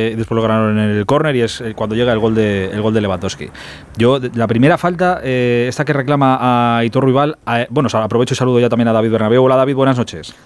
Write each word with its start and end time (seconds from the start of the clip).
Eh, 0.00 0.14
después 0.16 0.36
lo 0.36 0.42
ganaron 0.42 0.78
en 0.78 0.90
el 0.90 1.06
córner 1.06 1.34
y 1.34 1.40
es 1.40 1.60
eh, 1.60 1.74
cuando 1.74 1.96
llega 1.96 2.12
el 2.12 2.20
gol 2.20 2.32
de, 2.32 2.66
el 2.66 2.80
gol 2.80 2.94
de 2.94 3.00
Lewandowski. 3.00 3.50
Yo, 3.96 4.20
la 4.34 4.46
primera 4.46 4.78
falta, 4.78 5.20
eh, 5.24 5.66
esta 5.68 5.84
que 5.84 5.92
reclama 5.92 6.38
a 6.78 6.84
Hitor 6.84 7.04
Rival, 7.04 7.36
bueno, 7.70 7.88
aprovecho 7.92 8.32
y 8.32 8.36
saludo 8.36 8.60
ya 8.60 8.68
también 8.68 8.86
a 8.86 8.92
David 8.92 9.10
Bernabéu. 9.10 9.42
Hola 9.42 9.56
David, 9.56 9.74
buenas 9.74 9.98
noches. 9.98 10.36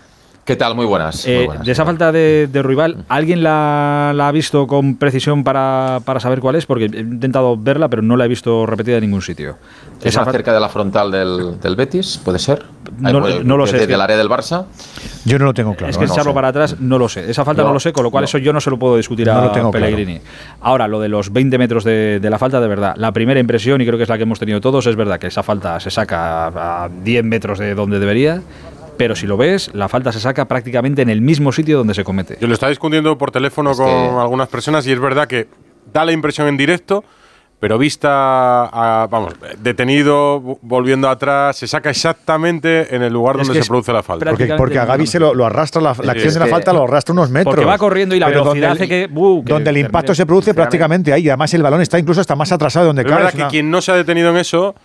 ¿Qué 0.45 0.57
tal? 0.57 0.75
Muy 0.75 0.87
buenas. 0.87 1.25
de 1.25 1.49
esa 1.67 1.85
falta 1.85 2.11
de, 2.11 2.49
de 2.51 2.63
Ruibal, 2.63 3.05
¿alguien 3.09 3.45
la, 3.45 4.11
ha 4.11 4.33
visto 4.33 4.67
con 4.67 4.97
precisión 4.97 5.45
para, 5.45 6.01
saber 6.19 6.41
cuál 6.41 6.57
es? 6.57 6.67
Porque 6.67 6.87
he 6.87 7.01
intentado 7.01 7.57
verla, 7.57 7.89
pero 7.89 8.03
no 8.03 8.17
la 8.17 8.25
he 8.25 8.29
visto 8.29 8.67
repetida 8.67 8.97
en 8.97 9.03
ningún 9.03 9.23
sitio. 9.23 9.57
¿Es 10.03 10.17
más 10.17 10.33
cerca 10.33 10.53
de 10.53 10.59
la 10.59 10.69
frontal 10.69 11.13
del, 11.13 11.77
Betis? 11.77 12.21
¿Puede 12.25 12.41
ser? 12.41 12.65
No, 12.99 13.21
lo 13.57 13.67
sé. 13.69 13.87
¿Del 13.87 14.01
área 14.01 14.17
del 14.17 14.29
Barça? 14.29 14.65
Yo 15.25 15.39
no 15.39 15.45
lo 15.45 15.55
tengo 15.55 15.77
claro. 15.77 15.93
Es 15.93 15.99
que 15.99 16.07
echarlo 16.07 16.35
para 16.35 16.49
atrás 16.49 16.81
no 16.81 16.99
lo 16.99 17.09
sé. 17.09 17.31
Esa 17.31 17.45
falta 17.45 17.63
no, 17.63 17.73
lo 17.73 17.79
sé, 17.79 17.93
con 17.93 18.03
lo 18.03 18.11
cual 18.11 18.25
eso 18.25 18.39
yo 18.39 18.53
no 18.53 18.61
se 18.61 18.71
lo 18.71 18.79
puedo 18.81 18.97
discutir 18.97 19.31
a 19.31 19.53
Pellegrini. 19.71 20.21
Ahora, 20.63 20.89
lo 20.89 20.99
de 20.99 21.09
los 21.09 21.33
20 21.33 21.57
metros 21.57 21.85
de, 21.85 22.19
la 22.21 22.39
falta, 22.41 22.61
de 22.61 22.67
verdad, 22.67 22.95
la 22.97 23.13
primera 23.13 23.39
impresión, 23.39 23.81
y 23.81 23.87
creo 23.87 23.97
que 23.97 24.03
es 24.03 24.09
la 24.09 24.17
que 24.17 24.25
hemos 24.25 24.41
tenido 24.41 24.61
todos, 24.61 24.89
es 24.89 24.97
verdad 24.97 25.21
que 25.21 25.29
esa 25.29 25.45
falta 25.45 25.79
se 25.79 25.91
saca 25.93 26.85
a 26.85 26.89
10 26.89 27.25
metros 27.25 27.61
de 27.61 27.77
donde 27.77 28.01
debería 28.01 28.43
pero 29.03 29.17
si 29.17 29.27
lo 29.27 29.37
ves, 29.37 29.69
la 29.75 29.89
falta 29.89 30.13
se 30.13 30.21
saca 30.21 30.47
prácticamente 30.47 31.03
en 31.03 31.11
el 31.11 31.21
mismo 31.21 31.51
sitio 31.51 31.79
donde 31.79 31.93
se 31.93 32.05
comete. 32.05 32.39
Yo 32.41 32.47
lo 32.47 32.55
estaba 32.55 32.71
discutiendo 32.71 33.19
por 33.19 33.33
teléfono 33.33 33.75
con 33.75 33.89
algunas 33.89 34.47
personas 34.47 34.87
y 34.87 34.93
es 34.93 35.01
verdad 35.01 35.27
que 35.27 35.49
da 35.93 36.05
la 36.05 36.13
impresión 36.13 36.47
en 36.47 36.57
directo, 36.57 37.03
pero 37.59 37.79
vista, 37.79 38.71
vamos, 39.11 39.35
detenido, 39.59 40.41
volviendo 40.63 41.09
atrás, 41.09 41.57
se 41.57 41.67
saca 41.67 41.91
exactamente 41.91 42.95
en 42.95 43.03
el 43.03 43.13
lugar 43.13 43.39
donde 43.39 43.61
se 43.61 43.69
produce 43.69 43.93
la 43.93 44.05
falta. 44.05 44.31
Porque, 44.57 44.79
a 44.79 44.85
Gaby 44.85 45.09
se 45.09 45.19
lo, 45.19 45.45
arrastra, 45.45 45.83
la, 45.83 45.91
acción 45.91 46.35
de 46.35 46.39
la 46.39 46.47
falta 46.47 46.73
lo 46.73 46.85
arrastra 46.85 47.13
unos 47.13 47.29
metros. 47.29 47.57
Porque 47.57 47.67
va 47.67 47.79
corriendo 47.79 48.15
y 48.15 48.21
la 48.21 48.29
velocidad 48.29 48.71
hace 48.71 48.87
que, 48.87 49.11
uh, 49.13 49.43
Donde 49.45 49.71
el 49.71 49.79
impacto 49.79 50.15
se 50.15 50.27
produce 50.27 50.55
prácticamente 50.55 51.13
ahí, 51.13 51.29
además 51.29 51.53
el 51.55 51.65
balón 51.65 51.81
está 51.81 51.99
incluso 51.99 52.21
hasta 52.21 52.37
más 52.37 52.53
atrasado 52.53 52.85
de 52.85 52.87
donde 52.91 53.03
cae. 53.03 53.15
Es 53.15 53.25
verdad 53.33 53.47
que 53.49 53.51
quien 53.51 53.69
no 53.69 53.83
se 53.83 53.91
ha 53.91 53.97
detenido 53.97 54.31
en 54.31 54.37
eso 54.37 54.77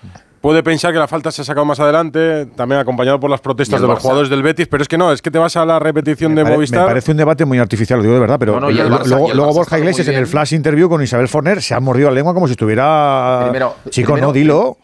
puede 0.42 0.64
pensar 0.64 0.94
que 0.94 1.00
la 1.00 1.08
falta 1.08 1.32
se 1.32 1.42
ha 1.42 1.46
sacado 1.46 1.66
más 1.66 1.80
adelante, 1.80 2.46
también 2.56 2.80
acompañado 2.82 3.20
por 3.20 3.30
las 3.30 3.42
protestas 3.42 3.82
de 3.82 3.88
los 3.88 4.00
jugadores 4.00 4.30
del 4.30 4.44
Betis, 4.44 4.68
pero 4.68 4.82
es 4.82 4.88
que 4.88 4.98
no, 4.98 5.12
es 5.12 5.22
que 5.22 5.32
te 5.32 5.40
vas 5.40 5.56
a 5.58 5.66
la 5.66 5.80
repetición 5.80 6.36
de 6.36 6.44
Movistar. 6.44 6.82
Me 6.82 6.88
parece 6.88 7.12
un 7.12 7.18
debate 7.18 7.46
muy 7.46 7.60
artificial, 7.60 8.00
lo 8.00 8.04
digo 8.04 8.16
de 8.16 8.22
verdad, 8.22 8.38
pero 8.40 8.60
luego, 8.60 9.54
Borja 9.54 9.80
Iglesias 9.80 10.08
en 10.08 10.16
el 10.16 10.28
flash 10.28 10.54
interview 10.54 10.90
con 10.90 11.02
Isabel 11.02 11.28
Forner 11.28 11.62
se 11.62 11.74
ha 11.74 11.80
mordido 11.80 12.10
la 12.10 12.16
lengua 12.16 12.34
como 12.34 12.48
si 12.48 12.52
estuviera. 12.52 13.52
Chico, 13.90 14.18
no, 14.18 14.32
dilo. 14.32 14.78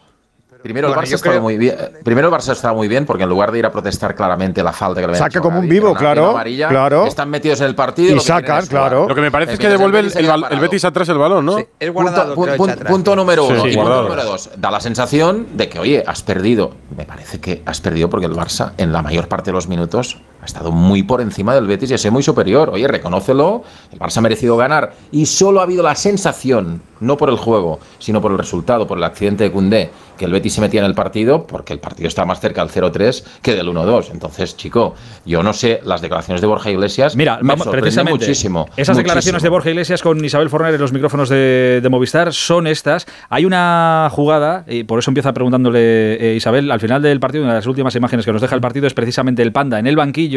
Primero, 0.64 0.88
el 0.88 0.94
Barça 0.94 1.16
estaba 1.16 1.40
muy 1.40 1.58
bien. 1.58 1.76
Primero 2.02 2.28
el 2.28 2.34
Barça 2.34 2.52
estaba 2.52 2.72
muy 2.72 2.88
bien 2.88 3.04
porque 3.04 3.24
en 3.24 3.28
lugar 3.28 3.52
de 3.52 3.58
ir 3.58 3.66
a 3.66 3.70
protestar 3.70 4.14
claramente 4.14 4.62
la 4.62 4.72
falta 4.72 5.02
que 5.02 5.08
le 5.08 5.14
Saca 5.14 5.38
como 5.38 5.58
un 5.58 5.68
vivo, 5.68 5.94
claro, 5.94 6.34
claro. 6.70 7.04
Están 7.04 7.28
metidos 7.28 7.60
en 7.60 7.66
el 7.66 7.74
partido 7.74 8.16
y 8.16 8.20
sacan, 8.20 8.64
claro. 8.64 9.06
Lo 9.06 9.14
que 9.14 9.20
me 9.20 9.30
parece 9.30 9.52
es 9.52 9.58
que 9.58 9.68
devuelve 9.68 9.98
el, 9.98 10.60
Betis 10.60 10.86
atrás 10.86 11.06
el 11.10 11.18
balón, 11.18 11.44
¿no? 11.44 11.58
es 11.78 11.92
guardado, 11.92 12.34
punto, 12.34 13.14
número 13.14 13.44
uno. 13.44 13.68
y 13.68 13.76
punto 13.76 14.02
número 14.04 14.24
dos. 14.24 14.48
Da 14.56 14.70
la 14.70 14.80
sensación 14.80 15.48
de 15.52 15.68
que, 15.68 15.78
oye, 15.78 16.02
has 16.06 16.22
perdido. 16.22 16.72
Me 16.96 17.04
parece 17.04 17.40
que 17.40 17.62
has 17.66 17.82
perdido 17.82 18.08
porque 18.08 18.24
el 18.24 18.32
Barça, 18.32 18.72
en 18.78 18.90
la 18.90 19.02
mayor 19.02 19.28
parte 19.28 19.50
de 19.50 19.52
los 19.52 19.68
minutos, 19.68 20.22
ha 20.44 20.46
estado 20.46 20.72
muy 20.72 21.02
por 21.02 21.22
encima 21.22 21.54
del 21.54 21.66
Betis 21.66 21.90
y 21.90 21.94
es 21.94 22.12
muy 22.12 22.22
superior. 22.22 22.68
Oye, 22.68 22.86
reconócelo. 22.86 23.62
El 23.90 23.98
Barça 23.98 24.18
ha 24.18 24.20
merecido 24.20 24.58
ganar 24.58 24.92
y 25.10 25.24
solo 25.24 25.60
ha 25.60 25.62
habido 25.62 25.82
la 25.82 25.94
sensación, 25.94 26.82
no 27.00 27.16
por 27.16 27.30
el 27.30 27.36
juego, 27.36 27.80
sino 27.98 28.20
por 28.20 28.30
el 28.30 28.36
resultado, 28.36 28.86
por 28.86 28.98
el 28.98 29.04
accidente 29.04 29.44
de 29.44 29.50
Cundé 29.50 29.90
que 30.18 30.24
el 30.24 30.32
Betis 30.32 30.54
se 30.54 30.60
metía 30.60 30.80
en 30.80 30.86
el 30.86 30.94
partido 30.94 31.46
porque 31.46 31.72
el 31.72 31.80
partido 31.80 32.08
está 32.08 32.24
más 32.24 32.40
cerca 32.40 32.64
del 32.64 32.70
0-3 32.70 33.24
que 33.42 33.54
del 33.54 33.68
1-2. 33.68 34.10
Entonces, 34.12 34.56
chico, 34.56 34.94
yo 35.24 35.42
no 35.42 35.52
sé, 35.52 35.80
las 35.84 36.00
declaraciones 36.00 36.40
de 36.40 36.46
Borja 36.46 36.70
Iglesias 36.70 37.16
Mira, 37.16 37.38
me 37.42 37.56
precisamente, 37.56 38.18
muchísimo. 38.18 38.68
Esas 38.76 38.96
declaraciones 38.96 39.42
de 39.42 39.48
Borja 39.48 39.70
Iglesias 39.70 40.02
con 40.02 40.24
Isabel 40.24 40.50
Forner 40.50 40.74
en 40.74 40.80
los 40.80 40.92
micrófonos 40.92 41.28
de, 41.28 41.86
Movistar 41.90 42.32
son 42.32 42.66
estas. 42.66 43.06
Hay 43.28 43.44
una 43.44 44.08
jugada, 44.10 44.64
y 44.66 44.82
por 44.82 44.98
eso 44.98 45.10
empieza 45.10 45.32
preguntándole 45.32 46.14
eh, 46.14 46.34
Isabel, 46.34 46.70
al 46.72 46.80
final 46.80 47.02
del 47.02 47.20
partido, 47.20 47.44
una 47.44 47.52
de 47.52 47.58
las 47.60 47.66
últimas 47.66 47.94
imágenes 47.94 48.24
que 48.24 48.32
nos 48.32 48.42
deja 48.42 48.54
el 48.54 48.60
partido 48.60 48.86
es 48.86 48.94
precisamente 48.94 49.42
el 49.42 49.52
panda 49.52 49.78
en 49.78 49.86
el 49.86 49.94
banquillo, 49.94 50.33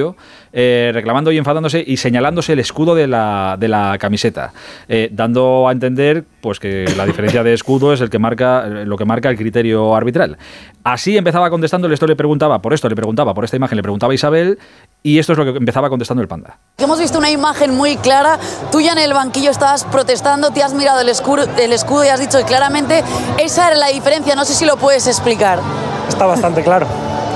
eh, 0.53 0.91
reclamando 0.93 1.31
y 1.31 1.37
enfadándose 1.37 1.83
y 1.85 1.97
señalándose 1.97 2.53
el 2.53 2.59
escudo 2.59 2.95
de 2.95 3.07
la, 3.07 3.57
de 3.59 3.67
la 3.67 3.97
camiseta, 3.99 4.53
eh, 4.87 5.09
dando 5.11 5.67
a 5.67 5.71
entender 5.71 6.23
pues 6.41 6.59
que 6.59 6.85
la 6.95 7.05
diferencia 7.05 7.43
de 7.43 7.53
escudo 7.53 7.93
es 7.93 8.01
el 8.01 8.09
que 8.09 8.19
marca, 8.19 8.65
lo 8.65 8.97
que 8.97 9.05
marca 9.05 9.29
el 9.29 9.37
criterio 9.37 9.95
arbitral. 9.95 10.37
Así 10.83 11.17
empezaba 11.17 11.49
contestando, 11.49 11.91
esto 11.91 12.07
le 12.07 12.15
preguntaba, 12.15 12.61
por 12.61 12.73
esto 12.73 12.87
le 12.87 12.95
preguntaba, 12.95 13.33
por 13.33 13.43
esta 13.43 13.57
imagen 13.57 13.75
le 13.75 13.83
preguntaba 13.83 14.13
a 14.13 14.15
Isabel, 14.15 14.57
y 15.03 15.19
esto 15.19 15.33
es 15.33 15.37
lo 15.37 15.45
que 15.45 15.57
empezaba 15.57 15.89
contestando 15.89 16.21
el 16.21 16.27
panda. 16.27 16.57
Hemos 16.77 16.99
visto 16.99 17.17
una 17.17 17.29
imagen 17.29 17.75
muy 17.75 17.97
clara, 17.97 18.39
tú 18.71 18.79
ya 18.79 18.93
en 18.93 18.99
el 18.99 19.13
banquillo 19.13 19.51
estabas 19.51 19.83
protestando, 19.85 20.51
te 20.51 20.63
has 20.63 20.73
mirado 20.73 21.01
el 21.01 21.09
escudo, 21.09 21.45
el 21.59 21.73
escudo 21.73 22.05
y 22.05 22.07
has 22.07 22.19
dicho 22.19 22.39
claramente, 22.45 23.03
esa 23.37 23.67
era 23.67 23.77
la 23.77 23.87
diferencia, 23.87 24.35
no 24.35 24.45
sé 24.45 24.53
si 24.53 24.65
lo 24.65 24.77
puedes 24.77 25.07
explicar. 25.07 25.59
Está 26.07 26.25
bastante 26.25 26.63
claro, 26.63 26.87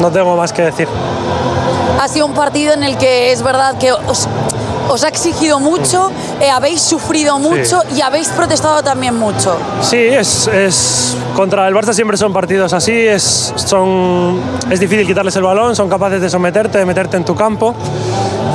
no 0.01 0.11
tengo 0.11 0.35
más 0.35 0.51
que 0.51 0.63
decir. 0.63 0.87
Ha 2.01 2.07
sido 2.07 2.25
un 2.25 2.33
partido 2.33 2.73
en 2.73 2.83
el 2.83 2.97
que 2.97 3.31
es 3.31 3.43
verdad 3.43 3.77
que 3.77 3.91
os, 3.91 4.27
os 4.89 5.03
ha 5.03 5.07
exigido 5.07 5.59
mucho, 5.59 6.11
eh, 6.41 6.49
habéis 6.49 6.81
sufrido 6.81 7.37
mucho 7.37 7.83
y 7.95 8.01
habéis 8.01 8.29
protestado 8.29 8.81
también 8.81 9.15
mucho. 9.17 9.55
Sí, 9.81 9.97
es, 9.97 10.47
es, 10.47 11.15
contra 11.35 11.67
el 11.67 11.75
Barça 11.75 11.93
siempre 11.93 12.17
son 12.17 12.33
partidos 12.33 12.73
así, 12.73 12.91
es, 12.91 13.53
son, 13.55 14.41
es 14.69 14.79
difícil 14.79 15.05
quitarles 15.05 15.35
el 15.35 15.43
balón, 15.43 15.75
son 15.75 15.87
capaces 15.87 16.19
de 16.19 16.29
someterte, 16.29 16.79
de 16.79 16.85
meterte 16.85 17.17
en 17.17 17.23
tu 17.23 17.35
campo. 17.35 17.75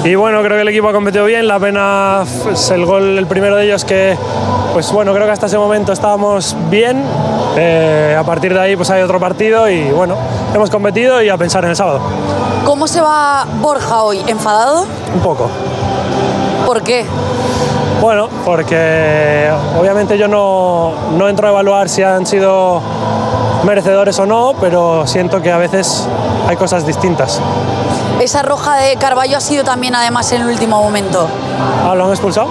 Y 0.05 0.15
bueno, 0.15 0.41
creo 0.43 0.57
que 0.57 0.63
el 0.63 0.69
equipo 0.69 0.89
ha 0.89 0.93
competido 0.93 1.25
bien, 1.25 1.47
la 1.49 1.59
pena 1.59 2.25
es 2.53 2.71
el 2.71 2.85
gol, 2.85 3.17
el 3.19 3.27
primero 3.27 3.57
de 3.57 3.65
ellos 3.65 3.85
que, 3.85 4.17
pues 4.77 4.93
bueno, 4.93 5.15
creo 5.15 5.25
que 5.25 5.33
hasta 5.33 5.47
ese 5.47 5.57
momento 5.57 5.91
estábamos 5.91 6.55
bien, 6.69 7.03
eh, 7.57 8.15
a 8.15 8.23
partir 8.25 8.53
de 8.53 8.61
ahí 8.61 8.77
pues 8.77 8.91
hay 8.91 9.01
otro 9.01 9.19
partido 9.19 9.71
y 9.71 9.91
bueno, 9.91 10.17
hemos 10.53 10.69
competido 10.69 11.23
y 11.23 11.31
a 11.31 11.39
pensar 11.39 11.65
en 11.65 11.71
el 11.71 11.77
sábado. 11.77 12.03
¿Cómo 12.67 12.87
se 12.87 13.01
va 13.01 13.47
Borja 13.63 14.03
hoy? 14.03 14.23
¿Enfadado? 14.27 14.85
Un 15.15 15.21
poco. 15.23 15.49
¿Por 16.67 16.83
qué? 16.83 17.07
Bueno, 18.03 18.29
porque 18.45 19.51
obviamente 19.81 20.19
yo 20.19 20.29
no, 20.29 20.93
no 21.17 21.27
entro 21.27 21.47
a 21.47 21.51
evaluar 21.53 21.89
si 21.89 22.03
han 22.03 22.27
sido 22.27 22.83
merecedores 23.65 24.19
o 24.19 24.27
no, 24.27 24.53
pero 24.61 25.07
siento 25.07 25.41
que 25.41 25.53
a 25.53 25.57
veces 25.57 26.07
hay 26.47 26.57
cosas 26.57 26.87
distintas. 26.87 27.41
Esa 28.21 28.43
roja 28.43 28.77
de 28.77 28.97
Carballo 28.97 29.39
ha 29.39 29.41
sido 29.41 29.65
también 29.65 29.95
además 29.95 30.31
en 30.33 30.43
el 30.43 30.49
último 30.49 30.83
momento. 30.83 31.29
¿Ah, 31.83 31.95
lo 31.95 32.05
han 32.05 32.11
expulsado? 32.11 32.49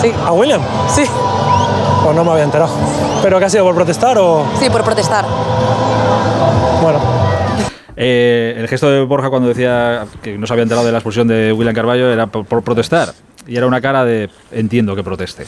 Sí. 0.00 0.12
¿A 0.24 0.30
William? 0.30 0.60
Sí. 0.94 1.02
Pues 2.04 2.14
no 2.14 2.22
me 2.22 2.32
había 2.32 2.44
enterado. 2.44 2.70
¿Pero 3.22 3.38
qué 3.38 3.46
ha 3.46 3.50
sido 3.50 3.64
por 3.64 3.74
protestar 3.74 4.18
o...? 4.18 4.46
Sí, 4.60 4.68
por 4.68 4.84
protestar. 4.84 5.24
Bueno, 6.82 7.00
eh, 7.96 8.54
el 8.58 8.68
gesto 8.68 8.90
de 8.90 9.02
Borja 9.04 9.30
cuando 9.30 9.48
decía 9.48 10.04
que 10.22 10.36
no 10.36 10.46
se 10.46 10.52
había 10.52 10.64
enterado 10.64 10.84
de 10.84 10.92
la 10.92 10.98
expulsión 10.98 11.28
de 11.28 11.52
William 11.52 11.74
Carballo 11.74 12.12
era 12.12 12.26
por 12.26 12.62
protestar 12.62 13.14
y 13.46 13.56
era 13.56 13.66
una 13.66 13.80
cara 13.80 14.04
de 14.04 14.28
entiendo 14.52 14.94
que 14.96 15.02
proteste. 15.02 15.46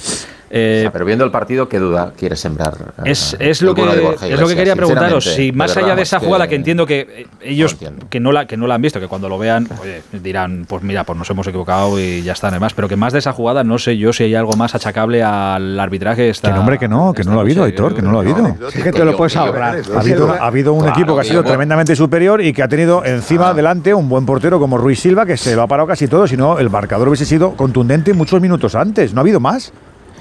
Eh, 0.51 0.89
pero 0.93 1.05
viendo 1.05 1.25
el 1.25 1.31
partido, 1.31 1.69
¿qué 1.69 1.79
duda 1.79 2.13
quiere 2.17 2.37
sembrar? 2.37 2.95
Es, 3.05 3.35
eh, 3.35 3.51
es 3.51 3.63
lo, 3.63 3.75
que, 3.75 3.83
es 3.83 4.41
lo 4.41 4.47
que 4.47 4.55
quería 4.55 4.77
preguntaros. 4.77 5.25
Si 5.25 5.53
más 5.53 5.77
allá 5.77 5.97
de 5.97 6.03
esa 6.03 6.21
jugada 6.21 6.47
que, 6.47 6.55
entiendo 6.55 6.87
que 6.87 7.01
eh, 7.01 7.27
ellos 7.43 7.77
que 8.09 8.21
no, 8.21 8.33
la, 8.33 8.47
que 8.47 8.57
no 8.57 8.67
la 8.67 8.77
han 8.77 8.83
visto, 8.83 9.01
que 9.01 9.09
cuando 9.09 9.29
lo 9.29 9.39
vean 9.39 9.69
dirán, 10.13 10.65
pues 10.69 10.83
mira, 10.83 11.05
pues 11.05 11.19
nos 11.19 11.29
hemos 11.31 11.47
equivocado 11.47 11.99
y 11.99 12.23
ya 12.23 12.33
está, 12.33 12.49
además. 12.49 12.75
Pero 12.75 12.89
que 12.89 12.97
más 12.97 13.13
de 13.13 13.19
esa 13.19 13.33
jugada 13.33 13.65
no 13.65 13.79
sé 13.79 13.97
yo 13.97 14.13
si 14.13 14.25
hay 14.25 14.35
algo 14.35 14.53
más 14.53 14.75
achacable 14.75 15.23
al 15.23 15.79
arbitraje. 15.79 16.29
Esta, 16.29 16.51
que 16.51 16.55
nombre 16.55 16.79
que 16.79 16.89
no, 16.89 17.13
que 17.13 17.25
no 17.25 17.33
lo 17.33 17.39
ha 17.39 17.43
habido, 17.43 17.65
Aitor, 17.65 17.95
que 17.95 18.03
no 18.03 18.13
lo 18.13 18.19
ha 18.19 18.23
habido. 18.23 18.57
Es 18.69 18.83
que 18.83 18.93
te 18.93 19.05
lo 19.05 19.17
puedes 19.17 19.37
ahorrar. 19.37 19.81
Ha 19.95 20.47
habido, 20.47 20.75
un 20.75 20.89
equipo 20.89 21.15
que 21.15 21.23
ha 21.23 21.25
sido 21.25 21.43
tremendamente 21.43 21.97
superior 21.97 22.41
y 22.41 22.53
que 22.53 22.63
ha 22.63 22.69
tenido 22.69 23.05
encima, 23.05 23.49
adelante, 23.49 23.95
un 23.95 24.09
buen 24.09 24.27
portero 24.27 24.59
como 24.59 24.79
Ruiz 24.79 25.01
Silva, 25.01 25.27
que 25.27 25.37
se 25.37 25.57
lo 25.57 25.63
ha 25.63 25.67
parado 25.67 25.89
casi 25.89 26.07
todo, 26.09 26.27
si 26.27 26.37
no, 26.37 26.59
el 26.59 26.71
marcador 26.71 27.09
hubiese 27.09 27.25
sido 27.25 27.53
contundente 27.53 28.15
muchos 28.15 28.41
minutos 28.41 28.75
antes. 28.75 29.13
No 29.13 29.21
ha 29.21 29.23
habido 29.23 29.41
más. 29.41 29.73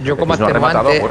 Yo 0.03 0.17
como 0.17 0.33
atenuante 0.33 1.01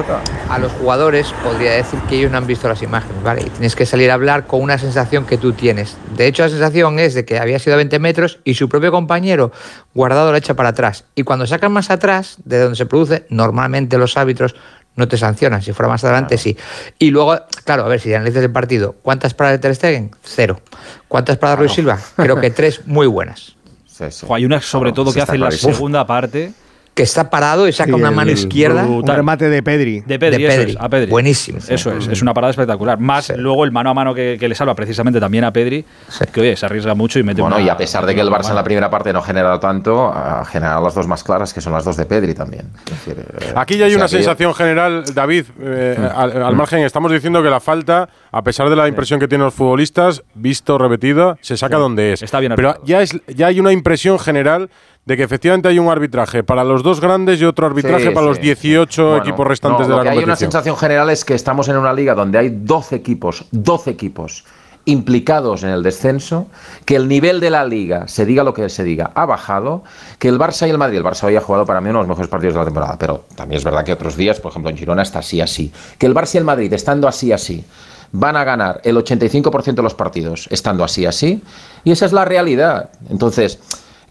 a 0.49 0.59
los 0.59 0.73
jugadores 0.73 1.33
podría 1.43 1.73
decir 1.73 1.99
que 2.09 2.17
ellos 2.17 2.31
no 2.31 2.39
han 2.39 2.47
visto 2.47 2.69
las 2.69 2.83
imágenes, 2.83 3.23
¿vale? 3.23 3.43
Y 3.43 3.51
tienes 3.51 3.75
que 3.75 3.87
salir 3.87 4.11
a 4.11 4.15
hablar 4.15 4.47
con 4.47 4.61
una 4.61 4.77
sensación 4.79 5.25
que 5.25 5.39
tú 5.39 5.53
tienes. 5.53 5.97
De 6.17 6.27
hecho, 6.27 6.43
la 6.43 6.51
sensación 6.51 6.99
es 6.99 7.15
de 7.15 7.25
que 7.25 7.39
había 7.39 7.59
sido 7.59 7.75
a 7.75 7.77
20 7.79 7.99
metros 7.99 8.41
y 8.45 8.55
su 8.55 8.69
propio 8.69 8.93
compañero 8.93 9.53
guardado 9.95 10.33
la 10.33 10.39
echa 10.39 10.55
para 10.55 10.71
atrás. 10.71 11.05
Y 11.15 11.23
cuando 11.23 11.47
sacan 11.47 11.73
más 11.73 11.91
atrás, 11.91 12.37
de 12.45 12.59
donde 12.59 12.77
se 12.77 12.85
produce, 12.85 13.27
normalmente 13.31 13.97
los 13.97 14.17
árbitros 14.17 14.55
no 14.97 15.09
te 15.09 15.17
sancionan. 15.17 15.63
Si 15.63 15.73
fuera 15.73 15.89
más 15.89 16.05
adelante, 16.05 16.37
sí. 16.37 16.57
Y 16.99 17.11
luego, 17.11 17.37
claro, 17.65 17.85
a 17.85 17.89
ver, 17.89 18.01
si 18.01 18.13
analizas 18.13 18.43
el 18.43 18.53
partido, 18.53 18.95
¿cuántas 19.03 19.35
paradas 19.35 19.59
de 19.59 19.63
Ter 19.63 19.75
Stegen? 19.75 20.11
Cero. 20.23 20.61
¿Cuántas 21.09 21.39
paradas 21.39 21.59
de 21.59 21.67
Ruiz 21.67 21.75
Silva? 21.75 21.99
Creo 22.17 22.41
que 22.41 22.51
tres 22.53 22.87
muy 22.87 23.07
buenas. 23.07 23.57
hay 24.29 24.45
una 24.45 24.61
sobre 24.61 24.93
todo 24.93 25.13
que 25.13 25.23
hace 25.23 25.35
en 25.35 25.41
la 25.41 25.51
segunda 25.51 26.07
parte 26.07 26.53
que 26.95 27.03
está 27.03 27.29
parado 27.29 27.67
y 27.67 27.73
saca 27.73 27.95
una 27.95 28.11
mano 28.11 28.31
izquierda. 28.31 28.85
Un 28.85 29.07
remate 29.07 29.49
de 29.49 29.63
Pedri. 29.63 30.01
De 30.01 30.19
Pedri, 30.19 30.47
Eso 30.47 30.61
es, 30.61 30.77
a 30.79 30.89
Pedri. 30.89 31.11
Buenísimo. 31.11 31.59
Eso 31.69 31.93
es, 31.93 32.07
es 32.07 32.23
una 32.23 32.33
parada 32.33 32.53
espectacular. 32.53 32.99
Más 32.99 33.33
luego 33.37 33.65
el 33.65 33.73
mano 33.73 33.91
a 33.91 33.95
mano 33.95 34.15
que, 34.15 34.39
le 34.41 34.55
salva 34.55 34.75
precisamente 34.75 35.19
también 35.19 35.45
a 35.45 35.53
Pedri, 35.53 35.85
que 36.33 36.41
oye, 36.41 36.57
se 36.57 36.67
arriesga 36.67 36.95
mucho 36.95 37.19
y 37.19 37.25
mete 37.25 37.43
Bueno, 37.43 37.59
y 37.59 37.69
a 37.69 37.77
pesar 37.77 38.07
de 38.07 38.15
que 38.15 38.21
el 38.21 38.29
Barça 38.29 38.51
en 38.51 38.55
la 38.55 38.65
primera 38.65 38.91
parte 38.91 39.13
no 39.13 39.19
ha 39.19 39.23
generado 39.23 39.59
tanto, 39.59 40.07
ha 40.07 40.45
generado 40.45 40.85
las 40.85 40.95
dos 40.95 41.09
más 41.09 41.25
claras, 41.25 41.53
que 41.53 41.61
son 41.61 41.73
las 41.73 41.85
dos 41.85 41.97
de 41.97 42.07
Pedri 42.07 42.35
también. 42.35 42.71
Eh, 43.07 43.53
Aquí 43.57 43.77
ya 43.77 43.87
hay 43.87 43.95
una 43.95 44.09
sensación 44.09 44.55
general, 44.55 45.05
David, 45.13 45.47
eh, 45.61 45.97
mm. 45.99 46.19
al, 46.19 46.55
mm. 46.55 46.57
margen, 46.57 46.81
estamos 46.81 47.11
diciendo 47.11 47.43
que 47.43 47.51
la 47.51 47.61
falta, 47.61 48.09
a 48.35 48.43
pesar 48.43 48.69
de 48.69 48.75
la 48.75 48.89
impresión 48.89 49.21
que 49.21 49.29
tienen 49.29 49.45
los 49.45 49.55
futbolistas, 49.55 50.25
visto, 50.35 50.77
repetido, 50.77 51.39
se 51.41 51.57
saca 51.57 51.77
donde 51.77 52.15
es. 52.15 52.23
Está 52.23 52.41
bien 52.41 52.55
Pero 52.57 52.75
ya, 52.85 53.01
es, 53.01 53.17
ya 53.29 53.47
hay 53.47 53.61
una 53.61 53.71
impresión 53.71 54.19
general 54.19 54.71
de 55.05 55.17
que 55.17 55.23
efectivamente 55.23 55.69
hay 55.69 55.79
un 55.79 55.89
arbitraje 55.89 56.43
para 56.43 56.65
los 56.65 56.83
dos 56.83 57.01
grandes 57.01 57.41
y 57.41 57.45
otro 57.45 57.67
arbitraje 57.67 58.11
para 58.11 58.27
los 58.27 58.41
18 58.41 59.19
equipos 59.19 59.47
restantes 59.47 59.87
de 59.87 59.93
la 59.93 59.99
competición. 59.99 60.19
Hay 60.19 60.25
una 60.25 60.35
sensación 60.35 60.77
general 60.77 61.11
es 61.11 61.25
que 61.25 61.35
estamos 61.35 61.69
en 61.69 61.77
una 61.77 61.93
liga 61.93 62.17
donde 62.17 62.39
hay 62.39 62.49
12 62.51 62.97
equipos, 62.97 63.45
12 63.53 63.91
equipos 63.91 64.45
implicados 64.87 65.63
en 65.63 65.71
el 65.71 65.85
descenso, 65.85 66.49
que 66.85 66.97
el 66.97 67.07
nivel 67.07 67.39
de 67.39 67.51
la 67.51 67.65
liga, 67.65 68.09
se 68.09 68.27
diga 68.27 68.43
lo 68.43 68.53
que 68.53 68.69
se 68.69 68.83
diga, 68.83 69.13
ha 69.15 69.27
bajado, 69.27 69.85
que 70.19 70.29
el 70.29 70.39
Barça 70.39 70.67
y 70.67 70.71
el 70.71 70.79
Madrid, 70.79 70.99
el 70.99 71.05
Barça 71.05 71.25
hoy 71.25 71.37
ha 71.37 71.41
jugado 71.41 71.65
para 71.65 71.81
mí 71.81 71.89
uno 71.89 72.01
de 72.01 72.03
los 72.03 72.09
mejores 72.09 72.29
partidos 72.29 72.55
de 72.55 72.59
la 72.59 72.65
temporada, 72.65 72.97
pero 72.99 73.25
también 73.37 73.59
es 73.59 73.65
verdad 73.65 73.85
que 73.85 73.93
otros 73.93 74.17
días, 74.17 74.41
por 74.41 74.51
ejemplo 74.51 74.71
en 74.71 74.77
Girona 74.77 75.03
está 75.03 75.21
así 75.21 75.41
así, 75.41 75.73
que 75.99 76.07
el 76.07 76.15
Barça 76.15 76.35
y 76.35 76.39
el 76.39 76.45
Madrid 76.45 76.73
estando 76.73 77.09
así 77.09 77.33
así, 77.33 77.65
van 78.15 78.37
a 78.37 78.45
ganar 78.45 78.81
el 78.85 78.97
85% 78.97 79.75
de 79.75 79.83
los 79.83 79.95
partidos 79.95 80.47
estando 80.51 80.85
así 80.85 81.05
así, 81.05 81.43
y 81.83 81.91
esa 81.91 82.07
es 82.07 82.13
la 82.13 82.25
realidad. 82.25 82.91
Entonces, 83.11 83.59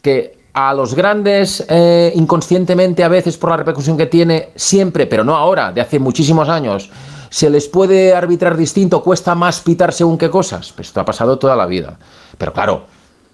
que 0.02 0.38
a 0.54 0.74
los 0.74 0.94
grandes 0.94 1.66
eh, 1.70 2.12
inconscientemente 2.16 3.04
a 3.04 3.08
veces 3.08 3.38
por 3.38 3.50
la 3.50 3.58
repercusión 3.58 3.98
que 3.98 4.06
tiene 4.06 4.50
siempre, 4.56 5.08
pero 5.08 5.24
no 5.24 5.36
ahora, 5.36 5.72
de 5.72 5.80
hace 5.80 6.00
muchísimos 6.00 6.50
años, 6.50 6.92
se 7.30 7.50
les 7.50 7.68
puede 7.70 8.14
arbitrar 8.14 8.58
distinto, 8.58 9.02
cuesta 9.02 9.36
más 9.36 9.62
pitar 9.62 9.94
según 9.94 10.18
qué 10.18 10.30
cosas. 10.30 10.74
Pues 10.74 10.90
esto 10.90 11.00
ha 11.00 11.06
pasado 11.06 11.40
toda 11.40 11.56
la 11.56 11.66
vida. 11.66 11.98
Pero 12.38 12.52
claro, 12.52 12.86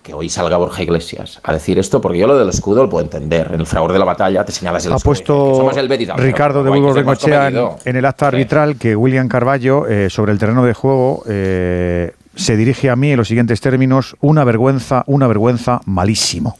que 0.09 0.15
hoy 0.15 0.27
salga 0.27 0.57
Borja 0.57 0.81
Iglesias 0.81 1.39
a 1.43 1.53
decir 1.53 1.77
esto, 1.77 2.01
porque 2.01 2.17
yo 2.17 2.25
lo 2.25 2.37
del 2.37 2.49
escudo 2.49 2.81
lo 2.81 2.89
puedo 2.89 3.03
entender. 3.03 3.51
En 3.53 3.59
el 3.59 3.67
fragor 3.67 3.93
de 3.93 3.99
la 3.99 4.05
batalla 4.05 4.43
te 4.43 4.51
señalas 4.51 4.83
el 4.85 4.93
Ha 4.93 4.97
puesto 4.97 5.69
Ricardo 6.17 6.63
de 6.63 6.71
Burgos 6.71 6.95
Bengochea 6.95 7.47
en, 7.85 7.95
el 7.95 8.05
acta 8.05 8.27
arbitral 8.29 8.77
que 8.77 8.95
William 8.95 9.27
Carballo, 9.27 9.87
eh, 9.87 10.09
sobre 10.09 10.31
el 10.31 10.39
terreno 10.39 10.65
de 10.65 10.73
juego, 10.73 11.23
eh, 11.27 12.13
se 12.35 12.57
dirige 12.57 12.89
a 12.89 12.95
mí 12.95 13.11
en 13.11 13.17
los 13.17 13.27
siguientes 13.27 13.61
términos: 13.61 14.15
una 14.19 14.43
vergüenza, 14.43 15.03
una 15.05 15.27
vergüenza 15.27 15.81
malísimo. 15.85 16.57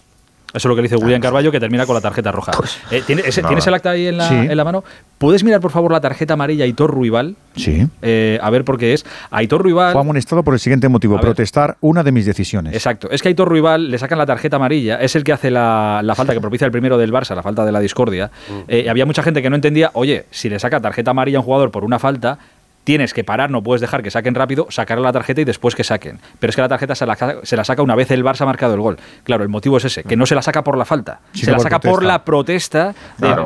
Eso 0.50 0.57
es 0.57 0.66
lo 0.66 0.75
que 0.75 0.81
dice 0.81 0.96
William 0.96 1.22
Carballo, 1.22 1.51
que 1.51 1.60
termina 1.60 1.86
con 1.86 1.96
la 1.96 2.01
tarjeta 2.01 2.31
roja. 2.31 2.51
Pues, 2.54 2.80
eh, 2.92 3.04
¿Tienes, 3.06 3.38
el 3.68 3.74
acta 3.74 3.92
ahí 3.92 4.07
en 4.07 4.18
la, 4.18 4.63
mano? 4.63 4.84
¿Puedes 5.18 5.44
mirar, 5.44 5.62
por 5.62 5.72
favor, 5.72 5.92
la 5.92 6.01
tarjeta 6.01 6.34
amarilla 6.34 6.63
Aitor 6.63 6.90
Ruibal? 6.90 7.36
Sí. 7.56 7.88
Eh, 8.01 8.40
a 8.42 8.50
ver 8.50 8.63
por 8.63 8.78
qué 8.78 8.94
es. 8.94 9.06
Aitor 9.30 9.62
Ruibal... 9.62 9.92
Fue 9.92 10.01
amonestado 10.01 10.44
por 10.44 10.54
el 10.54 10.60
siguiente 10.60 10.90
motivo, 10.90 11.19
protestar 11.19 11.78
una 11.81 12.04
de 12.04 12.12
mis 12.12 12.25
decisiones. 12.25 12.74
Exacto. 12.74 13.10
Es 13.12 13.22
que 13.22 13.28
a 13.28 13.30
Aitor 13.30 13.48
Ruibal 13.48 13.92
le 13.92 13.98
sacan 14.00 14.18
la 14.18 14.25
tarjeta 14.25 14.56
amarilla, 14.56 14.96
es 14.96 15.16
el 15.16 15.24
que 15.24 15.34
hace 15.34 15.51
la, 15.51 16.01
falta 16.16 16.34
que 16.34 16.42
propicia 16.42 16.66
el 16.66 16.72
primero 16.72 16.98
del 16.98 17.13
Barça, 17.13 17.36
la 17.36 17.44
falta 17.44 17.66
de 17.66 17.72
la 17.72 17.80
discordia. 17.80 18.31
Mm. 18.50 18.54
Eh, 18.68 18.90
había 18.90 19.06
mucha 19.06 19.22
gente 19.22 19.42
que 19.42 19.50
no 19.50 19.56
entendía, 19.56 19.92
oye, 19.94 20.25
si 20.31 20.50
le 20.50 20.60
saca 20.60 20.80
tarjeta 20.80 21.12
amarilla 21.12 21.38
a 21.38 21.42
un 21.42 21.45
jugador 21.45 21.69
por 21.72 21.84
una 21.84 22.00
falta, 22.00 22.40
tienes 22.89 23.13
que 23.13 23.24
parar, 23.24 23.51
no 23.51 23.62
puedes 23.62 23.81
dejar 23.81 24.01
que 24.01 24.09
saquen 24.09 24.33
rápido, 24.33 24.65
sacar 24.71 24.97
la 24.97 25.13
tarjeta 25.13 25.41
y 25.41 25.45
después 25.45 25.75
que 25.75 25.83
saquen. 25.83 26.19
Pero 26.39 26.50
es 26.50 26.56
que 26.56 26.62
la 26.63 26.69
tarjeta 26.69 26.95
se 26.95 27.06
la, 27.06 27.63
saca 27.63 27.83
una 27.83 27.94
vez 27.94 28.09
el 28.09 28.25
Barça 28.25 28.41
ha 28.41 28.45
marcado 28.47 28.74
el 28.74 28.81
gol. 28.81 28.97
Claro, 29.24 29.44
el 29.44 29.50
motivo 29.50 29.77
es 29.77 29.86
ese, 29.86 30.03
que 30.03 30.15
no 30.15 30.25
se 30.25 30.33
la 30.33 30.41
saca 30.41 30.63
por 30.63 30.75
la 30.75 30.86
falta, 30.86 31.19
se 31.31 31.51
la 31.51 31.59
saca 31.59 31.80
por 31.80 32.03
la 32.03 32.25
protesta, 32.25 32.95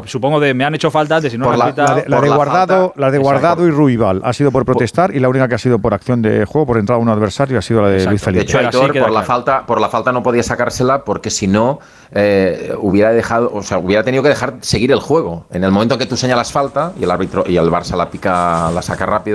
supongo 0.05 0.39
de 0.39 0.53
me 0.53 0.63
han 0.63 0.75
hecho 0.75 0.89
falta, 0.89 1.19
de 1.19 1.29
si 1.29 1.37
no 1.37 1.51
la, 1.51 1.73
la, 1.75 1.95
de, 1.95 2.05
la 2.07 2.21
de 2.21 2.29
guardado, 2.29 2.93
la 2.95 3.11
de 3.11 3.17
guardado 3.17 3.67
y 3.67 3.71
Ruibal 3.71 4.21
ha 4.23 4.31
sido 4.31 4.49
por 4.49 4.63
protestar 4.63 5.13
y 5.13 5.19
la 5.19 5.27
única 5.27 5.49
que 5.49 5.55
ha 5.55 5.57
sido 5.57 5.77
por 5.77 5.93
acción 5.93 6.21
de 6.21 6.45
juego, 6.45 6.65
por 6.65 6.77
entrar 6.77 6.97
a 6.97 7.01
un 7.01 7.09
adversario, 7.09 7.59
ha 7.59 7.61
sido 7.61 7.81
la 7.81 7.89
de 7.89 8.05
Luis 8.05 8.21
Felipe. 8.21 8.45
De 8.45 8.67
hecho, 8.67 8.93
por 8.97 9.11
la 9.11 9.23
falta, 9.23 9.65
por 9.65 9.81
la 9.81 9.89
falta 9.89 10.13
no 10.13 10.23
podía 10.23 10.43
sacársela 10.43 11.03
porque 11.03 11.29
si 11.29 11.47
no 11.47 11.79
eh, 12.11 12.73
hubiera 12.79 13.11
dejado, 13.11 13.51
o 13.53 13.61
sea, 13.61 13.77
hubiera 13.77 14.03
tenido 14.03 14.23
que 14.23 14.29
dejar 14.29 14.53
seguir 14.61 14.93
el 14.93 15.01
juego. 15.01 15.47
En 15.51 15.65
el 15.65 15.71
momento 15.71 15.97
que 15.97 16.05
tú 16.05 16.15
señalas 16.15 16.53
falta 16.53 16.93
y 16.97 17.03
el 17.03 17.11
árbitro 17.11 17.43
y 17.45 17.57
el 17.57 17.69
Barça 17.69 17.97
la 17.97 18.09
pica, 18.09 18.71
la 18.71 18.81
saca 18.81 19.05
rápido, 19.05 19.32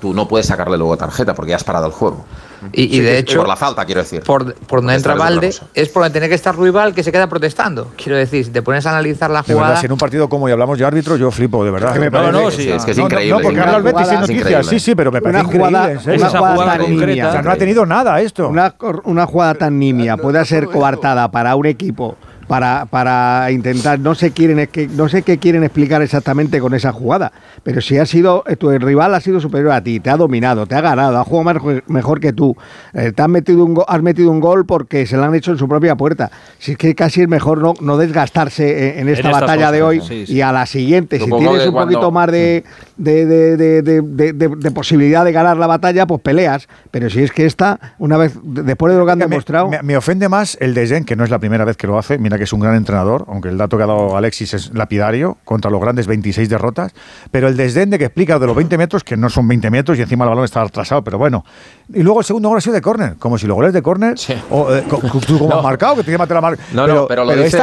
tú 0.00 0.14
no 0.14 0.28
puedes 0.28 0.46
sacarle 0.46 0.76
luego 0.76 0.96
tarjeta 0.96 1.34
porque 1.34 1.50
ya 1.50 1.56
has 1.56 1.64
parado 1.64 1.86
el 1.86 1.92
juego. 1.92 2.24
Y, 2.72 2.98
de 3.00 3.18
hecho, 3.18 3.38
por 3.38 3.48
la 3.48 3.56
falta, 3.56 3.84
quiero 3.84 4.00
decir. 4.00 4.22
Por, 4.22 4.52
por 4.54 4.80
donde 4.80 4.94
entra 4.96 5.14
Valde, 5.14 5.54
es 5.74 5.88
por 5.90 6.02
donde 6.02 6.12
tiene 6.12 6.28
que 6.28 6.34
estar 6.34 6.56
Ruibal 6.56 6.92
que 6.92 7.04
se 7.04 7.12
queda 7.12 7.28
protestando. 7.28 7.92
Quiero 7.96 8.16
decir, 8.16 8.44
si 8.44 8.50
te 8.50 8.62
pones 8.62 8.84
a 8.84 8.90
analizar 8.90 9.30
la 9.30 9.44
jugada. 9.44 9.76
si 9.76 9.86
en 9.86 9.92
un 9.92 9.98
partido 9.98 10.28
como 10.28 10.48
y 10.48 10.52
hablamos 10.52 10.76
de 10.76 10.84
árbitro, 10.84 11.16
yo 11.16 11.30
flipo, 11.30 11.64
de 11.64 11.70
verdad. 11.70 11.94
no, 12.10 12.32
no, 12.32 12.50
sí, 12.50 12.68
es 12.68 12.84
que 12.84 12.92
es 12.92 12.98
increíble. 12.98 13.36
No, 13.36 13.40
porque 13.40 13.60
habla 13.60 13.76
el 13.76 13.82
Betis 13.82 14.08
en 14.08 14.20
noticias, 14.20 14.66
sí, 14.66 14.80
sí, 14.80 14.94
pero 14.94 15.12
me 15.12 15.20
parece 15.20 15.44
una 15.44 15.52
jugada, 15.52 16.00
Una 16.04 16.28
jugada 16.28 16.78
tan 16.78 16.90
nimia. 16.90 17.28
O 17.28 17.32
sea, 17.32 17.42
no 17.42 17.50
ha 17.50 17.56
tenido 17.56 17.86
nada 17.86 18.20
esto. 18.20 18.48
Una, 18.48 18.74
una 19.04 19.26
jugada 19.26 19.54
tan 19.54 19.78
nimia 19.78 20.16
puede 20.16 20.44
ser 20.44 20.66
coartada 20.66 21.30
para 21.30 21.54
un 21.54 21.66
equipo 21.66 22.16
para, 22.48 22.86
para 22.86 23.52
intentar, 23.52 24.00
no 24.00 24.14
sé, 24.14 24.32
quieren, 24.32 24.68
no 24.96 25.08
sé 25.08 25.22
qué 25.22 25.38
quieren 25.38 25.62
explicar 25.62 26.00
exactamente 26.02 26.60
con 26.60 26.74
esa 26.74 26.92
jugada, 26.92 27.30
pero 27.62 27.82
si 27.82 27.98
ha 27.98 28.06
sido, 28.06 28.42
eh, 28.46 28.56
tu 28.56 28.70
rival 28.70 29.14
ha 29.14 29.20
sido 29.20 29.38
superior 29.38 29.72
a 29.72 29.82
ti, 29.82 30.00
te 30.00 30.08
ha 30.08 30.16
dominado, 30.16 30.66
te 30.66 30.74
ha 30.74 30.80
ganado, 30.80 31.18
ha 31.18 31.24
jugado 31.24 31.82
mejor 31.86 32.20
que 32.20 32.32
tú, 32.32 32.56
eh, 32.94 33.12
te 33.12 33.22
has 33.22 33.28
metido, 33.28 33.64
un, 33.64 33.82
has 33.86 34.02
metido 34.02 34.30
un 34.30 34.40
gol 34.40 34.64
porque 34.64 35.06
se 35.06 35.16
lo 35.16 35.24
han 35.24 35.34
hecho 35.34 35.52
en 35.52 35.58
su 35.58 35.68
propia 35.68 35.94
puerta. 35.94 36.30
Si 36.58 36.72
es 36.72 36.78
que 36.78 36.94
casi 36.94 37.20
es 37.20 37.28
mejor 37.28 37.58
no, 37.58 37.74
no 37.80 37.98
desgastarse 37.98 38.98
en, 38.98 39.08
esta 39.08 39.30
batalla 39.30 39.70
de 39.70 39.82
hoy 39.82 40.02
y 40.26 40.40
a 40.40 40.50
la 40.50 40.64
siguiente, 40.64 41.18
si 41.18 41.30
tienes 41.30 41.66
un 41.66 41.74
poquito 41.74 42.10
más 42.10 42.32
de, 42.32 42.64
de, 42.96 43.26
de, 43.26 44.70
posibilidad 44.70 45.24
de 45.24 45.32
ganar 45.32 45.58
la 45.58 45.66
batalla, 45.66 46.06
pues 46.06 46.22
peleas, 46.22 46.66
pero 46.90 47.10
si 47.10 47.22
es 47.22 47.30
que 47.30 47.44
esta, 47.44 47.94
una 47.98 48.16
vez, 48.16 48.32
después 48.42 48.94
de 48.94 48.98
lo 48.98 49.04
que 49.04 49.12
han 49.12 49.18
demostrado... 49.18 49.70
Me, 49.82 49.96
ofende 49.96 50.28
más 50.28 50.56
el 50.60 50.72
de 50.72 50.86
Jen, 50.86 51.04
que 51.04 51.14
no 51.14 51.24
es 51.24 51.30
la 51.30 51.38
primera 51.38 51.64
vez 51.64 51.76
que 51.76 51.86
lo 51.86 51.98
hace, 51.98 52.16
mira 52.16 52.37
que 52.38 52.44
es 52.44 52.52
un 52.52 52.60
gran 52.60 52.76
entrenador, 52.76 53.24
aunque 53.28 53.48
el 53.48 53.58
dato 53.58 53.76
que 53.76 53.82
ha 53.82 53.86
dado 53.86 54.16
Alexis 54.16 54.54
es 54.54 54.74
lapidario, 54.74 55.38
contra 55.44 55.70
los 55.70 55.80
grandes 55.80 56.06
26 56.06 56.48
derrotas, 56.48 56.92
pero 57.30 57.48
el 57.48 57.56
desdén 57.56 57.90
de 57.90 57.98
que 57.98 58.06
explica 58.06 58.38
de 58.38 58.46
los 58.46 58.56
20 58.56 58.78
metros, 58.78 59.04
que 59.04 59.16
no 59.16 59.28
son 59.28 59.46
20 59.48 59.70
metros 59.70 59.98
y 59.98 60.02
encima 60.02 60.24
el 60.24 60.30
balón 60.30 60.44
está 60.44 60.62
atrasado, 60.62 61.02
pero 61.02 61.18
bueno. 61.18 61.44
Y 61.92 62.02
luego 62.02 62.20
el 62.20 62.26
segundo 62.26 62.48
gol 62.48 62.58
ha 62.58 62.60
sido 62.60 62.74
de 62.74 62.82
córner, 62.82 63.16
como 63.18 63.38
si 63.38 63.46
los 63.46 63.56
goles 63.56 63.72
de 63.72 63.82
córner, 63.82 64.14
o, 64.50 64.74
eh, 64.74 64.84
tú 65.26 65.38
como 65.38 65.54
has 65.56 65.62
marcado, 65.62 65.96
que 65.96 66.04
te 66.04 66.12
llama 66.12 66.26
la 66.26 66.40
marca. 66.40 66.62
No, 66.72 66.86
no, 66.86 67.06
pero, 67.06 67.24
lo 67.24 67.34
dice, 67.34 67.58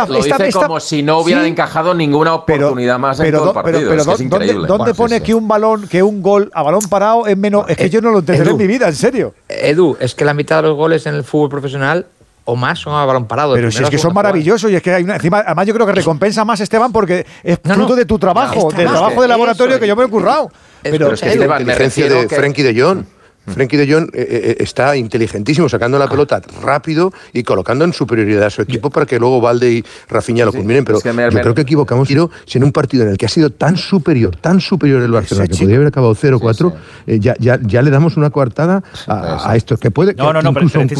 como 0.54 0.80
si 0.80 1.04
no 1.04 1.20
hubieran 1.20 1.46
encajado 1.46 1.94
ninguna 1.94 2.34
oportunidad 2.34 3.00
más 3.00 3.20
en 3.20 3.32
todo 3.32 3.50
el 3.50 3.54
partido. 3.54 3.90
Pero, 3.90 4.02
es 4.02 4.30
¿dónde, 4.30 4.54
¿dónde 4.54 4.94
pone 4.94 5.22
que 5.22 5.34
un 5.34 5.48
balón, 5.48 5.88
que 5.88 6.02
un 6.04 6.22
gol 6.22 6.52
a 6.54 6.64
balón 6.64 6.82
parado 6.90 7.28
es 7.28 7.38
menos? 7.38 7.66
Es 7.68 7.78
que 7.78 7.86
eh, 7.86 7.90
yo 7.90 8.02
no 8.02 8.12
lo 8.12 8.20
entenderé 8.20 8.52
en 8.52 8.58
mi 8.58 8.68
vida, 8.68 8.88
en 8.88 8.96
serio. 8.96 9.34
Edu, 9.48 9.98
es 10.00 10.16
que 10.16 10.26
la 10.26 10.34
mitad 10.34 10.62
de 10.62 10.70
los 10.70 10.78
goles 10.78 11.06
en 11.06 11.16
el 11.16 11.24
fútbol 11.24 11.50
profesional 11.50 12.06
o 12.46 12.56
más 12.56 12.80
son 12.80 12.94
a 12.94 13.06
balón 13.06 13.26
parado. 13.26 13.54
Pero 13.54 13.72
si 13.72 13.84
es 13.84 13.90
que 13.90 13.98
son 13.98 14.14
maravillosos 14.14 14.72
y 14.72 14.76
es 14.76 14.82
que 14.82 14.94
hay 14.94 15.04
una, 15.04 15.16
encima, 15.16 15.40
además 15.40 15.68
yo 15.68 15.74
creo 15.74 15.86
que 15.86 15.94
recompensa 15.94 16.46
más 16.46 16.60
Esteban 16.62 16.92
porque 16.92 17.26
es 17.44 17.60
fruto 17.62 17.96
de 17.96 18.06
tu 18.06 18.18
trabajo, 18.18 18.72
del 18.72 18.88
trabajo 18.88 19.22
de 19.22 19.28
laboratorio 19.28 19.80
que 19.80 19.88
yo 19.88 19.96
me 19.96 20.06
he 20.06 20.08
currado. 20.08 20.52
Pero, 20.82 21.14
es 21.14 21.22
que 21.22 21.30
Esteban, 21.30 21.66
la 21.66 21.76
de 21.76 22.28
Frenkie 22.30 22.64
de 22.64 22.82
Jong. 22.82 23.04
Frenkie 23.48 23.78
de 23.78 23.92
Jong 23.92 24.10
eh, 24.14 24.28
eh, 24.28 24.56
está 24.60 24.96
inteligentísimo, 24.96 25.70
sacando 25.70 26.00
la 26.00 26.08
pelota 26.08 26.42
rápido 26.62 27.14
y 27.34 27.44
colocando 27.44 27.86
en 27.86 27.94
superioridad 27.94 28.44
a 28.44 28.50
su 28.50 28.62
equipo 28.62 28.90
para 28.90 29.06
que 29.06 29.20
luego 29.20 29.40
Valde 29.42 29.72
y 29.72 29.84
Rafinha 30.10 30.46
lo 30.46 30.52
culminen. 30.52 30.84
Pero 30.86 31.00
yo 31.02 31.42
creo 31.42 31.56
que 31.56 31.62
equivocamos 31.62 32.08
tiro 32.08 32.32
si 32.46 32.58
en 32.58 32.64
un 32.64 32.72
partido 32.72 33.04
en 33.04 33.12
el 33.12 33.18
que 33.18 33.26
ha 33.26 33.30
sido 33.30 33.50
tan 33.50 33.78
superior, 33.78 34.36
tan 34.36 34.60
superior 34.60 35.02
el 35.02 35.12
Barcelona, 35.12 35.48
que 35.48 35.58
podría 35.58 35.76
haber 35.78 35.88
acabado 35.88 36.16
0-4, 36.16 36.74
eh, 37.08 37.20
ya, 37.20 37.36
ya, 37.40 37.60
ya, 37.62 37.82
le 37.82 37.92
damos 37.92 38.18
una 38.18 38.30
coartada 38.30 38.84
a, 39.08 39.56
esto 39.56 39.78
que 39.78 39.92
puede. 39.92 40.14
No, 40.16 40.34
no, 40.34 40.42
no, 40.42 40.54
precisamente, 40.54 40.96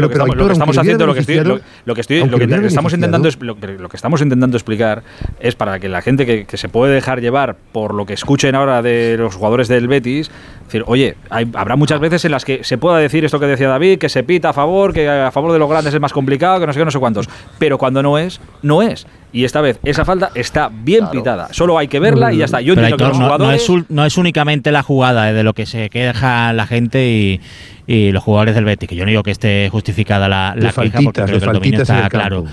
lo, 0.00 0.08
que 0.08 0.14
estamos, 0.52 0.78
haciendo, 0.78 1.06
lo 1.06 1.14
que, 1.14 1.20
estoy, 1.20 1.36
lo, 1.84 1.94
que, 1.94 2.00
estoy, 2.00 2.24
lo 2.26 2.38
que 2.38 2.66
estamos 2.66 2.92
intentando, 2.92 3.28
lo, 3.40 3.88
que 3.88 3.96
estamos 3.96 4.20
intentando 4.20 4.56
explicar 4.56 5.02
es 5.40 5.54
para 5.54 5.78
que 5.78 5.88
la 5.88 6.02
gente 6.02 6.26
que, 6.26 6.44
que 6.44 6.56
se 6.56 6.68
puede 6.68 6.94
dejar 6.94 7.20
llevar 7.20 7.56
por 7.72 7.94
lo 7.94 8.06
que 8.06 8.14
escuchen 8.14 8.54
ahora 8.54 8.82
de 8.82 9.16
los 9.18 9.34
jugadores 9.34 9.68
del 9.68 9.88
Betis, 9.88 10.30
decir, 10.64 10.84
oye, 10.86 11.16
hay 11.30 11.50
habrá 11.54 11.76
muchas 11.76 12.00
veces 12.00 12.24
en 12.24 12.30
las 12.30 12.44
que 12.44 12.64
se 12.64 12.78
pueda 12.78 12.98
decir 12.98 13.24
esto 13.24 13.40
que 13.40 13.46
decía 13.46 13.68
David, 13.68 13.98
que 13.98 14.08
se 14.08 14.22
pita 14.22 14.50
a 14.50 14.52
favor, 14.52 14.92
que 14.92 15.08
a 15.08 15.30
favor 15.30 15.52
de 15.52 15.58
los 15.58 15.68
grandes 15.68 15.94
es 15.94 16.00
más 16.00 16.12
complicado, 16.12 16.60
que 16.60 16.66
no 16.66 16.72
sé 16.72 16.78
qué, 16.78 16.84
no 16.84 16.90
sé 16.90 16.98
cuántos. 16.98 17.28
Pero 17.58 17.78
cuando 17.78 18.02
no 18.02 18.18
es, 18.18 18.40
no 18.62 18.82
es. 18.82 19.06
Y 19.34 19.44
esta 19.44 19.60
vez 19.60 19.80
esa 19.82 20.04
falta 20.04 20.30
está 20.36 20.70
bien 20.72 21.10
pitada. 21.10 21.48
Solo 21.50 21.76
hay 21.76 21.88
que 21.88 21.98
verla 21.98 22.32
y 22.32 22.38
ya 22.38 22.44
está. 22.44 22.60
Yo 22.60 22.74
entiendo 22.74 22.96
que 22.96 23.04
los 23.04 23.16
jugadores... 23.16 23.68
no, 23.88 24.06
es, 24.06 24.16
únicamente 24.16 24.70
la 24.70 24.84
jugada 24.84 25.32
de 25.32 25.42
lo 25.42 25.54
que 25.54 25.66
se 25.66 25.90
queja 25.90 26.52
la 26.52 26.68
gente 26.68 27.40
y, 27.86 28.12
los 28.12 28.22
jugadores 28.22 28.54
del 28.54 28.64
Betis, 28.64 28.88
que 28.88 28.94
yo 28.94 29.04
no 29.04 29.10
digo 29.10 29.24
que 29.24 29.32
esté 29.32 29.68
justificada 29.70 30.28
la, 30.28 30.54
queja 30.56 31.00
porque 31.02 31.22
creo 31.24 31.38
que 31.40 31.44
el 31.44 31.52
dominio 31.52 31.82
está 31.82 32.08
claro. 32.08 32.44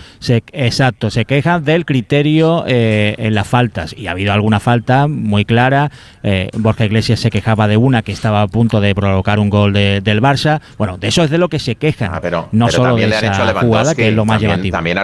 exacto, 0.52 1.12
se 1.12 1.26
quejan 1.26 1.64
del 1.64 1.86
criterio 1.86 2.66
eh, 2.68 3.16
en 3.18 3.36
las 3.36 3.48
faltas 3.48 3.94
y 3.96 4.08
ha 4.08 4.12
habido 4.12 4.34
alguna 4.34 4.60
falta 4.60 5.08
muy 5.08 5.46
clara. 5.46 5.92
Eh, 6.24 6.50
Borja 6.58 6.86
Iglesias 6.86 7.20
se 7.20 7.30
quejaba 7.30 7.68
de 7.68 7.78
una 7.78 8.02
que 8.02 8.12
estaba 8.12 8.42
a 8.42 8.48
punto 8.48 8.82
de 8.82 8.96
provocar 8.96 9.38
un 9.38 9.52
gol 9.52 9.74
del 9.74 10.22
Barça. 10.22 10.62
Bueno, 10.80 10.98
de 10.98 11.10
eso 11.10 11.24
es 11.24 11.30
de 11.30 11.38
lo 11.38 11.48
que 11.48 11.60
se 11.60 11.76
quejan, 11.76 12.10
ah, 12.12 12.20
pero, 12.20 12.50
no 12.52 12.70
solo 12.70 12.96
de 12.96 13.06
esa 13.06 13.54
jugada 13.54 13.94
que 13.94 14.10
es 14.10 14.16
lo 14.16 14.26
más 14.26 14.42
llamativo. 14.42 14.76
También 14.76 14.98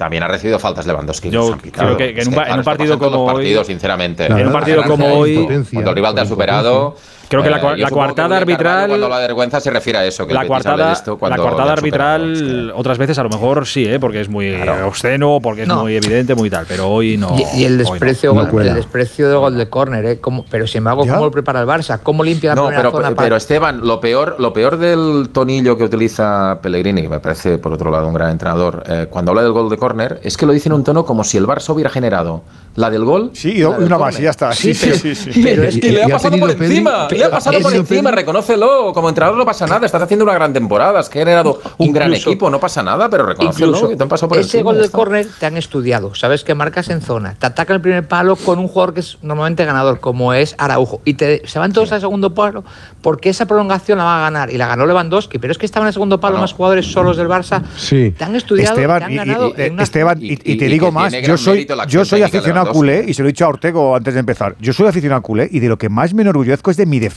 también 0.00 0.22
ha 0.22 0.28
recibido 0.28 0.58
faltas 0.58 0.86
Lewandowski. 0.86 1.28
Yo 1.28 1.58
creo 1.58 1.94
que, 1.94 2.18
en, 2.18 2.28
un, 2.28 2.64
partido 2.64 2.98
como 2.98 3.26
hoy, 3.26 3.54
sinceramente. 3.66 4.24
En 4.24 4.46
un 4.46 4.52
partido 4.52 4.82
como 4.84 5.12
hoy, 5.12 5.46
cuando 5.70 5.90
el 5.90 5.96
rival 5.96 6.14
te 6.14 6.22
ha 6.22 6.24
superado, 6.24 6.96
Creo 7.30 7.44
que 7.44 7.50
la, 7.50 7.58
eh, 7.58 7.76
la 7.76 7.90
coartada 7.90 8.38
arbitral. 8.38 8.88
Cuando 8.88 9.08
la 9.08 9.18
vergüenza 9.20 9.60
se 9.60 9.70
refiere 9.70 10.00
a 10.00 10.04
eso. 10.04 10.26
Que 10.26 10.34
la 10.34 10.48
coartada, 10.48 10.92
la 10.92 11.36
coartada 11.36 11.72
arbitral, 11.72 12.72
otras 12.74 12.98
veces 12.98 13.16
a 13.20 13.22
lo 13.22 13.28
mejor 13.28 13.68
sí, 13.68 13.84
¿eh? 13.84 14.00
porque 14.00 14.20
es 14.20 14.28
muy 14.28 14.52
obsceno, 14.84 15.38
porque 15.40 15.62
es 15.62 15.68
muy 15.68 15.94
evidente, 15.94 16.34
muy 16.34 16.50
tal. 16.50 16.66
Pero 16.66 16.88
hoy 16.88 17.16
no. 17.16 17.36
Y, 17.54 17.62
el 17.62 17.78
desprecio, 17.78 18.34
el 18.60 18.74
desprecio 18.74 19.28
del 19.28 19.38
gol 19.38 19.56
de 19.56 19.68
córner, 19.68 20.04
¿eh? 20.06 20.20
pero 20.50 20.66
sin 20.66 20.78
embargo, 20.78 21.06
¿cómo 21.06 21.26
lo 21.26 21.30
prepara 21.30 21.60
el 21.60 21.68
Barça? 21.68 22.00
¿Cómo 22.02 22.24
limpia 22.24 22.50
la 22.50 22.62
no, 22.62 22.68
pero, 22.68 22.90
zona 22.90 23.14
pero 23.14 23.36
Esteban, 23.36 23.80
lo 23.86 24.00
peor, 24.00 24.34
lo 24.40 24.52
peor 24.52 24.76
del 24.76 25.28
tonillo 25.32 25.78
que 25.78 25.84
utiliza 25.84 26.58
Pellegrini, 26.60 27.02
que 27.02 27.08
me 27.08 27.20
parece 27.20 27.58
por 27.58 27.72
otro 27.72 27.92
lado 27.92 28.08
un 28.08 28.14
gran 28.14 28.30
entrenador, 28.30 28.82
eh, 28.88 29.06
cuando 29.08 29.30
habla 29.30 29.44
del 29.44 29.52
gol 29.52 29.70
de 29.70 29.76
córner, 29.76 30.20
es 30.24 30.36
que 30.36 30.46
lo 30.46 30.52
dice 30.52 30.68
en 30.68 30.72
un 30.72 30.82
tono 30.82 31.04
como 31.04 31.22
si 31.22 31.38
el 31.38 31.46
Barça 31.46 31.72
hubiera 31.72 31.90
generado 31.90 32.42
la 32.74 32.90
del 32.90 33.04
gol. 33.04 33.30
Sí, 33.34 33.52
y 33.58 33.62
una 33.62 33.98
más 33.98 34.18
y 34.18 34.22
ya 34.22 34.30
está. 34.30 34.52
Sí, 34.52 34.74
sí, 34.74 35.14
sí. 35.14 35.40
Pero 35.42 35.62
es 35.64 35.78
que 35.78 35.92
le 35.92 36.02
ha 36.02 36.08
pasado 36.08 36.36
por 36.38 36.50
encima 36.50 37.06
le 37.20 37.26
ha 37.26 37.30
pasado 37.30 37.60
por 37.60 37.74
encima, 37.74 38.10
reconócelo. 38.10 38.92
Como 38.92 39.08
entrenador 39.08 39.38
no 39.38 39.44
pasa 39.44 39.66
nada, 39.66 39.86
estás 39.86 40.02
haciendo 40.02 40.24
una 40.24 40.34
gran 40.34 40.52
temporada, 40.52 41.00
has 41.00 41.10
generado 41.10 41.60
un 41.78 41.92
gran 41.92 42.12
equipo, 42.12 42.50
no 42.50 42.58
pasa 42.58 42.82
nada, 42.82 43.08
pero 43.08 43.26
reconócelo. 43.26 43.88
te 43.88 44.02
han 44.02 44.08
pasado 44.08 44.28
por 44.28 44.38
ese 44.38 44.62
gol 44.62 44.80
de 44.80 44.88
córner 44.88 45.26
te 45.38 45.46
han 45.46 45.56
estudiado, 45.56 46.14
sabes 46.14 46.44
que 46.44 46.54
marcas 46.54 46.88
en 46.90 47.00
zona, 47.00 47.34
te 47.38 47.46
ataca 47.46 47.74
el 47.74 47.80
primer 47.80 48.06
palo 48.06 48.36
con 48.36 48.58
un 48.58 48.68
jugador 48.68 48.94
que 48.94 49.00
es 49.00 49.18
normalmente 49.22 49.64
ganador, 49.64 50.00
como 50.00 50.32
es 50.32 50.54
Araujo, 50.58 51.00
y 51.04 51.14
te, 51.14 51.46
se 51.46 51.58
van 51.58 51.72
todos 51.72 51.92
al 51.92 52.00
segundo 52.00 52.34
palo 52.34 52.64
porque 53.02 53.30
esa 53.30 53.46
prolongación 53.46 53.98
la 53.98 54.04
va 54.04 54.18
a 54.18 54.20
ganar, 54.22 54.50
y 54.52 54.58
la 54.58 54.66
ganó 54.66 54.86
Lewandowski, 54.86 55.38
pero 55.38 55.52
es 55.52 55.58
que 55.58 55.66
estaban 55.66 55.86
en 55.86 55.88
el 55.88 55.92
segundo 55.94 56.20
palo 56.20 56.38
más 56.38 56.52
jugadores 56.52 56.86
solos 56.86 57.16
del 57.16 57.28
Barça, 57.28 57.62
sí. 57.76 58.14
te 58.16 58.24
han 58.24 58.36
estudiado, 58.36 58.74
Esteban, 58.74 58.98
te 58.98 59.04
han 59.04 59.14
ganado 59.16 59.54
y, 59.56 59.82
Esteban, 59.82 60.18
y, 60.20 60.36
te 60.36 60.66
digo 60.66 60.92
más, 60.92 61.12
yo 61.22 61.36
soy, 61.36 61.66
yo 61.88 62.04
soy 62.04 62.22
aficionado 62.22 62.72
culé, 62.72 63.04
y 63.06 63.14
se 63.14 63.22
lo 63.22 63.28
he 63.28 63.32
dicho 63.32 63.44
a 63.44 63.48
Ortego 63.48 63.96
antes 63.96 64.14
de 64.14 64.20
empezar, 64.20 64.56
yo 64.60 64.72
soy 64.72 64.88
aficionado 64.88 65.22
culé, 65.22 65.48
y 65.50 65.60
de 65.60 65.68
lo 65.68 65.78
que 65.78 65.88
más 65.88 66.14
me 66.14 66.22
enorgullezco 66.22 66.70
es 66.70 66.76
de 66.76 66.86
mi 66.86 66.98
defensa 66.98 67.09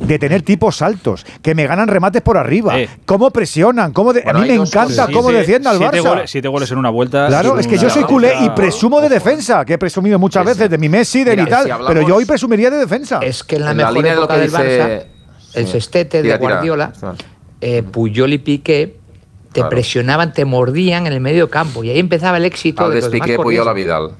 de 0.00 0.18
tener 0.18 0.42
tipos 0.42 0.82
altos, 0.82 1.24
que 1.42 1.54
me 1.54 1.66
ganan 1.66 1.88
remates 1.88 2.22
por 2.22 2.36
arriba, 2.36 2.76
cómo 3.04 3.30
presionan, 3.30 3.92
cómo 3.92 4.10
a 4.10 4.32
mí 4.32 4.48
me 4.48 4.54
encanta 4.54 5.08
cómo 5.12 5.30
defiende 5.30 5.68
al 5.68 5.78
Barça. 5.78 6.26
siete 6.26 6.48
goles 6.48 6.70
en 6.70 6.78
una 6.78 6.90
vuelta. 6.90 7.26
Claro, 7.28 7.58
es 7.58 7.66
que 7.66 7.78
yo 7.78 7.90
soy 7.90 8.04
culé 8.04 8.34
y 8.42 8.50
presumo 8.50 9.00
de 9.00 9.08
defensa, 9.08 9.64
que 9.64 9.74
he 9.74 9.78
presumido 9.78 10.18
muchas 10.18 10.44
veces 10.44 10.70
de 10.70 10.78
mi 10.78 10.88
Messi, 10.88 11.24
de 11.24 11.36
mi 11.36 11.46
tal, 11.46 11.68
pero 11.86 12.06
yo 12.06 12.16
hoy 12.16 12.24
presumiría 12.24 12.70
de 12.70 12.78
defensa. 12.78 13.20
Es 13.22 13.42
que 13.44 13.56
en 13.56 13.64
la 13.64 13.74
mejor 13.74 14.06
época 14.06 14.36
del 14.36 14.52
Barça, 14.52 15.04
el 15.54 15.66
sextete 15.66 16.22
de 16.22 16.36
Guardiola, 16.36 16.92
eh, 17.60 17.82
Puyol 17.82 18.32
y 18.32 18.38
Piqué 18.38 18.96
te 19.52 19.64
presionaban, 19.64 20.32
te 20.32 20.44
mordían 20.44 21.06
en 21.06 21.12
el 21.12 21.20
medio 21.20 21.48
campo 21.48 21.84
y 21.84 21.90
ahí 21.90 21.98
empezaba 21.98 22.36
el 22.38 22.44
éxito 22.44 22.88
de 22.88 23.00
los 23.00 23.08
Piqué, 23.08 23.36
Puyol 23.36 23.68
a 23.68 23.72
Vidal. 23.72 24.10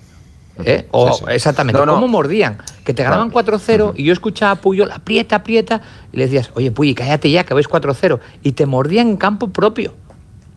¿Eh? 0.62 0.87
O, 0.92 1.28
Exactamente, 1.28 1.80
¿cómo 1.80 2.06
mordían? 2.06 2.58
Que 2.84 2.94
te 2.94 3.02
ganaban 3.02 3.32
4-0 3.32 3.94
y 3.96 4.04
yo 4.04 4.12
escuchaba 4.12 4.52
a 4.52 4.54
Puyol, 4.56 4.90
aprieta, 4.92 5.37
aprieta, 5.37 5.82
y 6.12 6.18
le 6.18 6.25
decías, 6.25 6.50
oye 6.54 6.70
Puy, 6.70 6.94
cállate 6.94 7.30
ya, 7.30 7.44
que 7.44 7.54
vais 7.54 7.68
4-0. 7.68 8.20
Y 8.42 8.52
te 8.52 8.66
mordían 8.66 9.08
en 9.08 9.16
campo 9.16 9.49
propio. 9.49 9.94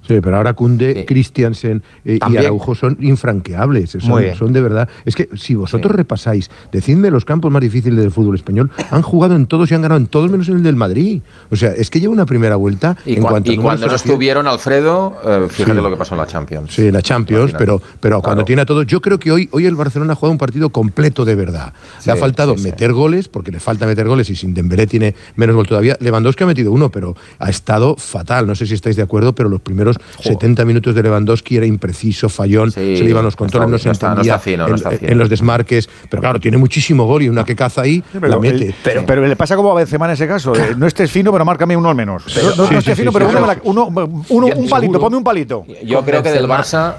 Sí, 0.08 0.22
pero 0.22 0.38
ahora 0.38 0.54
Kunde, 0.54 1.06
Christiansen 1.06 1.84
eh, 2.06 2.20
y 2.30 2.38
Araujo 2.38 2.76
son 2.76 2.98
infranqueables, 3.02 3.92
son, 3.92 4.24
son, 4.38 4.54
de 4.54 4.62
verdad. 4.62 4.88
Es 5.04 5.16
que 5.16 5.30
si 5.36 5.56
vosotros 5.56 5.94
repasáis, 5.94 6.50
decidme 6.72 7.12
los 7.12 7.26
campos 7.26 7.52
más 7.52 7.62
difíciles 7.62 8.00
del 8.00 8.12
fútbol 8.12 8.36
español, 8.36 8.72
han 8.90 9.02
jugado 9.02 9.36
en 9.36 9.48
todos 9.48 9.70
y 9.70 9.76
han 9.76 9.82
ganado 9.82 10.00
en 10.00 10.08
todos 10.08 10.32
menos 10.32 10.48
en 10.48 10.58
el 10.58 10.64
del 10.64 10.78
Madrid. 10.78 11.22
O 11.52 11.56
sea, 11.56 11.72
es 11.72 11.90
que 11.90 12.00
lleva 12.00 12.14
una 12.14 12.26
primera 12.26 12.56
vuelta. 12.56 12.96
Y, 13.06 13.18
cuando 13.18 13.88
no 13.88 13.96
estuvieron, 13.96 14.48
Alfredo, 14.48 15.18
eh, 15.26 15.48
fíjate 15.50 15.82
lo 15.82 15.90
que 15.90 15.98
pasó 15.98 16.16
en 16.16 16.22
la 16.22 16.28
Champions. 16.28 16.74
Sí, 16.74 16.88
en 16.88 16.94
la 16.94 17.02
Champions, 17.02 17.54
pero, 17.58 17.82
pero 18.00 18.22
cuando 18.22 18.46
tiene 18.46 18.62
a 18.62 18.66
todos, 18.66 18.88
yo 18.88 19.02
creo 19.02 19.20
que 19.20 19.32
hoy, 19.32 19.50
hoy 19.52 19.66
el 19.66 19.76
Barcelona 19.76 20.14
ha 20.14 20.16
jugado 20.16 20.32
un 20.32 20.38
partido 20.38 20.70
completo 20.70 21.26
de 21.26 21.36
verdad. 21.36 21.74
le 22.06 22.12
ha 22.14 22.16
faltado 22.16 22.56
meter 22.56 22.94
goles, 22.94 23.28
porque 23.28 23.52
le 23.52 23.60
falta 23.60 23.86
meter 23.86 24.08
goles 24.08 24.30
y 24.30 24.36
sin 24.36 24.54
Dembélé 24.54 24.88
tiene 24.88 25.16
menos 25.36 25.56
gol 25.56 25.68
todavía. 25.68 25.98
Lewandowski 26.00 26.44
ha 26.44 26.48
metido 26.48 26.72
uno, 26.72 26.90
pero 26.90 27.16
ha 27.40 27.50
estado 27.50 27.98
fatal. 27.98 28.48
No 28.48 28.56
sé 28.56 28.66
si 28.66 28.74
estáis 28.74 28.96
de 28.96 29.02
acuerdo, 29.02 29.36
pero 29.36 29.50
los 29.50 29.62
primeros 29.62 29.97
70 30.20 30.66
minutos 30.66 30.96
de 30.96 31.04
Lewandowski 31.04 31.58
era 31.58 31.66
impreciso, 31.66 32.30
fallón, 32.30 32.72
se 32.72 32.82
le 32.82 33.10
iban 33.10 33.24
los 33.24 33.36
controles, 33.36 33.70
no, 33.70 33.78
se 33.78 33.90
entendía 33.90 34.42
en, 34.46 35.18
los 35.18 35.30
desmarques. 35.30 35.90
Pero 36.10 36.22
claro, 36.22 36.40
tiene 36.40 36.58
muchísimo 36.58 37.06
gol 37.06 37.24
y 37.24 37.30
una 37.30 37.44
que 37.44 37.56
caza 37.56 37.82
ahí 37.82 38.04
la 38.22 38.40
mete. 38.40 38.74
pero, 38.84 39.26
le 39.26 39.36
pasa 39.36 39.56
como 39.56 39.72
a 39.72 39.76
Benzema 39.76 40.06
en 40.06 40.12
ese 40.12 40.28
caso. 40.28 40.56
Eh, 40.56 40.76
no 40.78 40.88
estés 40.88 41.12
fino, 41.12 41.32
pero 41.32 41.46
márcame 41.46 41.76
uno 41.76 41.90
al 41.90 41.96
menos. 41.96 42.24
no, 42.58 42.64
estés 42.78 42.98
fino, 42.98 43.12
pero 43.12 43.30
uno, 43.64 43.88
un 44.30 44.70
palito, 44.70 45.00
ponme 45.00 45.18
un 45.18 45.24
palito. 45.24 45.66
Yo 45.84 46.04
creo 46.04 46.24
que 46.24 46.32
del 46.32 46.48
Barça 46.48 46.96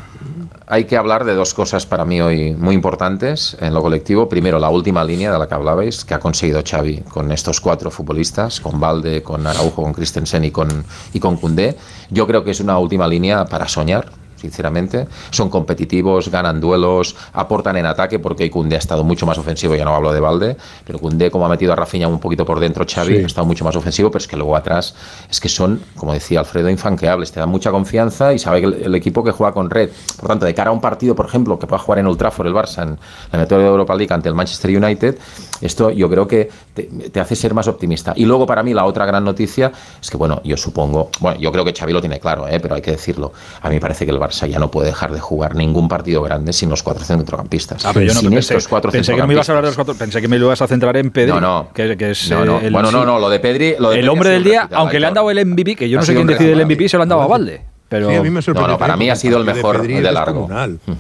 hay 0.71 0.85
que 0.85 0.97
hablar 0.97 1.25
de 1.25 1.35
dos 1.35 1.55
cosas 1.55 1.87
para 1.87 2.05
mí 2.05 2.21
hoy 2.21 2.53
muy 2.53 2.75
importantes 2.75 3.57
en 3.61 3.73
lo 3.73 3.81
colectivo. 3.81 4.29
Primero, 4.29 4.59
la 4.59 4.69
última 4.69 5.03
línea 5.03 5.33
de 5.33 5.39
la 5.39 5.49
que 5.49 5.55
hablabais, 5.55 6.05
que 6.05 6.13
ha 6.13 6.21
conseguido 6.21 6.63
Xavi 6.63 7.05
con 7.09 7.33
estos 7.33 7.61
cuatro 7.61 7.91
futbolistas, 7.91 8.61
con 8.61 8.79
Valde, 8.79 9.23
con 9.23 9.47
Araujo, 9.47 9.83
con 9.83 9.95
Christensen 9.95 10.45
y 10.45 10.51
con, 10.51 10.85
y 11.15 11.21
con 11.21 11.39
Koundé. 11.39 11.77
Yo 12.11 12.27
creo 12.27 12.45
que 12.45 12.51
es 12.51 12.61
una 12.61 12.79
última 12.79 13.07
línea 13.07 13.45
para 13.45 13.69
soñar 13.69 14.11
sinceramente. 14.39 15.07
Son 15.31 15.51
competitivos, 15.51 16.31
ganan 16.31 16.61
duelos, 16.61 17.17
aportan 17.33 17.77
en 17.77 17.87
ataque, 17.87 18.19
porque 18.19 18.45
hoy 18.45 18.51
Cundé 18.51 18.77
ha 18.77 18.79
estado 18.79 19.05
mucho 19.05 19.27
más 19.27 19.39
ofensivo, 19.39 19.75
ya 19.75 19.85
no 19.85 19.95
hablo 19.95 20.13
de 20.13 20.21
Valde, 20.21 20.57
pero 20.85 20.99
Cundé, 20.99 21.31
como 21.31 21.47
ha 21.47 21.49
metido 21.49 21.73
a 21.73 21.77
Rafinha 21.77 22.09
un 22.09 22.21
poquito 22.21 22.45
por 22.45 22.61
dentro, 22.61 22.85
Xavi, 22.89 23.19
ha 23.19 23.27
estado 23.27 23.47
mucho 23.47 23.65
más 23.65 23.77
ofensivo, 23.77 24.11
pero 24.11 24.23
es 24.23 24.29
que 24.29 24.37
luego 24.37 24.57
atrás 24.57 24.95
es 25.31 25.41
que 25.41 25.49
son, 25.49 25.81
como 25.97 26.13
decía 26.13 26.41
Alfredo, 26.41 26.71
infanqueables, 26.71 27.33
te 27.33 27.41
dan 27.41 27.49
mucha 27.49 27.71
confianza 27.71 28.33
y 28.33 28.39
sabe 28.39 28.61
que 28.61 28.67
el, 28.67 28.95
equipo 28.95 29.23
que 29.23 29.31
juega 29.31 29.53
con 29.53 29.71
red, 29.71 29.91
por 30.19 30.29
tanto, 30.29 30.47
de 30.47 30.55
cara 30.55 30.71
a 30.71 30.73
un 30.73 30.81
partido, 30.81 31.15
por 31.15 31.27
ejemplo, 31.27 31.59
que 31.59 31.67
pueda 31.67 31.81
jugar 31.81 31.99
en 31.99 32.07
Ultra 32.07 32.29
Trafford 32.29 32.49
el 32.49 32.55
Barça 32.55 32.83
en 32.83 32.99
la 33.33 33.39
metodología 33.39 33.69
de 33.69 33.71
Europa 33.71 33.95
League 33.95 34.13
ante 34.13 34.29
el 34.29 34.35
Manchester 34.35 34.77
United, 34.77 35.19
esto 35.61 35.91
yo 35.91 36.09
creo 36.09 36.27
que 36.27 36.51
te, 36.75 37.21
hace 37.21 37.37
ser 37.37 37.55
más 37.55 37.69
optimista. 37.69 38.13
Y 38.17 38.25
luego 38.25 38.47
para 38.47 38.63
mí 38.63 38.75
la 38.75 38.85
otra 38.85 39.07
gran 39.07 39.25
noticia 39.25 39.73
es 40.01 40.11
que, 40.11 40.17
bueno, 40.17 40.41
yo 40.45 40.57
supongo, 40.57 41.11
bueno, 41.21 41.41
yo 41.41 41.53
creo 41.53 41.65
que 41.65 41.73
Xavi 41.73 41.93
lo 41.93 42.01
tiene 42.01 42.21
claro, 42.21 42.49
¿eh? 42.49 42.61
pero 42.61 42.75
hay 42.75 42.83
que 42.83 42.93
decirlo, 42.93 43.33
a 43.61 43.69
mí 43.69 43.77
me 43.77 43.81
parece 43.81 44.05
que 44.05 44.13
el 44.13 44.19
Barça 44.19 44.47
ya 44.47 44.59
no 44.59 44.71
puede 44.71 44.89
dejar 44.89 45.13
de 45.13 45.21
jugar 45.21 45.55
ningún 45.55 45.89
partido 45.89 46.23
grande 46.23 46.53
sin 46.53 46.71
los 46.71 46.83
cuatro 46.83 47.05
centrocampistas. 47.05 47.85
Ah, 47.85 47.91
pero 47.93 48.07
yo 48.07 48.15
no 48.15 48.31
pensé, 48.31 48.59
pensé 48.93 49.15
que 49.15 49.21
no 49.21 49.27
me 49.27 49.35
ibas 49.35 49.49
a 49.49 49.53
hablar 49.53 49.65
de 49.65 49.71
los 49.71 49.77
cuatro, 49.77 49.95
pensé 49.95 50.21
que 50.21 50.29
me 50.29 50.37
ibas 50.37 50.61
a 50.63 50.67
centrar 50.67 50.97
en 50.97 51.11
Pedri. 51.11 51.33
No, 51.33 51.41
no. 51.41 51.69
Que, 51.73 51.97
es 52.11 52.31
El, 52.31 52.71
bueno, 52.71 52.91
no, 52.91 53.05
no, 53.05 53.19
lo 53.19 53.29
de 53.29 53.41
Pedri. 53.41 53.77
el 53.79 54.09
hombre 54.09 54.31
del 54.31 54.45
día, 54.45 54.69
aunque 54.73 55.01
le 55.01 55.07
han 55.07 55.15
dado 55.15 55.31
el 55.31 55.45
MVP, 55.45 55.77
que 55.77 55.89
yo 55.89 55.99
no 55.99 56.05
sé 56.05 56.15
quién 56.15 56.27
decide 56.27 56.53
el 56.53 56.65
MVP, 56.65 56.89
se 56.89 56.97
lo 56.97 57.03
han 57.03 57.09
dado 57.09 57.23
a 57.23 57.27
Valde. 57.27 57.63
Pero 57.89 58.11
a 58.11 58.23
mí 58.23 58.31
me 58.31 58.41
no, 58.41 58.69
no, 58.69 58.79
para 58.79 58.97
mí 58.97 59.09
ha 59.09 59.17
sido 59.17 59.39
el 59.39 59.45
mejor 59.45 59.87
de, 59.87 60.03
largo. 60.03 60.49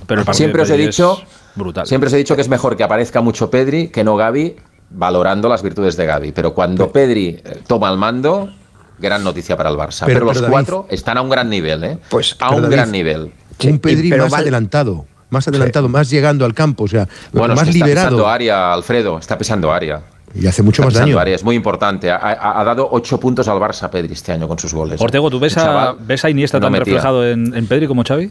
Pero 0.07 0.33
siempre 0.33 0.62
os 0.62 0.71
he 0.71 0.77
dicho, 0.77 1.21
brutal. 1.59 1.87
siempre 1.87 2.09
os 2.09 2.15
he 2.15 2.17
dicho 2.17 2.35
que 2.35 2.43
es 2.43 2.49
mejor 2.49 2.77
que 2.77 2.85
aparezca 2.85 3.21
mucho 3.21 3.50
Pedri 3.50 3.88
que 3.88 4.05
no 4.05 4.17
Gaby, 4.17 4.57
valorando 4.91 5.49
las 5.49 5.62
virtudes 5.62 5.97
de 5.97 6.07
Gaby. 6.07 6.33
Pero 6.33 6.55
cuando 6.55 6.91
Pedri 6.91 7.41
eh, 7.45 7.62
toma 7.67 7.91
el 7.91 7.99
mando, 7.99 8.49
gran 8.99 9.23
noticia 9.23 9.57
para 9.57 9.71
el 9.71 9.77
Barça. 9.77 10.07
Pero, 10.07 10.25
los 10.25 10.41
cuatro 10.43 10.87
están 10.88 11.19
a 11.19 11.23
un 11.23 11.29
gran 11.29 11.50
nivel, 11.50 11.85
¿eh? 11.85 11.99
Pues 12.09 12.37
a 12.38 12.50
un 12.50 12.71
gran 12.71 12.91
nivel 12.91 13.33
un 13.67 13.79
Pedri 13.79 14.11
más 14.11 14.33
adelantado, 14.33 15.07
más 15.31 15.49
adelantado, 15.49 15.88
más 15.88 16.11
llegando 16.11 16.45
al 16.45 16.55
campo, 16.55 16.85
o 16.85 16.88
sea, 16.88 17.09
bueno, 17.33 17.55
más 17.55 17.69
está 17.69 17.73
liberado. 17.73 18.19
Está 18.19 18.35
área, 18.35 18.73
Alfredo, 18.73 19.19
está 19.19 19.37
pesando 19.37 19.73
área. 19.73 20.03
Y 20.35 20.47
hace 20.47 20.62
mucho 20.62 20.83
más 20.83 20.93
daño. 20.93 21.19
Área, 21.19 21.35
es 21.35 21.43
muy 21.43 21.57
importante. 21.57 22.11
Ha, 22.11 22.62
dado 22.65 22.87
ocho 22.91 23.19
puntos 23.19 23.49
al 23.49 23.59
Barça 23.59 23.88
Pedri 23.88 24.12
este 24.12 24.33
año 24.33 24.47
con 24.47 24.59
sus 24.59 24.75
goles. 24.75 25.00
Ortego, 25.00 25.31
¿tú 25.31 25.41
ves, 25.41 25.57
a, 25.57 25.95
ves 25.99 26.25
a 26.25 26.31
Iniesta 26.31 26.61
tan 26.61 26.75
reflejado 26.75 27.27
en, 27.27 27.67
Pedri 27.67 27.87
como 27.87 28.05
Xavi? 28.05 28.31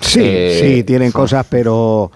Sí, 0.00 0.20
eh, 0.22 0.58
sí, 0.60 0.84
tienen 0.84 1.12
cosas, 1.12 1.46
pero 1.48 2.10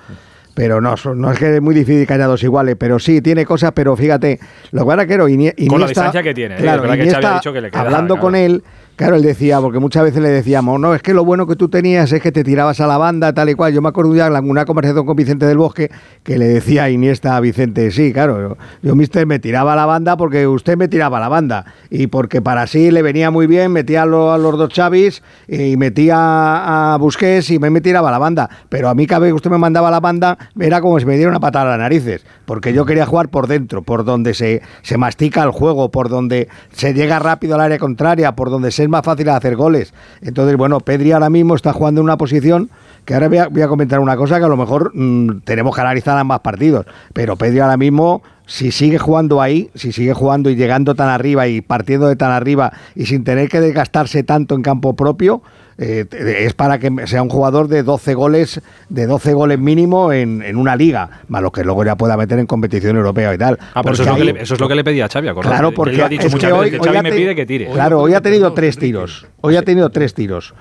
pero 0.57 0.81
no, 0.81 0.95
no 1.15 1.33
es 1.33 1.39
que 1.39 1.57
es 1.57 1.61
muy 1.61 1.75
difícil 1.75 2.07
que 2.07 2.15
haya 2.15 2.27
dos 2.27 2.43
iguales, 2.43 2.77
pero 2.79 2.99
sí, 2.99 3.21
tiene 3.21 3.45
cosas, 3.45 3.73
pero 3.75 3.95
fíjate, 3.95 4.41
lo 4.71 4.87
que 4.87 4.95
era 4.95 5.07
que 5.07 5.15
Iniesta, 5.15 5.67
Con 5.69 5.81
la 5.81 5.87
distancia 5.87 6.23
que 6.23 6.33
tiene, 6.33 6.55
¿eh? 6.55 6.59
claro, 6.59 6.83
que 6.85 6.97
Iniesta, 6.97 7.33
ha 7.33 7.35
dicho 7.35 7.53
que 7.53 7.61
le 7.61 7.71
queda, 7.71 7.83
hablando 7.83 8.19
con 8.19 8.35
él, 8.35 8.65
Claro, 8.97 9.17
él 9.17 9.23
decía, 9.23 9.61
porque 9.61 9.79
muchas 9.79 10.05
veces 10.05 10.23
le 10.23 10.31
decíamos, 10.31 10.81
no, 10.81 10.95
es 10.95 11.03
que 11.03 11.13
lo 11.13 11.23
bueno 11.23 11.47
que 11.47 11.55
tú 11.55 11.69
tenías 11.69 12.11
es 12.13 12.23
que 12.23 12.33
te 12.33 12.43
tirabas 12.43 12.81
a 12.81 12.87
la 12.87 12.97
banda, 12.97 13.35
tal 13.35 13.51
y 13.51 13.55
cual. 13.55 13.75
Yo 13.75 13.83
me 13.83 13.91
acuerdo 13.91 14.15
de 14.15 14.41
una 14.41 14.65
conversación 14.65 15.05
con 15.05 15.15
Vicente 15.15 15.45
del 15.45 15.59
Bosque 15.59 15.91
que 16.23 16.39
le 16.39 16.47
decía 16.47 16.89
Iniesta 16.89 17.37
a 17.37 17.41
Vicente, 17.41 17.91
sí, 17.91 18.15
claro, 18.15 18.57
yo, 18.83 18.97
mister, 18.97 19.27
me 19.27 19.39
tiraba 19.39 19.75
a 19.75 19.77
la 19.77 19.85
banda 19.85 20.17
porque 20.17 20.47
usted 20.47 20.79
me 20.79 20.89
tiraba 20.89 21.19
a 21.19 21.21
la 21.21 21.29
banda. 21.29 21.67
Y 21.91 22.07
porque 22.07 22.41
para 22.41 22.67
sí 22.67 22.91
le 22.91 23.03
venía 23.03 23.31
muy 23.31 23.47
bien, 23.47 23.71
metía 23.71 24.05
a, 24.05 24.07
los, 24.07 24.41
dos 24.41 24.71
Chavis 24.71 25.23
y 25.47 25.77
metía 25.77 26.95
a 26.95 26.97
Busquets 26.97 27.51
y 27.51 27.59
me, 27.59 27.69
me 27.69 27.83
tiraba 27.83 28.09
a 28.09 28.13
la 28.13 28.19
banda. 28.19 28.49
Pero 28.71 28.89
a 28.89 28.95
mí 28.95 29.07
cada 29.07 29.21
vez 29.21 29.33
que 29.33 29.35
usted 29.35 29.51
me 29.51 29.59
mandaba 29.59 29.89
a 29.89 29.91
la 29.91 30.01
banda 30.01 30.39
era 30.59 30.81
como 30.81 30.99
si 30.99 31.05
me 31.05 31.17
diera 31.17 31.29
una 31.29 31.41
patada 31.41 31.67
a 31.67 31.71
las 31.73 31.81
narices. 31.81 32.25
Porque 32.47 32.73
yo 32.73 32.87
quería 32.87 33.05
jugar 33.05 33.29
por 33.29 33.47
dentro, 33.47 33.83
por 33.83 34.07
donde 34.07 34.33
se, 34.33 34.63
se 34.81 34.97
mastica 34.97 35.43
el 35.43 35.51
juego, 35.51 35.91
por 35.91 36.09
donde 36.09 36.49
se 36.73 36.95
llega 36.95 37.19
rápido 37.19 37.57
al 37.57 37.61
área 37.61 37.79
contraria, 37.79 38.35
por 38.35 38.49
donde 38.49 38.71
se 38.71 38.86
más 38.89 39.05
fácil 39.05 39.29
hacer 39.29 39.57
goles. 39.57 39.93
Entonces, 40.21 40.57
bueno, 40.57 40.81
Pedri 40.81 41.13
ahora 41.13 41.31
mismo 41.31 41.55
está 41.55 41.73
jugando 41.73 42.01
en 42.01 42.05
una 42.05 42.17
posición 42.17 42.71
que 43.05 43.15
ahora 43.15 43.49
voy 43.51 43.63
a, 43.63 43.69
comentar 43.69 44.01
una 44.01 44.17
cosa 44.17 44.39
que 44.39 44.45
a 44.45 44.49
lo 44.49 44.57
mejor 44.57 44.91
mm, 44.95 45.41
tenemos 45.45 45.75
que 45.75 45.81
analizar 45.81 46.19
ambas 46.19 46.41
partidos, 46.41 46.87
pero 47.13 47.37
Pedri 47.37 47.61
ahora 47.61 47.77
mismo 47.77 48.23
si 48.47 48.71
sigue 48.71 48.99
jugando 48.99 49.43
ahí, 49.43 49.71
si 49.75 49.93
sigue 49.93 50.15
jugando 50.15 50.51
y 50.51 50.57
llegando 50.57 50.95
tan 50.95 51.09
arriba 51.09 51.49
y 51.49 51.61
partiendo 51.61 52.09
de 52.09 52.17
tan 52.17 52.31
arriba 52.31 52.73
y 52.95 53.07
sin 53.07 53.25
tener 53.25 53.49
que 53.49 53.61
desgastarse 53.61 54.23
tanto 54.23 54.55
en 54.55 54.63
campo 54.63 54.95
propio, 54.95 55.43
eh, 55.79 56.07
es 56.11 56.55
para 56.55 56.79
que 56.79 56.91
sea 57.07 57.23
un 57.23 57.29
jugador 57.29 57.69
de 57.69 57.83
12 57.83 58.15
goles, 58.15 58.63
de 58.89 59.07
12 59.07 59.35
goles 59.35 59.59
mínimo 59.59 60.13
en, 60.13 60.43
en 60.43 60.57
una 60.57 60.75
liga, 60.77 61.23
más 61.29 61.43
lo 61.43 61.53
que 61.53 61.65
luego 61.65 61.85
ya 61.85 61.97
pueda 61.97 62.17
meter 62.17 62.39
en 62.39 62.47
competición 62.47 62.97
europea 62.97 63.35
y 63.35 63.39
tal. 63.39 63.59
Ah, 63.75 63.83
pero 63.83 63.95
eso 63.95 64.05
es, 64.05 64.09
lo 64.09 64.17
que 64.17 64.25
le, 64.25 64.43
eso 64.43 64.55
es, 64.55 64.61
lo 64.61 64.69
que 64.69 64.75
le, 64.75 64.85
pedía 64.85 65.05
a 65.05 65.09
Xavi, 65.09 65.29
Claro, 65.43 65.73
porque 65.73 66.03
ha 66.03 66.09
dicho 66.09 66.25
veces 66.25 66.41
que 66.41 66.79
Xavi 66.79 67.03
me 67.03 67.13
pide 67.13 67.35
que 67.35 67.45
tire. 67.45 67.69
Claro, 67.71 68.01
hoy 68.01 68.15
ha 68.15 68.21
tenido 68.21 68.53
tres 68.55 68.79
tiros. 68.79 69.27
Hoy 69.43 69.57
ha 69.57 69.63
tenido 69.63 69.91
tres 69.91 70.15
tiros 70.15 70.55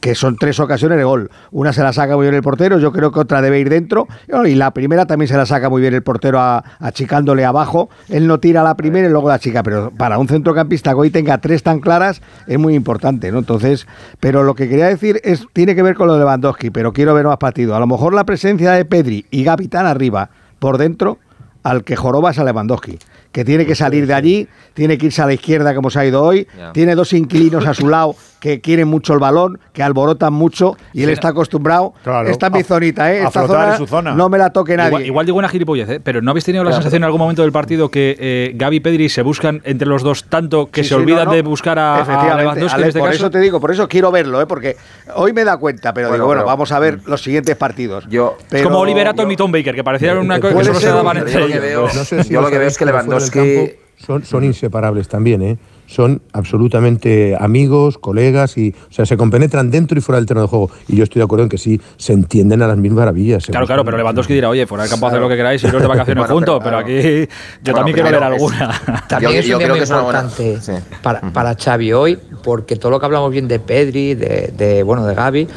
que 0.00 0.14
son 0.14 0.36
tres 0.36 0.60
ocasiones 0.60 0.98
de 0.98 1.04
gol. 1.04 1.30
Una 1.50 1.72
se 1.72 1.82
la 1.82 1.92
saca 1.92 2.16
muy 2.16 2.24
bien 2.24 2.34
el 2.34 2.42
portero, 2.42 2.78
yo 2.78 2.92
creo 2.92 3.12
que 3.12 3.20
otra 3.20 3.42
debe 3.42 3.58
ir 3.60 3.68
dentro. 3.68 4.06
Y 4.44 4.54
la 4.54 4.72
primera 4.72 5.06
también 5.06 5.28
se 5.28 5.36
la 5.36 5.46
saca 5.46 5.68
muy 5.68 5.80
bien 5.80 5.94
el 5.94 6.02
portero 6.02 6.40
achicándole 6.40 7.44
abajo. 7.44 7.90
Él 8.08 8.26
no 8.26 8.38
tira 8.38 8.62
la 8.62 8.76
primera 8.76 9.08
y 9.08 9.10
luego 9.10 9.28
la 9.28 9.38
chica, 9.38 9.62
pero 9.62 9.90
para 9.90 10.18
un 10.18 10.28
centrocampista 10.28 10.90
que 10.92 10.96
hoy 10.96 11.10
tenga 11.10 11.38
tres 11.38 11.62
tan 11.62 11.80
claras 11.80 12.22
es 12.46 12.58
muy 12.58 12.74
importante, 12.74 13.32
¿no? 13.32 13.38
Entonces, 13.38 13.86
pero 14.20 14.42
lo 14.42 14.54
que 14.54 14.68
quería 14.68 14.86
decir 14.86 15.20
es, 15.24 15.46
tiene 15.52 15.74
que 15.74 15.82
ver 15.82 15.94
con 15.94 16.06
lo 16.06 16.14
de 16.14 16.20
Lewandowski, 16.20 16.70
pero 16.70 16.92
quiero 16.92 17.14
ver 17.14 17.26
más 17.26 17.38
partido. 17.38 17.74
A 17.74 17.80
lo 17.80 17.86
mejor 17.86 18.14
la 18.14 18.24
presencia 18.24 18.72
de 18.72 18.84
Pedri 18.84 19.26
y 19.30 19.44
Gavitán 19.44 19.86
arriba, 19.86 20.30
por 20.58 20.78
dentro, 20.78 21.18
al 21.62 21.84
que 21.84 21.96
joroba 21.96 22.30
es 22.30 22.38
a 22.38 22.44
Lewandowski 22.44 22.98
que 23.32 23.44
tiene 23.44 23.66
que 23.66 23.74
salir 23.74 24.06
de 24.06 24.14
allí, 24.14 24.48
tiene 24.74 24.96
que 24.96 25.06
irse 25.06 25.22
a 25.22 25.26
la 25.26 25.34
izquierda 25.34 25.74
como 25.74 25.90
se 25.90 26.00
ha 26.00 26.06
ido 26.06 26.22
hoy, 26.22 26.48
tiene 26.72 26.94
dos 26.94 27.12
inquilinos 27.12 27.66
a 27.66 27.74
su 27.74 27.88
lado 27.88 28.16
que 28.40 28.60
quieren 28.60 28.88
mucho 28.88 29.12
el 29.14 29.18
balón, 29.18 29.58
que 29.72 29.82
alborotan 29.82 30.32
mucho 30.32 30.76
y 30.92 31.02
él 31.02 31.10
está 31.10 31.28
acostumbrado. 31.28 31.94
Esta 32.26 32.46
es 32.46 32.52
mi 32.52 32.62
zonita, 32.62 33.12
¿eh? 33.12 33.24
Esta 33.24 33.46
zona, 33.46 33.76
su 33.76 33.86
zona, 33.86 34.14
no 34.14 34.28
me 34.28 34.38
la 34.38 34.50
toque 34.50 34.76
nadie. 34.76 35.06
Igual, 35.06 35.26
digo 35.26 35.38
una 35.38 35.48
gilipollez, 35.48 35.88
¿eh? 35.88 36.00
pero 36.02 36.22
¿no 36.22 36.30
habéis 36.30 36.44
tenido 36.44 36.64
la 36.64 36.72
sensación 36.72 37.00
en 37.00 37.04
algún 37.04 37.20
momento 37.20 37.42
del 37.42 37.52
partido 37.52 37.90
que 37.90 38.16
eh, 38.18 38.52
Gaby 38.54 38.76
y 38.76 38.80
Pedri 38.80 39.08
se 39.08 39.22
buscan 39.22 39.60
entre 39.64 39.88
los 39.88 40.02
dos 40.02 40.24
tanto 40.24 40.70
que 40.70 40.84
se 40.84 40.94
olvidan 40.94 41.30
de 41.30 41.42
buscar 41.42 41.78
a, 41.78 42.36
Lewandowski 42.36 42.82
este 42.82 42.98
Por 43.00 43.12
eso 43.12 43.30
te 43.30 43.40
digo, 43.40 43.60
por 43.60 43.70
eso 43.70 43.88
quiero 43.88 44.10
verlo, 44.10 44.40
¿eh? 44.40 44.46
porque 44.46 44.76
hoy 45.14 45.32
me 45.32 45.44
da 45.44 45.56
cuenta, 45.56 45.92
pero 45.92 46.12
digo, 46.12 46.26
bueno, 46.26 46.44
vamos 46.44 46.72
a 46.72 46.78
ver 46.78 46.98
mm. 46.98 47.02
los 47.06 47.22
siguientes 47.22 47.56
partidos. 47.56 48.06
Yo, 48.08 48.36
es 48.50 48.62
como 48.62 48.78
Oliver 48.78 49.08
Atom 49.08 49.30
y 49.30 49.36
Tom 49.36 49.52
Baker, 49.52 49.74
que 49.74 49.84
parecían 49.84 50.18
una 50.18 50.40
cosa 50.40 50.56
que 50.56 50.64
solo 50.64 50.80
se 50.80 50.88
daban 50.88 51.16
entre 51.18 51.44
ellos. 51.44 52.28
Yo 52.28 52.40
lo 52.40 52.50
que 52.50 52.58
veo 52.58 52.68
es 52.68 52.78
que 52.78 52.84
Lewandowski 52.84 53.87
son, 53.98 54.24
son 54.24 54.44
inseparables 54.44 55.08
también, 55.08 55.42
¿eh? 55.42 55.58
Son 55.86 56.20
absolutamente 56.34 57.34
amigos, 57.40 57.96
colegas 57.96 58.58
y, 58.58 58.74
o 58.90 58.92
sea, 58.92 59.06
se 59.06 59.16
compenetran 59.16 59.70
dentro 59.70 59.98
y 59.98 60.02
fuera 60.02 60.18
del 60.18 60.26
terreno 60.26 60.42
de 60.42 60.48
juego. 60.48 60.70
Y 60.86 60.96
yo 60.96 61.04
estoy 61.04 61.20
de 61.20 61.24
acuerdo 61.24 61.44
en 61.44 61.48
que 61.48 61.56
sí, 61.56 61.80
se 61.96 62.12
entienden 62.12 62.60
a 62.60 62.68
las 62.68 62.76
mismas 62.76 62.98
maravillas. 62.98 63.46
Claro, 63.46 63.66
claro, 63.66 63.84
pero 63.86 63.96
Lewandowski 63.96 64.34
dirá, 64.34 64.50
oye, 64.50 64.66
fuera 64.66 64.84
del 64.84 64.90
campo 64.90 65.06
hacer 65.06 65.18
lo 65.18 65.30
que 65.30 65.36
queráis 65.36 65.64
y 65.64 65.66
iros 65.66 65.80
de 65.82 65.88
vacaciones 65.88 66.26
juntos, 66.26 66.60
pero, 66.62 66.76
aquí 66.76 67.26
yo 67.62 67.72
también 67.72 67.94
quiero 67.94 68.10
ver 68.10 68.22
alguna. 68.22 69.04
También 69.08 69.36
es 69.36 69.48
un 69.48 69.66
muy 69.66 69.80
importante 69.80 70.58
para, 71.02 71.20
para 71.32 71.54
Xavi 71.54 71.92
hoy, 71.94 72.18
porque 72.44 72.76
todo 72.76 72.90
lo 72.90 73.00
que 73.00 73.06
hablamos 73.06 73.32
bien 73.32 73.48
de 73.48 73.58
Pedri, 73.58 74.14
de, 74.14 74.52
de 74.54 74.82
bueno, 74.82 75.06
de 75.06 75.14
Gaby, 75.14 75.48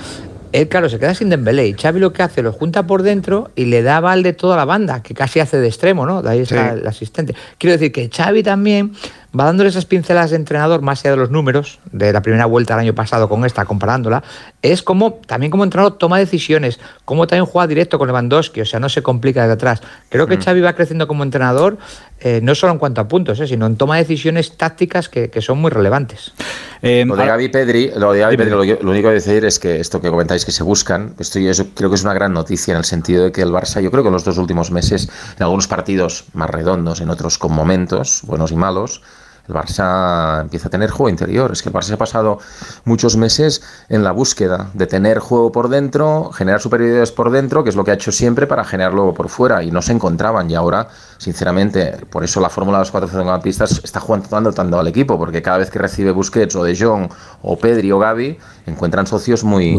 él, 0.51 0.67
claro, 0.67 0.89
se 0.89 0.99
queda 0.99 1.13
sin 1.13 1.29
Dembélé 1.29 1.67
y 1.67 1.73
Xavi 1.73 1.99
lo 1.99 2.13
que 2.13 2.23
hace, 2.23 2.41
lo 2.41 2.51
junta 2.51 2.87
por 2.87 3.03
dentro 3.03 3.51
y 3.55 3.65
le 3.65 3.81
da 3.83 3.99
balde 3.99 4.33
toda 4.33 4.57
la 4.57 4.65
banda, 4.65 5.01
que 5.01 5.13
casi 5.13 5.39
hace 5.39 5.57
de 5.57 5.67
extremo, 5.67 6.05
¿no? 6.05 6.21
De 6.21 6.29
ahí 6.29 6.39
está 6.39 6.73
el 6.73 6.85
asistente. 6.85 7.35
Quiero 7.57 7.73
decir 7.73 7.91
que 7.91 8.09
Xavi 8.09 8.43
también 8.43 8.93
va 9.37 9.45
dándole 9.45 9.69
esas 9.69 9.85
pinceladas 9.85 10.31
de 10.31 10.35
entrenador, 10.35 10.81
más 10.81 10.99
allá 11.01 11.11
de 11.11 11.17
los 11.17 11.31
números, 11.31 11.79
de 11.91 12.11
la 12.11 12.21
primera 12.21 12.45
vuelta 12.45 12.75
del 12.75 12.81
año 12.81 12.95
pasado 12.95 13.29
con 13.29 13.45
esta, 13.45 13.65
comparándola, 13.65 14.23
es 14.61 14.83
como, 14.83 15.13
también 15.25 15.51
como 15.51 15.63
entrenador 15.63 15.97
toma 15.97 16.17
decisiones, 16.17 16.79
como 17.05 17.27
también 17.27 17.45
juega 17.45 17.67
directo 17.67 17.97
con 17.97 18.07
Lewandowski, 18.07 18.61
o 18.61 18.65
sea, 18.65 18.79
no 18.79 18.89
se 18.89 19.01
complica 19.01 19.47
de 19.47 19.53
atrás. 19.53 19.81
Creo 20.09 20.27
que 20.27 20.37
mm. 20.37 20.41
Xavi 20.41 20.61
va 20.61 20.73
creciendo 20.73 21.07
como 21.07 21.23
entrenador, 21.23 21.77
eh, 22.19 22.39
no 22.43 22.53
solo 22.55 22.73
en 22.73 22.79
cuanto 22.79 23.01
a 23.01 23.07
puntos, 23.07 23.39
eh, 23.39 23.47
sino 23.47 23.65
en 23.65 23.77
toma 23.77 23.95
de 23.95 24.03
decisiones 24.03 24.57
tácticas 24.57 25.07
que, 25.09 25.29
son 25.41 25.59
muy 25.59 25.71
relevantes. 25.71 26.33
Eh, 26.81 27.03
lo 27.07 27.15
de 27.15 27.25
Gaby 27.25 27.49
Pedri, 27.49 27.91
lo, 27.95 28.11
de 28.11 28.25
Pedri 28.37 28.49
lo, 28.49 28.59
único 28.61 28.81
que 28.81 29.01
voy 29.01 29.05
a 29.07 29.11
decir 29.11 29.43
es 29.45 29.59
que 29.59 29.79
esto 29.79 30.01
que 30.01 30.09
comentáis 30.09 30.45
que 30.45 30.51
se 30.51 30.61
buscan, 30.61 31.15
esto 31.17 31.39
yo 31.39 31.51
creo 31.73 31.89
que 31.89 31.95
es 31.95 32.03
una 32.03 32.13
gran 32.13 32.33
noticia 32.33 32.73
en 32.73 32.79
el 32.79 32.85
sentido 32.85 33.25
de 33.25 33.31
que 33.31 33.41
el 33.41 33.49
Barça, 33.49 33.81
yo 33.81 33.89
creo 33.89 34.03
que 34.03 34.09
en 34.09 34.13
los 34.13 34.23
dos 34.23 34.37
últimos 34.37 34.71
meses, 34.71 35.09
en 35.37 35.43
algunos 35.43 35.67
partidos 35.67 36.25
más 36.33 36.49
redondos, 36.49 37.01
en 37.01 37.09
otros 37.09 37.37
con 37.37 37.53
momentos 37.53 38.21
buenos 38.23 38.51
y 38.51 38.55
malos, 38.55 39.01
el 39.47 39.53
Barça 39.55 40.41
empieza 40.41 40.67
a 40.67 40.71
tener 40.71 40.89
juego 40.89 41.09
interior. 41.09 41.51
Es 41.51 41.61
que 41.61 41.69
el 41.69 41.75
Barça 41.75 41.87
se 41.87 41.93
ha 41.93 41.97
pasado 41.97 42.39
muchos 42.85 43.17
meses 43.17 43.61
en 43.89 44.03
la 44.03 44.11
búsqueda 44.11 44.69
de 44.73 44.87
tener 44.87 45.19
juego 45.19 45.51
por 45.51 45.69
dentro, 45.69 46.31
generar 46.31 46.61
superioridades 46.61 47.11
por 47.11 47.31
dentro, 47.31 47.63
que 47.63 47.69
es 47.69 47.75
lo 47.75 47.83
que 47.83 47.91
ha 47.91 47.95
hecho 47.95 48.11
siempre 48.11 48.47
para 48.47 48.63
generar 48.63 48.93
luego 48.93 49.13
por 49.13 49.29
fuera. 49.29 49.63
Y 49.63 49.71
no 49.71 49.81
se 49.81 49.93
encontraban. 49.93 50.49
Y 50.49 50.55
ahora, 50.55 50.87
sinceramente, 51.17 51.97
por 52.09 52.23
eso 52.23 52.39
la 52.39 52.49
fórmula 52.49 52.77
de 52.77 52.81
los 52.83 52.91
cuatro 52.91 53.09
centrocampistas 53.09 53.81
está 53.83 53.99
jugando 53.99 54.51
tanto 54.53 54.79
al 54.79 54.87
equipo, 54.87 55.17
porque 55.17 55.41
cada 55.41 55.57
vez 55.57 55.69
que 55.69 55.79
recibe 55.79 56.11
Busquets 56.11 56.55
o 56.55 56.63
De 56.63 56.77
Jong 56.77 57.09
o 57.41 57.57
Pedri 57.57 57.91
o 57.91 57.99
Gaby, 57.99 58.37
encuentran 58.65 59.07
socios 59.07 59.43
muy. 59.43 59.77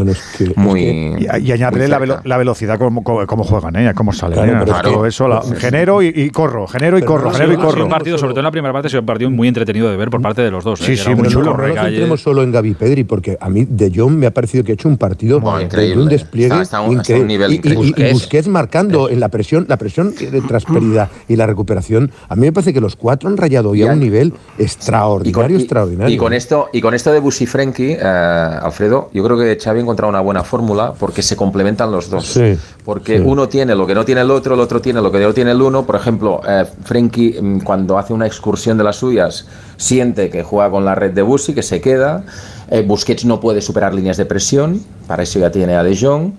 muy 0.56 0.82
y, 1.18 1.26
añadirle 1.28 1.88
la, 1.88 2.36
velocidad 2.36 2.78
como, 2.78 3.02
como, 3.02 3.44
juegan, 3.44 3.76
¿eh? 3.76 3.92
cómo 3.94 4.12
salen. 4.12 4.62
¿eh? 4.62 4.64
Todo 4.82 5.06
eso, 5.06 5.28
genero 5.56 6.02
y, 6.02 6.30
corro, 6.30 6.66
genero 6.66 6.98
y 6.98 7.02
corro, 7.02 7.30
genero 7.30 7.52
y 7.52 7.56
corro. 7.56 7.84
un 7.84 7.90
partido, 7.90 8.18
sobre 8.18 8.32
todo 8.32 8.40
en 8.40 8.44
la 8.44 8.50
primera 8.50 8.72
parte, 8.72 8.88
ha 8.88 8.90
sido 8.90 9.00
un 9.00 9.06
partido 9.06 9.30
muy 9.30 9.48
entretenido 9.48 9.90
de 9.90 9.96
ver 9.96 10.10
por 10.10 10.20
parte 10.20 10.42
de 10.42 10.50
los 10.50 10.64
dos. 10.64 10.80
Sí, 10.80 10.92
¿eh? 10.92 10.96
sí, 10.96 11.14
muy 11.14 11.28
chulo. 11.28 11.56
No 11.56 11.66
nos 11.66 11.78
centremos 11.78 12.20
solo 12.20 12.42
en 12.42 12.52
Gaby 12.52 12.74
Pedri, 12.74 13.04
porque 13.04 13.36
a 13.40 13.48
mí 13.48 13.66
De 13.68 13.92
Jong 13.94 14.12
me 14.12 14.26
ha 14.26 14.30
parecido 14.32 14.64
que 14.64 14.72
ha 14.72 14.74
hecho 14.74 14.88
un 14.88 14.98
partido 14.98 15.40
de 15.40 15.96
un 15.96 16.08
despliegue 16.08 16.54
increíble. 16.90 17.60
y, 17.96 18.12
Busquets 18.12 18.48
marcando 18.48 19.08
en 19.08 19.20
la 19.20 19.28
presión, 19.28 19.66
la 19.68 19.76
presión 19.76 20.14
tras 20.48 20.64
pérdida 20.64 21.10
y 21.28 21.36
la 21.36 21.46
recuperación. 21.46 22.10
A 22.28 22.36
mí 22.36 22.42
me 22.42 22.52
parece 22.52 22.72
que 22.72 22.80
los 22.80 22.96
cuatro 22.96 23.28
han 23.28 23.36
rayado 23.36 23.74
ya 23.74 23.92
un 23.92 24.00
nivel 24.00 24.32
extraordinario, 24.58 25.58
extraordinario. 25.58 26.14
Y 26.14 26.18
con 26.18 26.32
esto, 26.32 26.68
y 26.72 26.80
con 26.80 26.94
esto 26.94 27.12
de 27.12 27.20
Busi 27.20 27.46
Frenkie, 27.46 27.96
eh, 28.00 28.58
Alfredo, 28.72 29.10
yo 29.12 29.22
creo 29.22 29.38
que 29.38 29.58
Xavi 29.62 29.78
ha 29.78 29.82
encontrado 29.82 30.08
una 30.08 30.20
buena 30.20 30.42
fórmula 30.42 30.94
porque 30.98 31.22
se 31.22 31.36
complementan 31.36 31.92
los 31.92 32.08
dos. 32.08 32.38
porque 32.84 33.20
uno 33.20 33.48
tiene 33.48 33.74
lo 33.74 33.86
que 33.86 33.94
no 33.94 34.04
tiene 34.04 34.22
el 34.22 34.30
otro, 34.30 34.54
el 34.54 34.60
otro 34.60 34.80
tiene 34.80 35.00
lo 35.00 35.12
que 35.12 35.20
no 35.20 35.32
tiene 35.32 35.52
el 35.52 35.62
uno. 35.62 35.84
Por 35.84 35.96
ejemplo, 35.96 36.40
eh, 36.48 36.64
Frenkie, 36.84 37.40
mm, 37.40 37.60
cuando 37.60 37.98
hace 37.98 38.12
una 38.12 38.26
excursión 38.26 38.78
de 38.78 38.84
las 38.84 38.96
suyas, 38.96 39.46
siente 39.76 40.30
que 40.30 40.42
juega 40.42 40.70
con 40.70 40.84
la 40.84 40.94
red 40.94 41.12
de 41.12 41.22
Busi, 41.22 41.54
que 41.54 41.62
se 41.62 41.80
queda. 41.80 42.24
Eh, 42.70 42.82
Busquets 42.82 43.24
no 43.24 43.40
puede 43.40 43.60
superar 43.60 43.94
líneas 43.94 44.16
de 44.16 44.24
presión, 44.24 44.82
para 45.06 45.22
eso 45.22 45.38
ya 45.38 45.50
tiene 45.50 45.74
a 45.74 45.82
De 45.82 45.96
Jong 45.96 46.32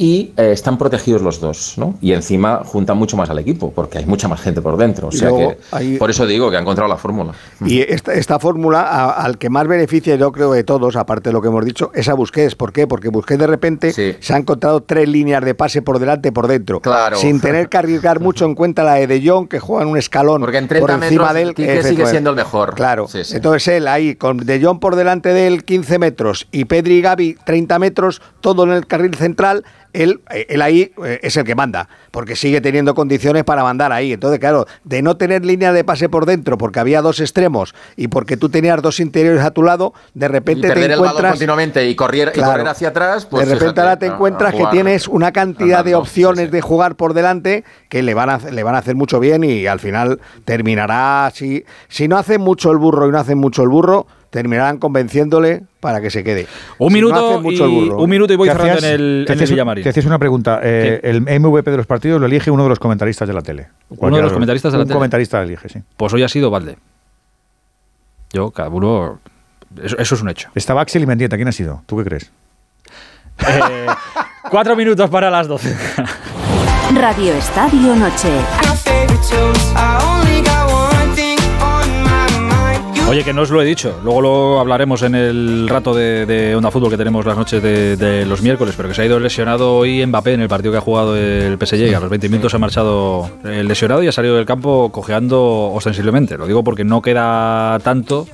y 0.00 0.32
eh, 0.38 0.52
están 0.52 0.78
protegidos 0.78 1.20
los 1.20 1.40
dos, 1.40 1.74
¿no? 1.76 1.98
Y 2.00 2.14
encima 2.14 2.62
juntan 2.64 2.96
mucho 2.96 3.18
más 3.18 3.28
al 3.28 3.38
equipo, 3.38 3.70
porque 3.70 3.98
hay 3.98 4.06
mucha 4.06 4.28
más 4.28 4.40
gente 4.40 4.62
por 4.62 4.78
dentro. 4.78 5.08
O 5.08 5.12
sea 5.12 5.28
que, 5.28 5.98
por 5.98 6.08
eso 6.08 6.26
digo 6.26 6.50
que 6.50 6.56
ha 6.56 6.60
encontrado 6.60 6.88
la 6.88 6.96
fórmula. 6.96 7.34
Y 7.66 7.82
esta, 7.82 8.14
esta 8.14 8.38
fórmula, 8.38 9.10
al 9.10 9.36
que 9.36 9.50
más 9.50 9.68
beneficia, 9.68 10.16
yo 10.16 10.32
creo, 10.32 10.52
de 10.52 10.64
todos, 10.64 10.96
aparte 10.96 11.28
de 11.28 11.34
lo 11.34 11.42
que 11.42 11.48
hemos 11.48 11.66
dicho, 11.66 11.90
es 11.94 12.08
a 12.08 12.14
Busquets. 12.14 12.54
¿Por 12.54 12.72
qué? 12.72 12.86
Porque 12.86 13.10
Busquets 13.10 13.40
de 13.40 13.46
repente 13.46 13.92
se 13.92 14.32
ha 14.32 14.38
encontrado 14.38 14.82
tres 14.82 15.06
líneas 15.06 15.44
de 15.44 15.54
pase 15.54 15.82
por 15.82 15.98
delante 15.98 16.32
por 16.32 16.48
dentro. 16.48 16.80
Claro. 16.80 17.18
Sin 17.18 17.38
tener 17.38 17.68
que 17.68 17.76
arriesgar 17.76 18.20
mucho 18.20 18.46
en 18.46 18.54
cuenta 18.54 18.82
la 18.82 18.94
de 18.94 19.06
De 19.06 19.20
Jong, 19.22 19.48
que 19.48 19.60
juega 19.60 19.82
en 19.82 19.90
un 19.90 19.98
escalón 19.98 20.40
porque 20.40 20.56
en 20.56 20.66
30 20.66 20.80
por 20.80 21.04
encima 21.04 21.34
de 21.34 21.42
él. 21.42 21.54
Que 21.54 21.82
sigue 21.82 22.06
siendo 22.06 22.30
el 22.30 22.36
mejor. 22.36 22.74
Claro. 22.74 23.06
Entonces 23.12 23.68
él 23.68 23.86
ahí, 23.86 24.14
con 24.14 24.38
De 24.38 24.64
Jong 24.64 24.80
por 24.80 24.96
delante 24.96 25.34
de 25.34 25.46
él 25.46 25.62
15 25.62 25.98
metros 25.98 26.48
y 26.52 26.64
Pedri 26.64 26.94
y 26.94 27.02
Gaby 27.02 27.36
30 27.44 27.78
metros, 27.78 28.22
todo 28.40 28.64
en 28.64 28.70
el 28.70 28.86
carril 28.86 29.14
central 29.14 29.62
él, 29.92 30.20
eh, 30.30 30.46
él 30.48 30.62
ahí 30.62 30.92
eh, 31.04 31.20
es 31.22 31.36
el 31.36 31.44
que 31.44 31.54
manda, 31.54 31.88
porque 32.10 32.36
sigue 32.36 32.60
teniendo 32.60 32.94
condiciones 32.94 33.44
para 33.44 33.62
mandar 33.62 33.92
ahí. 33.92 34.12
Entonces, 34.12 34.38
claro, 34.38 34.66
de 34.84 35.02
no 35.02 35.16
tener 35.16 35.44
línea 35.44 35.72
de 35.72 35.84
pase 35.84 36.08
por 36.08 36.26
dentro, 36.26 36.58
porque 36.58 36.80
había 36.80 37.02
dos 37.02 37.20
extremos 37.20 37.74
y 37.96 38.08
porque 38.08 38.36
tú 38.36 38.48
tenías 38.48 38.80
dos 38.82 39.00
interiores 39.00 39.42
a 39.42 39.50
tu 39.50 39.62
lado, 39.62 39.94
de 40.14 40.28
repente 40.28 40.70
te 40.70 40.92
encuentras. 40.92 41.32
continuamente 41.32 41.88
y 41.88 41.94
correr, 41.94 42.32
hacia 42.66 42.88
atrás, 42.88 43.26
pues 43.26 43.48
De 43.48 43.54
repente 43.54 43.80
ahora 43.80 43.98
te 43.98 44.06
encuentras 44.06 44.54
que 44.54 44.66
tienes 44.70 45.08
una 45.08 45.32
cantidad 45.32 45.84
de 45.84 45.94
opciones 45.94 46.50
de 46.50 46.60
jugar 46.60 46.96
por 46.96 47.14
delante 47.14 47.64
que 47.88 48.02
le 48.02 48.14
van, 48.14 48.30
a, 48.30 48.38
le 48.38 48.62
van 48.62 48.74
a 48.74 48.78
hacer 48.78 48.94
mucho 48.94 49.20
bien 49.20 49.44
y 49.44 49.66
al 49.66 49.80
final 49.80 50.20
terminará. 50.44 51.30
Si, 51.34 51.64
si 51.88 52.08
no 52.08 52.16
hacen 52.16 52.40
mucho 52.40 52.70
el 52.70 52.78
burro 52.78 53.08
y 53.08 53.12
no 53.12 53.18
hacen 53.18 53.38
mucho 53.38 53.62
el 53.62 53.68
burro 53.68 54.06
terminarán 54.30 54.78
convenciéndole 54.78 55.62
para 55.80 56.00
que 56.00 56.10
se 56.10 56.24
quede. 56.24 56.46
Un 56.78 56.92
minuto, 56.92 57.42
y, 57.44 57.60
un 57.60 58.08
minuto 58.08 58.32
y 58.32 58.36
voy 58.36 58.48
cerrando 58.48 58.78
en 58.78 58.84
el, 58.84 59.24
te 59.26 59.34
Villamarín. 59.34 59.82
Te 59.82 59.90
hacías 59.90 60.06
una 60.06 60.18
pregunta. 60.18 60.60
Eh, 60.62 61.00
el 61.02 61.20
MVP 61.22 61.70
de 61.70 61.76
los 61.76 61.86
partidos 61.86 62.20
lo 62.20 62.26
elige 62.26 62.50
uno 62.50 62.62
de 62.62 62.68
los 62.68 62.78
comentaristas 62.78 63.26
de 63.26 63.34
la 63.34 63.42
tele. 63.42 63.68
¿Uno 63.90 64.16
de 64.16 64.22
los 64.22 64.32
comentaristas 64.32 64.72
de 64.72 64.78
la 64.78 64.84
tele? 64.84 64.94
Un 64.94 64.98
comentarista 64.98 65.38
lo 65.38 65.44
elige, 65.44 65.68
sí. 65.68 65.80
Pues 65.96 66.12
hoy 66.12 66.22
ha 66.22 66.28
sido 66.28 66.50
Valde. 66.50 66.76
Yo, 68.32 68.50
cada 68.52 68.68
uno... 68.68 69.18
Eso, 69.82 69.96
es 69.98 70.22
un 70.22 70.28
hecho. 70.28 70.48
Estaba 70.54 70.80
Axel 70.80 71.02
y 71.02 71.06
Mendieta. 71.06 71.36
¿Quién 71.36 71.48
ha 71.48 71.52
sido? 71.52 71.82
¿Tú 71.86 71.96
qué 71.98 72.04
crees? 72.04 72.32
Eh, 73.46 73.86
cuatro 74.50 74.76
minutos 74.76 75.10
para 75.10 75.30
las 75.30 75.48
doce. 75.48 75.76
Radio 76.94 77.34
Estadio 77.34 77.94
Noche. 77.96 78.30
Oye, 83.10 83.24
que 83.24 83.32
no 83.32 83.42
os 83.42 83.50
lo 83.50 83.60
he 83.60 83.64
dicho, 83.64 83.98
luego 84.04 84.20
lo 84.20 84.60
hablaremos 84.60 85.02
en 85.02 85.16
el 85.16 85.68
rato 85.68 85.92
de, 85.92 86.54
Onda 86.56 86.70
Fútbol 86.70 86.90
que 86.90 86.96
tenemos 86.96 87.26
las 87.26 87.36
noches 87.36 87.60
de, 87.60 88.24
los 88.24 88.40
miércoles, 88.40 88.74
pero 88.76 88.88
que 88.88 88.94
se 88.94 89.02
ha 89.02 89.04
ido 89.04 89.18
lesionado 89.18 89.78
hoy 89.78 90.06
Mbappé 90.06 90.34
en 90.34 90.42
el 90.42 90.48
partido 90.48 90.70
que 90.70 90.78
ha 90.78 90.80
jugado 90.80 91.16
el 91.16 91.58
PSG. 91.58 91.92
A 91.92 91.98
los 91.98 92.08
20 92.08 92.28
minutos 92.28 92.54
ha 92.54 92.58
marchado 92.58 93.28
lesionado 93.42 94.04
y 94.04 94.06
ha 94.06 94.12
salido 94.12 94.36
del 94.36 94.46
campo 94.46 94.90
cojeando 94.92 95.72
ostensiblemente. 95.72 96.38
Lo 96.38 96.46
digo 96.46 96.62
porque 96.62 96.84
no 96.84 97.02
queda 97.02 97.80
tanto 97.80 98.28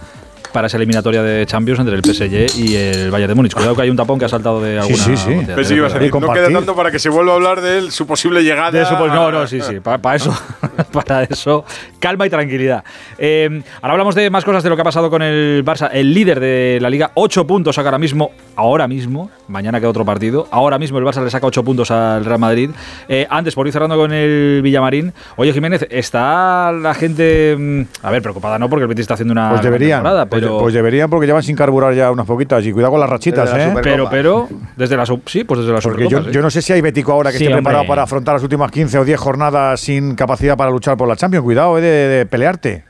para 0.57 0.69
esa 0.69 0.79
eliminatoria 0.79 1.23
de 1.23 1.45
Champions 1.45 1.81
entre 1.81 1.95
el 1.97 2.03
PSG 2.03 2.59
y 2.59 2.77
el 2.77 3.11
Bayern 3.11 3.29
de 3.29 3.35
Múnich. 3.35 3.53
Cuidado 3.53 3.77
que 3.77 3.83
hay 3.83 3.91
un 3.91 3.97
tapón 3.97 4.19
que 4.19 4.25
ha 4.25 4.29
saltado 4.31 4.59
de 4.63 4.79
alguna 4.79 4.97
Sí, 4.97 5.15
sí, 5.15 5.17
sí. 5.19 6.11
no 6.19 6.33
queda 6.33 6.51
tanto 6.51 6.75
para 6.75 6.91
que 6.91 6.99
se 6.99 7.11
vuelva 7.11 7.33
a 7.33 7.35
hablar 7.35 7.61
de 7.61 7.77
él, 7.77 7.93
su 7.93 8.07
posible 8.07 8.43
llegada. 8.43 8.71
De 8.71 8.83
no, 8.83 9.31
no, 9.31 9.47
sí, 9.47 9.61
sí. 9.61 9.81
Para 9.85 10.17
eso, 10.17 10.35
para 10.93 11.25
eso, 11.25 11.67
calma 11.99 12.27
y 12.27 12.31
tranquilidad. 12.31 12.85
Eh, 13.19 13.63
ahora 13.83 13.93
hablamos 13.93 14.15
de 14.15 14.31
más 14.31 14.47
cosas 14.47 14.63
de 14.63 14.71
lo 14.71 14.77
que 14.77 14.81
ha 14.81 14.85
pasado 14.85 15.11
con 15.11 15.21
el 15.21 15.63
Barça. 15.63 15.91
El 15.93 16.15
líder 16.15 16.41
de 16.41 16.79
la 16.81 16.89
Liga, 16.89 17.11
8 17.13 17.47
puntos 17.47 17.77
saca 17.77 17.89
ahora 17.89 17.99
mismo, 17.99 18.31
ahora 18.55 18.89
mismo, 18.89 19.31
mañana 19.49 19.79
queda 19.79 19.91
otro 19.91 20.07
partido, 20.07 20.49
ahora 20.51 20.79
mismo 20.79 20.99
el 20.99 21.05
Barça 21.05 21.23
le 21.23 21.29
saca 21.29 21.47
8 21.47 21.65
puntos 21.65 21.91
al 21.91 22.25
Real 22.25 22.39
Madrid. 22.39 22.71
Eh, 23.11 23.27
antes, 23.29 23.55
por 23.55 23.67
ir 23.67 23.75
cerrando 23.75 23.97
con 23.97 24.11
el 24.11 24.63
Villamarín, 24.63 25.13
oye 25.37 25.53
Jiménez, 25.53 25.87
está 25.91 26.73
la 26.73 26.95
gente, 26.95 27.55
mm, 27.59 27.83
a 28.03 28.11
ver, 28.11 28.23
preocupada 28.23 28.59
no, 28.59 28.71
porque 28.71 28.85
el 28.85 28.89
Betis 28.89 29.03
está 29.03 29.15
haciendo 29.15 29.33
una 29.33 29.51
pues 29.51 29.63
deberían, 29.63 29.99
temporada, 29.99 30.25
pues 30.25 30.46
pero... 30.49 30.59
Pues, 30.59 30.75
deberían 30.75 31.11
porque 31.11 31.27
llevan 31.27 31.43
sin 31.43 31.57
carburar 31.57 31.95
ya 31.95 32.11
unas 32.11 32.27
poquitas 32.27 32.65
y 32.65 32.73
cuidado 32.73 32.93
con 32.93 33.01
las 33.01 33.11
rachitas, 33.11 33.53
¿eh? 33.55 33.75
Pero, 33.83 34.09
pero, 34.11 34.49
desde 34.77 34.97
la, 34.97 35.07
sí, 35.07 35.45
pues 35.45 35.61
desde 35.61 35.73
la 35.73 35.81
Porque 35.81 36.09
yo, 36.09 36.31
yo, 36.31 36.43
no 36.43 36.51
sé 36.51 36.63
si 36.63 36.73
hay 36.73 36.81
Bético 36.81 37.13
ahora 37.13 37.31
que 37.31 37.37
esté 37.39 37.51
preparado 37.51 37.87
para 37.87 38.03
afrontar 38.03 38.35
las 38.35 38.43
últimas 38.43 38.71
15 38.71 38.99
o 38.99 39.05
10 39.05 39.19
jornadas 39.19 39.81
sin 39.81 40.15
capacidad 40.15 40.57
para 40.57 40.71
luchar 40.71 40.97
por 40.97 41.09
la 41.09 41.17
Champions. 41.17 41.45
Cuidado, 41.45 41.79
eh, 41.79 41.83
de 41.83 42.27
pelearte. 42.27 42.85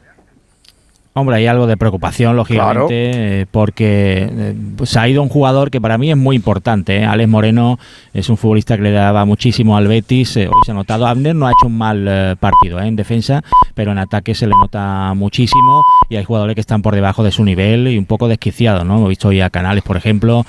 Hombre, 1.19 1.37
hay 1.37 1.47
algo 1.47 1.67
de 1.67 1.79
preocupación, 1.79 2.37
lógicamente, 2.37 3.41
eh, 3.41 3.47
porque 3.51 4.29
eh, 4.31 4.55
se 4.85 4.99
ha 4.99 5.09
ido 5.09 5.23
un 5.23 5.31
jugador 5.31 5.71
que 5.71 5.81
para 5.81 5.97
mí 5.97 6.11
es 6.11 6.17
muy 6.19 6.37
importante. 6.37 6.99
¿eh? 6.99 7.05
Alex 7.07 7.27
Moreno 7.27 7.79
es 8.13 8.29
un 8.29 8.37
futbolista 8.37 8.77
que 8.77 8.83
le 8.83 8.91
daba 8.91 9.25
muchísimo 9.25 9.79
al 9.79 9.89
Betis. 9.89 10.37
hoy 10.37 10.51
se 10.67 10.73
ha 10.73 10.75
notado. 10.75 11.07
Abner 11.07 11.35
no 11.35 11.47
ha 11.47 11.53
hecho 11.53 11.69
un 11.69 11.79
mal 11.79 12.37
partido 12.39 12.79
en 12.83 12.97
defensa, 12.97 13.43
pero 13.75 13.93
en 13.93 13.99
ataque 13.99 14.35
se 14.35 14.47
le 14.47 14.53
nota 14.61 15.15
muchísimo. 15.15 15.83
Y 16.11 16.17
hay 16.17 16.25
jugadores 16.25 16.55
que 16.55 16.61
están 16.61 16.83
por 16.83 16.95
debajo 16.95 17.25
de 17.25 17.31
su 17.31 17.45
nivel 17.45 17.89
y 17.89 17.97
un 17.97 18.05
poco 18.05 18.29
desquiciados. 18.29 18.85
¿no? 18.85 18.99
Hemos 18.99 19.09
visto 19.09 19.29
hoy 19.29 19.41
a 19.41 19.49
Canales, 19.49 19.85
por 19.85 19.97
ejemplo. 19.97 20.45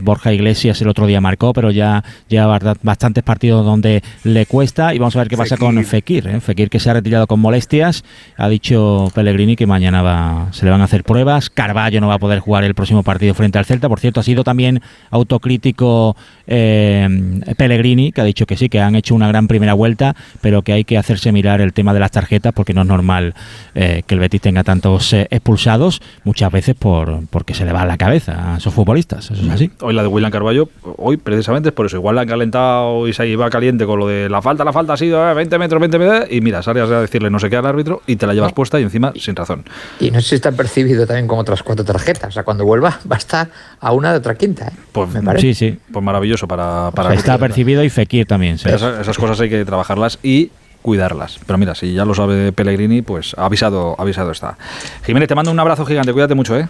Borja 0.00 0.32
Iglesias 0.32 0.80
el 0.80 0.86
otro 0.90 1.08
día 1.08 1.20
marcó, 1.20 1.52
pero 1.52 1.72
ya 1.72 2.04
lleva 2.28 2.56
bastantes 2.82 3.24
partidos 3.24 3.64
donde 3.64 4.04
le 4.22 4.46
cuesta. 4.46 4.94
Y 4.94 4.98
vamos 4.98 5.16
a 5.16 5.18
ver 5.18 5.28
qué 5.28 5.36
pasa 5.36 5.56
con 5.56 5.84
Fekir. 5.84 6.40
Fekir 6.40 6.70
que 6.70 6.78
se 6.78 6.88
ha 6.88 6.92
retirado 6.92 7.26
con 7.26 7.40
molestias. 7.40 8.04
Ha 8.36 8.48
dicho 8.48 9.10
Pellegrini 9.12 9.56
que 9.56 9.71
mañana 9.72 10.02
va, 10.02 10.48
se 10.52 10.64
le 10.64 10.70
van 10.70 10.82
a 10.82 10.84
hacer 10.84 11.02
pruebas. 11.02 11.48
Carballo 11.50 12.00
no 12.00 12.08
va 12.08 12.14
a 12.14 12.18
poder 12.18 12.40
jugar 12.40 12.62
el 12.64 12.74
próximo 12.74 13.02
partido 13.02 13.34
frente 13.34 13.58
al 13.58 13.64
Celta. 13.64 13.88
Por 13.88 14.00
cierto, 14.00 14.20
ha 14.20 14.22
sido 14.22 14.44
también 14.44 14.82
autocrítico 15.10 16.14
eh, 16.46 17.08
Pellegrini, 17.56 18.12
que 18.12 18.20
ha 18.20 18.24
dicho 18.24 18.46
que 18.46 18.56
sí, 18.56 18.68
que 18.68 18.80
han 18.80 18.94
hecho 18.94 19.14
una 19.14 19.28
gran 19.28 19.48
primera 19.48 19.74
vuelta, 19.74 20.14
pero 20.40 20.62
que 20.62 20.72
hay 20.72 20.84
que 20.84 20.98
hacerse 20.98 21.32
mirar 21.32 21.60
el 21.60 21.72
tema 21.72 21.94
de 21.94 22.00
las 22.00 22.10
tarjetas 22.10 22.52
porque 22.52 22.74
no 22.74 22.82
es 22.82 22.86
normal 22.86 23.34
eh, 23.74 24.02
que 24.06 24.14
el 24.14 24.20
Betis 24.20 24.42
tenga 24.42 24.62
tantos 24.62 25.12
eh, 25.14 25.26
expulsados, 25.30 26.02
muchas 26.24 26.52
veces 26.52 26.74
por 26.74 27.26
porque 27.30 27.54
se 27.54 27.64
le 27.64 27.72
va 27.72 27.82
a 27.82 27.86
la 27.86 27.96
cabeza 27.96 28.54
a 28.54 28.58
esos 28.58 28.74
futbolistas. 28.74 29.30
Eso 29.30 29.42
es 29.42 29.48
así. 29.48 29.70
Hoy 29.80 29.94
la 29.94 30.02
de 30.02 30.08
William 30.08 30.30
Carballo, 30.30 30.68
hoy 30.98 31.16
precisamente 31.16 31.70
es 31.70 31.74
por 31.74 31.86
eso. 31.86 31.96
Igual 31.96 32.16
la 32.16 32.22
han 32.22 32.28
calentado 32.28 33.08
y 33.08 33.12
se 33.12 33.26
iba 33.26 33.48
caliente 33.48 33.86
con 33.86 33.98
lo 33.98 34.06
de 34.06 34.28
la 34.28 34.42
falta, 34.42 34.64
la 34.64 34.72
falta 34.72 34.92
ha 34.92 34.96
sido 34.96 35.34
20 35.34 35.58
metros, 35.58 35.80
20 35.80 35.98
metros, 35.98 36.26
y 36.30 36.40
mira, 36.42 36.62
sales 36.62 36.90
a 36.90 37.00
decirle 37.00 37.30
no 37.30 37.38
sé 37.38 37.48
qué 37.48 37.56
al 37.56 37.66
árbitro 37.66 38.02
y 38.06 38.16
te 38.16 38.26
la 38.26 38.34
llevas 38.34 38.52
puesta 38.52 38.78
y 38.78 38.82
encima 38.82 39.12
sin 39.16 39.36
razón. 39.36 39.61
Y 40.00 40.10
no 40.10 40.20
sé 40.20 40.30
si 40.30 40.34
está 40.36 40.52
percibido 40.52 41.06
también 41.06 41.26
con 41.26 41.38
otras 41.38 41.62
cuatro 41.62 41.84
tarjetas. 41.84 42.28
O 42.28 42.32
sea, 42.32 42.44
cuando 42.44 42.64
vuelva 42.64 43.00
va 43.10 43.16
a 43.16 43.18
estar 43.18 43.48
a 43.80 43.92
una 43.92 44.12
de 44.12 44.18
otra 44.18 44.34
quinta. 44.34 44.68
¿eh? 44.68 44.72
Pues, 44.92 45.10
Sí, 45.38 45.54
sí. 45.54 45.78
Pues 45.92 46.04
maravilloso 46.04 46.46
para... 46.48 46.90
para 46.92 47.14
está 47.14 47.38
percibido 47.38 47.84
y 47.84 47.90
Fekir 47.90 48.26
también. 48.26 48.54
Esas, 48.54 49.18
cosas 49.18 49.40
hay 49.40 49.50
que 49.50 49.64
trabajarlas 49.64 50.18
y 50.22 50.50
cuidarlas. 50.82 51.38
Pero 51.46 51.58
mira, 51.58 51.74
si 51.74 51.94
ya 51.94 52.04
lo 52.04 52.14
sabe 52.14 52.52
Pellegrini, 52.52 53.02
pues 53.02 53.34
avisado, 53.38 53.94
avisado 53.98 54.30
está. 54.30 54.56
Jiménez, 55.04 55.28
te 55.28 55.34
mando 55.34 55.50
un 55.50 55.60
abrazo 55.60 55.84
gigante. 55.86 56.12
Cuídate 56.12 56.34
mucho, 56.34 56.56
¿eh? 56.58 56.68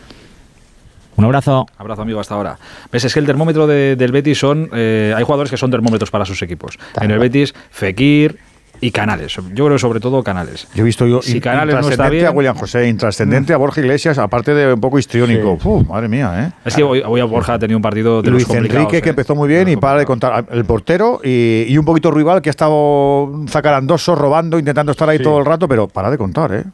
Un 1.17 1.25
abrazo. 1.25 1.67
Abrazo, 1.77 2.03
amigo, 2.03 2.21
hasta 2.21 2.35
ahora. 2.35 2.59
Ves, 2.91 3.05
es 3.05 3.13
que 3.13 3.21
el 3.21 3.27
termómetro 3.27 3.67
del 3.67 4.13
Betis 4.13 4.39
son. 4.39 4.71
Eh, 4.73 5.13
hay 5.15 5.23
jugadores 5.25 5.51
que 5.51 5.57
son 5.57 5.71
termómetros 5.71 6.11
para 6.11 6.25
sus 6.25 6.41
equipos. 6.43 6.79
En 7.01 7.11
el 7.11 7.19
Betis, 7.19 7.55
Fekir, 7.71 8.39
y 8.83 8.91
Canales. 8.91 9.39
Yo 9.55 9.67
creo 9.67 9.79
sobre 9.79 10.01
todo 10.01 10.23
Canales. 10.25 10.67
Yo 10.75 10.83
he 10.83 10.85
visto 10.85 11.07
yo 11.07 11.23
si 11.23 11.41
Canales 11.41 11.77
no 11.81 11.89
está 11.89 12.11
bien, 12.11 12.27
a 12.27 12.33
William 12.33 12.57
José, 12.57 12.89
intrascendente 12.89 13.55
a 13.55 13.57
Borja 13.57 13.81
Iglesias, 13.81 14.19
aparte 14.19 14.53
de 14.53 14.75
un 14.75 14.81
poco 14.81 14.99
histriónico. 14.99 15.57
madre 15.89 16.09
mía, 16.09 16.49
¿eh? 16.49 16.53
Es 16.65 16.75
que 16.75 16.83
hoy, 16.83 17.21
a 17.21 17.25
Borja 17.25 17.55
ha 17.55 17.59
tenido 17.61 17.79
un 17.79 17.83
partido 17.83 18.21
de 18.21 18.31
Luis 18.33 18.51
Enrique 18.51 19.01
que 19.01 19.09
¿eh? 19.09 19.11
empezó 19.11 19.37
muy 19.37 19.49
bien 19.49 19.69
y 19.69 19.77
para 19.77 20.01
de 20.01 20.05
contar 20.05 20.47
el 20.51 20.65
portero 20.65 21.21
y, 21.23 21.77
un 21.79 21.85
poquito 21.85 22.11
rival 22.11 22.43
que 22.43 22.49
ha 22.49 22.51
estado 22.51 23.45
zacarandoso, 23.49 24.17
robando, 24.17 24.59
intentando 24.59 24.93
estar 24.93 25.09
ahí 25.09 25.21
todo 25.21 25.39
el 25.39 25.47
rato, 25.47 25.69
pero 25.69 25.87
para 25.87 26.11
de 26.11 26.19
contar, 26.19 26.53
¿eh? 26.53 26.65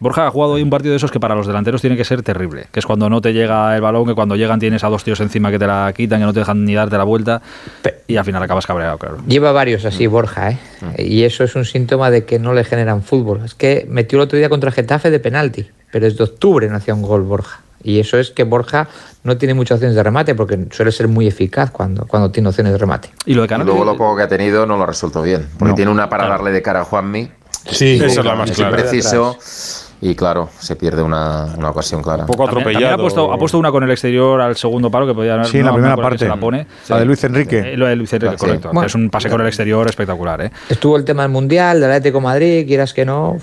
Borja 0.00 0.26
ha 0.26 0.30
jugado 0.30 0.52
hoy 0.52 0.62
un 0.62 0.70
partido 0.70 0.92
de 0.92 0.96
esos 0.96 1.10
que 1.10 1.18
para 1.18 1.34
los 1.34 1.46
delanteros 1.46 1.80
tiene 1.80 1.96
que 1.96 2.04
ser 2.04 2.22
terrible, 2.22 2.66
que 2.70 2.78
es 2.78 2.86
cuando 2.86 3.10
no 3.10 3.20
te 3.20 3.32
llega 3.32 3.74
el 3.74 3.80
balón, 3.80 4.06
que 4.06 4.14
cuando 4.14 4.36
llegan 4.36 4.60
tienes 4.60 4.84
a 4.84 4.88
dos 4.88 5.02
tíos 5.02 5.18
encima 5.20 5.50
que 5.50 5.58
te 5.58 5.66
la 5.66 5.92
quitan, 5.94 6.20
que 6.20 6.26
no 6.26 6.32
te 6.32 6.40
dejan 6.40 6.64
ni 6.64 6.74
darte 6.74 6.96
la 6.96 7.04
vuelta 7.04 7.42
y 8.06 8.16
al 8.16 8.24
final 8.24 8.42
acabas 8.42 8.66
cabreado, 8.66 8.96
claro. 8.98 9.18
Lleva 9.26 9.50
varios 9.50 9.84
así, 9.84 10.06
Borja, 10.06 10.52
¿eh? 10.52 10.58
Mm. 10.80 10.86
y 10.98 11.24
eso 11.24 11.42
es 11.42 11.56
un 11.56 11.64
síntoma 11.64 12.10
de 12.10 12.24
que 12.24 12.38
no 12.38 12.54
le 12.54 12.64
generan 12.64 13.02
fútbol. 13.02 13.42
Es 13.44 13.54
que 13.54 13.86
metió 13.88 14.18
el 14.18 14.22
otro 14.22 14.38
día 14.38 14.48
contra 14.48 14.70
Getafe 14.70 15.10
de 15.10 15.18
penalti, 15.18 15.68
pero 15.90 16.06
es 16.06 16.16
de 16.16 16.24
octubre 16.24 16.68
no 16.68 16.76
hacía 16.76 16.94
un 16.94 17.02
gol 17.02 17.22
Borja. 17.22 17.60
Y 17.82 18.00
eso 18.00 18.18
es 18.18 18.30
que 18.30 18.44
Borja 18.44 18.88
no 19.22 19.36
tiene 19.36 19.54
muchas 19.54 19.76
opciones 19.76 19.94
de 19.94 20.02
remate 20.02 20.34
porque 20.34 20.66
suele 20.70 20.92
ser 20.92 21.08
muy 21.08 21.26
eficaz 21.26 21.70
cuando, 21.70 22.06
cuando 22.06 22.30
tiene 22.30 22.48
opciones 22.48 22.72
de 22.72 22.78
remate. 22.78 23.10
Y 23.24 23.34
lo 23.34 23.42
de 23.42 23.48
Canales, 23.48 23.72
luego 23.72 23.84
lo 23.84 23.96
poco 23.96 24.16
que 24.16 24.22
ha 24.22 24.28
tenido 24.28 24.66
no 24.66 24.76
lo 24.76 24.82
ha 24.82 24.86
resuelto 24.86 25.22
bien, 25.22 25.48
porque 25.58 25.74
tiene 25.74 25.90
una 25.90 26.08
para 26.08 26.28
darle 26.28 26.50
de 26.50 26.62
cara 26.62 26.80
a 26.80 26.84
Juanmi. 26.84 27.30
Sí, 27.70 28.00
eso 28.02 28.20
es 28.20 28.26
la 28.26 28.34
más 28.34 28.50
clara. 28.50 28.76
preciso 28.76 29.36
y 30.00 30.14
claro, 30.14 30.48
se 30.58 30.76
pierde 30.76 31.02
una, 31.02 31.54
una 31.56 31.70
ocasión 31.70 32.02
clara. 32.02 32.22
Un 32.22 32.28
poco 32.28 32.46
atropellado. 32.46 32.94
ha, 32.94 32.98
puesto, 32.98 33.32
ha 33.32 33.38
puesto 33.38 33.58
una 33.58 33.72
con 33.72 33.82
el 33.82 33.90
exterior 33.90 34.40
al 34.40 34.56
segundo 34.56 34.90
paro 34.90 35.06
que 35.06 35.14
podía 35.14 35.42
Sí, 35.44 35.58
en 35.58 35.66
la 35.66 35.72
primera 35.72 35.96
parte. 35.96 36.28
La, 36.28 36.36
pone. 36.36 36.66
la 36.88 36.98
de 37.00 37.04
Luis 37.04 37.22
Enrique. 37.24 37.72
Eh, 37.72 37.76
lo 37.76 37.86
de 37.86 37.96
Luis 37.96 38.12
Enrique, 38.12 38.36
correcto. 38.36 38.70
es 38.84 38.94
un 38.94 39.10
pase 39.10 39.28
con 39.28 39.40
el 39.40 39.46
exterior 39.48 39.86
espectacular. 39.88 40.42
¿eh? 40.42 40.50
Estuvo 40.68 40.96
el 40.96 41.04
tema 41.04 41.22
del 41.22 41.32
Mundial, 41.32 41.80
del 41.80 41.90
Atlético 41.90 42.20
Madrid, 42.20 42.66
quieras 42.66 42.94
que 42.94 43.04
no. 43.04 43.38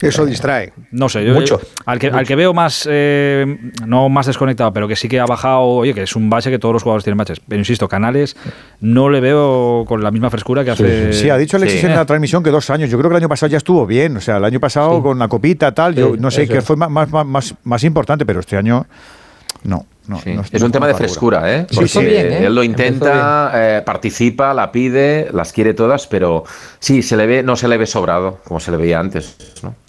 Eso 0.00 0.24
distrae. 0.24 0.72
No 0.92 1.08
sé, 1.08 1.24
yo, 1.24 1.34
Mucho. 1.34 1.60
al, 1.84 1.98
que, 1.98 2.08
al 2.08 2.26
que 2.26 2.34
veo 2.36 2.54
más, 2.54 2.88
eh, 2.90 3.46
no 3.86 4.08
más 4.08 4.26
desconectado, 4.26 4.72
pero 4.72 4.88
que 4.88 4.96
sí 4.96 5.08
que 5.08 5.20
ha 5.20 5.26
bajado, 5.26 5.60
oye, 5.60 5.94
que 5.94 6.02
es 6.02 6.16
un 6.16 6.30
base 6.30 6.50
que 6.50 6.58
todos 6.58 6.72
los 6.72 6.82
jugadores 6.82 7.04
tienen 7.04 7.18
baches. 7.18 7.40
Pero 7.46 7.58
insisto, 7.58 7.88
Canales 7.88 8.36
no 8.80 9.10
le 9.10 9.20
veo 9.20 9.84
con 9.86 10.02
la 10.02 10.10
misma 10.10 10.30
frescura 10.30 10.64
que 10.64 10.70
hace. 10.70 11.12
Sí, 11.12 11.28
ha 11.30 11.36
dicho 11.36 11.56
Alexis 11.56 11.84
en 11.84 11.94
la 11.94 12.06
transmisión 12.06 12.42
que 12.42 12.50
dos 12.50 12.70
años. 12.70 12.90
Yo 12.90 12.98
creo 12.98 13.10
que 13.10 13.16
el 13.16 13.22
año 13.22 13.28
pasado 13.28 13.50
ya 13.50 13.58
estuvo 13.58 13.86
bien. 13.86 14.16
O 14.16 14.20
sea, 14.20 14.38
el 14.38 14.44
año 14.44 14.60
pasado 14.60 15.02
con 15.02 15.18
la 15.18 15.28
copita, 15.28 15.72
tal, 15.72 15.94
yo 15.94 16.16
no 16.16 16.30
sé 16.30 16.48
qué 16.48 16.62
fue 16.62 16.76
más, 16.76 16.90
más, 16.90 17.26
más, 17.26 17.54
más 17.64 17.84
importante, 17.84 18.24
pero 18.24 18.40
este 18.40 18.56
año 18.56 18.86
no 19.64 19.86
es 20.52 20.62
un 20.62 20.72
tema 20.72 20.86
de 20.86 20.94
frescura, 20.94 21.54
¿eh? 21.54 21.66
Porque 21.72 21.98
¿eh? 21.98 22.46
él 22.46 22.54
lo 22.54 22.62
intenta, 22.62 23.52
eh, 23.54 23.82
participa, 23.82 24.54
la 24.54 24.72
pide, 24.72 25.28
las 25.32 25.52
quiere 25.52 25.74
todas, 25.74 26.06
pero 26.06 26.44
sí, 26.78 27.02
se 27.02 27.16
le 27.16 27.26
ve, 27.26 27.42
no 27.42 27.56
se 27.56 27.68
le 27.68 27.76
ve 27.76 27.86
sobrado, 27.86 28.38
como 28.44 28.60
se 28.60 28.70
le 28.70 28.76
veía 28.76 28.98
antes. 28.98 29.36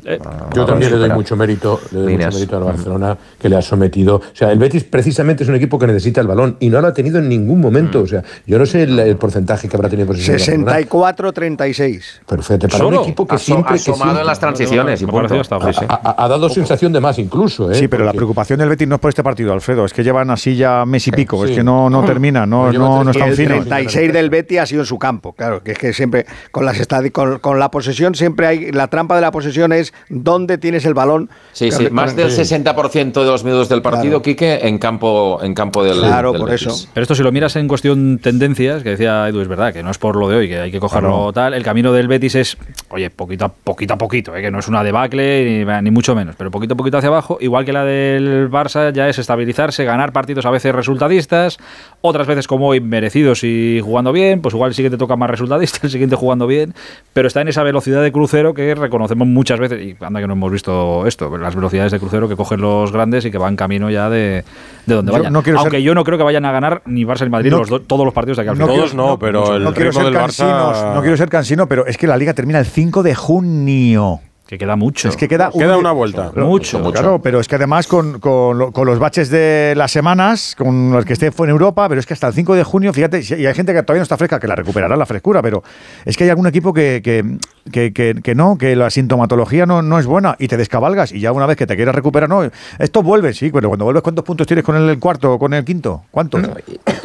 Eh, 0.04 0.20
yo 0.54 0.66
también 0.66 0.92
le 0.92 0.98
doy 0.98 1.10
mucho 1.12 1.36
mérito, 1.36 1.80
le 1.92 2.00
doy 2.00 2.18
mucho 2.18 2.32
mérito 2.32 2.58
al 2.58 2.64
Barcelona 2.64 3.16
que 3.40 3.50
le 3.50 3.56
ha 3.56 3.62
sometido. 3.62 4.16
O 4.16 4.24
sea, 4.34 4.52
el 4.52 4.58
Betis 4.58 4.84
precisamente 4.84 5.44
es 5.44 5.50
un 5.50 5.56
equipo 5.56 5.78
que 5.78 5.86
necesita 5.88 6.22
el 6.22 6.28
balón 6.28 6.58
y 6.60 6.70
no 6.70 6.82
lo 6.82 6.88
ha 6.88 6.94
tenido 6.94 7.20
en 7.20 7.30
ningún 7.30 7.62
momento. 7.62 8.00
Mm. 8.00 8.04
O 8.04 8.08
sea, 8.08 8.24
yo 8.46 8.58
no 8.58 8.66
sé 8.66 8.82
el, 8.84 9.16
porcentaje 9.18 9.70
que 9.70 9.76
habrá 9.76 9.90
tenido 9.90 10.08
64-36. 10.12 12.02
Perfecto. 12.28 12.68
Para 12.68 12.86
un 12.86 12.96
equipo 12.96 13.28
que 13.28 13.38
siempre. 13.38 13.76
Ha 13.76 14.20
en 14.20 14.26
las 14.26 14.40
transiciones 14.40 15.02
y 15.02 15.06
ha, 15.06 16.28
dado 16.28 16.50
sensación 16.50 16.92
de 16.92 17.00
más 17.00 17.20
incluso. 17.20 17.72
Sí, 17.74 17.88
pero 17.88 18.04
la 18.04 18.14
preocupación 18.14 18.60
del 18.60 18.70
Betis 18.70 18.88
no 18.88 18.96
es 18.96 19.02
por 19.02 19.10
este 19.10 19.24
partido, 19.24 19.54
Alfredo. 19.54 19.86
Es 19.86 19.94
que 19.94 20.01
llevan 20.04 20.30
así 20.30 20.56
ya 20.56 20.86
mes 20.86 21.08
y 21.08 21.12
pico. 21.12 21.46
Es 21.46 21.52
que 21.52 21.64
no, 21.64 21.90
no 21.90 22.04
termina, 22.04 22.46
no, 22.46 22.72
no, 22.72 23.04
no, 23.04 23.12
tan 23.12 23.34
fino. 23.34 23.56
El 23.56 23.66
36 23.66 24.14
del 24.14 24.30
Betis 24.30 24.60
ha 24.60 24.66
sido 24.66 24.82
en 24.82 24.86
su 24.86 24.98
campo. 24.98 25.34
Claro, 25.34 25.64
que 25.64 25.72
es 25.72 25.78
que 25.78 25.94
siempre 25.94 26.26
con, 26.52 26.66
las 26.66 26.88
con, 27.12 27.40
con 27.40 27.60
la 27.60 27.72
posesión 27.72 28.16
siempre 28.16 28.48
hay. 28.48 28.72
La 28.72 28.88
trampa 28.88 29.16
de 29.16 29.22
la 29.22 29.32
posesión 29.32 29.74
es 29.74 29.94
dónde 30.10 30.58
tienes 30.58 30.86
el 30.86 30.94
balón. 30.94 31.30
Sí, 31.54 31.72
sí, 31.72 31.90
más 31.90 32.16
del 32.16 32.30
60% 32.30 33.14
de 33.14 33.26
los 33.26 33.44
minutos 33.44 33.70
del 33.70 33.82
partido, 33.82 34.22
Quique, 34.22 34.60
en 34.64 34.78
campo, 34.78 35.40
en 35.42 35.54
campo 35.54 35.84
del 35.84 36.00
Claro, 36.00 36.34
por 36.34 36.52
eso. 36.52 36.76
Pero 36.94 37.04
esto 37.04 37.16
si 37.16 37.24
lo 37.24 37.32
miras 37.32 37.56
en 37.56 37.68
cuestión 37.68 38.20
tendencias, 38.20 38.84
que 38.84 38.92
decía 38.92 39.28
Edu, 39.28 39.42
es 39.42 39.48
verdad, 39.48 39.74
que 39.74 39.84
no 39.84 39.92
es 39.92 39.98
por 39.98 40.16
lo 40.16 40.30
de 40.30 40.36
hoy, 40.38 40.48
que 40.48 40.60
hay 40.60 40.72
que 40.72 40.80
cogerlo 40.80 41.32
tal, 41.34 41.54
el 41.54 41.64
camino 41.64 41.94
del 41.94 42.08
Betis 42.08 42.36
es, 42.36 42.58
oye, 42.90 43.10
poquito 43.10 43.46
a 43.46 43.50
poquito, 43.50 43.94
a 43.94 43.98
poquito 43.98 44.36
eh, 44.36 44.42
que 44.42 44.52
no 44.52 44.60
es 44.60 44.68
una 44.68 44.84
debacle 44.84 45.66
ni, 45.66 45.82
ni 45.82 45.92
mucho 45.92 46.16
menos, 46.16 46.36
pero 46.38 46.52
poquito 46.52 46.74
a 46.74 46.78
poquito 46.78 46.98
hacia 46.98 47.10
abajo, 47.10 47.38
igual 47.42 47.66
que 47.66 47.74
la 47.74 47.86
del 47.86 48.50
Barça 48.50 48.92
ya 48.94 49.08
es 49.08 49.20
estabilizarse, 49.20 49.86
ganar 49.92 50.12
partidos 50.14 50.46
a 50.46 50.50
veces 50.50 50.74
resultadistas, 50.74 51.58
otras 52.02 52.28
veces 52.28 52.48
como 52.48 52.68
hoy 52.68 52.80
merecidos 52.80 53.44
y 53.44 53.80
jugando 53.84 54.12
bien, 54.12 54.42
pues 54.42 54.54
igual 54.56 54.70
el 54.70 54.76
siguiente 54.76 54.98
toca 54.98 55.16
más 55.16 55.30
resultadista, 55.30 55.80
el 55.84 55.90
siguiente 55.90 56.16
jugando 56.16 56.48
bien, 56.48 56.74
pero 57.14 57.28
está 57.28 57.42
en 57.42 57.50
esa 57.50 57.64
velocidad 57.64 58.02
de 58.02 58.12
crucero 58.12 58.54
que 58.54 58.74
reconocemos 58.76 59.28
muchas 59.28 59.60
veces, 59.60 59.82
y 59.82 59.96
anda 60.04 60.20
que 60.20 60.28
no 60.28 60.34
hemos 60.34 60.52
visto 60.52 61.06
esto, 61.06 61.38
las 61.38 61.56
velocidades 61.56 61.92
de 61.92 62.00
crucero 62.00 62.28
que 62.28 62.36
cogen 62.36 62.62
los 62.62 62.92
grandes 62.92 63.26
y 63.26 63.32
que 63.32 63.38
van 63.38 63.56
camino 63.56 63.90
ya 63.90 64.10
de, 64.10 64.44
de 64.86 64.96
donde 64.96 65.12
vayan. 65.12 65.36
Aunque 65.36 65.84
yo 65.84 65.94
no 65.94 66.04
creo 66.04 66.18
que 66.18 66.24
vayan 66.24 66.46
a 66.46 66.52
ganar 66.52 66.82
ni 66.86 67.04
Barça 67.04 67.24
ni 67.24 67.30
Madrid 67.30 67.54
todos 67.88 68.06
los 68.06 68.14
partidos 68.14 68.38
de 68.38 68.44
aquí 68.44 68.50
al 68.50 68.56
final. 68.56 68.76
Todos 68.76 68.94
no, 68.94 69.20
pero 69.20 69.56
el 69.56 69.64
no 69.64 69.74
quiero 69.74 69.92
ser 69.92 70.06
del 70.06 70.16
Barça... 70.16 70.94
No 70.94 71.02
quiero 71.02 71.18
ser 71.18 71.30
cansino, 71.30 71.68
pero 71.68 71.86
es 71.86 71.98
que 71.98 72.08
la 72.08 72.18
Liga 72.18 72.34
termina 72.34 72.60
el 72.60 72.66
5 72.66 73.04
de 73.04 73.16
junio. 73.16 74.20
Que 74.52 74.58
queda 74.58 74.76
mucho. 74.76 75.08
Es 75.08 75.16
que 75.16 75.30
queda, 75.30 75.50
queda 75.50 75.78
una 75.78 75.94
vuelta. 75.94 76.34
mucho, 76.36 76.80
mucho. 76.80 76.92
Claro, 76.92 77.22
pero 77.22 77.40
es 77.40 77.48
que 77.48 77.56
además 77.56 77.88
con, 77.88 78.20
con, 78.20 78.74
con, 78.74 78.86
los 78.86 79.00
baches 79.00 79.30
de 79.30 79.74
las 79.78 79.94
semanas, 79.94 80.58
con 80.58 80.92
los 80.92 81.06
que 81.06 81.14
esté 81.14 81.32
fue 81.32 81.48
en 81.48 81.52
Europa, 81.52 81.88
pero 81.88 82.02
es 82.02 82.06
que 82.06 82.14
hasta 82.14 82.28
el 82.28 82.34
5 82.34 82.56
de 82.56 82.66
junio, 82.66 82.92
fíjate, 82.92 83.22
y 83.22 83.46
hay 83.46 83.54
gente 83.54 83.74
que 83.74 83.82
todavía 83.82 84.02
no 84.02 84.04
está 84.04 84.18
fresca, 84.18 84.42
que 84.42 84.50
la 84.50 84.58
recuperará 84.58 84.98
la 84.98 85.06
frescura, 85.06 85.42
pero 85.42 85.64
es 86.04 86.18
que 86.18 86.26
hay 86.26 86.32
algún 86.32 86.48
equipo 86.48 86.74
que, 86.74 87.02
que, 87.02 87.94
que, 87.94 88.20
que 88.22 88.36
no, 88.36 88.58
que 88.58 88.76
la 88.76 88.90
sintomatología 88.90 89.66
no, 89.66 89.82
no 89.82 90.00
es 90.00 90.06
buena 90.06 90.36
y 90.38 90.50
te 90.50 90.58
descabalgas 90.58 91.14
y 91.14 91.22
ya 91.22 91.32
una 91.32 91.46
vez 91.46 91.56
que 91.56 91.66
te 91.66 91.78
quieras 91.78 91.96
recuperar, 91.96 92.28
no, 92.28 92.44
esto 92.78 93.04
vuelve, 93.04 93.34
sí, 93.34 93.52
pero 93.54 93.70
cuando 93.70 93.86
vuelves, 93.86 94.04
¿cuántos 94.04 94.26
puntos 94.26 94.48
tienes 94.48 94.66
con 94.66 94.76
el 94.76 95.00
cuarto 95.00 95.32
o 95.32 95.40
con 95.40 95.54
el 95.54 95.64
quinto? 95.64 96.04
¿Cuántos? 96.12 96.42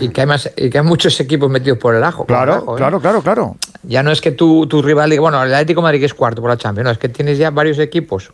y, 0.01 0.09
que 0.09 0.21
hay 0.21 0.27
más, 0.27 0.51
y 0.57 0.69
que 0.69 0.79
hay 0.79 0.85
muchos 0.85 1.21
equipos 1.21 1.49
metidos 1.49 1.79
por 1.79 1.95
el 1.95 2.03
ajo. 2.03 2.27
Claro, 2.27 2.57
¿eh? 2.57 2.77
claro, 2.77 3.01
claro, 3.01 3.23
claro. 3.23 3.57
Ya 3.87 4.03
no 4.03 4.11
es 4.11 4.21
que 4.21 4.33
tu, 4.33 4.67
tu 4.67 4.83
rival, 4.83 5.19
bueno, 5.19 5.43
el 5.43 5.55
Atlético 5.55 5.83
Madrid 5.83 6.03
es 6.05 6.15
cuarto 6.15 6.41
por 6.43 6.51
la 6.51 6.57
Champions, 6.57 6.85
no, 6.85 6.91
es 6.91 6.99
que 6.99 7.09
tienes 7.09 7.39
ya 7.39 7.51
varios 7.51 7.79
equipos 7.79 8.33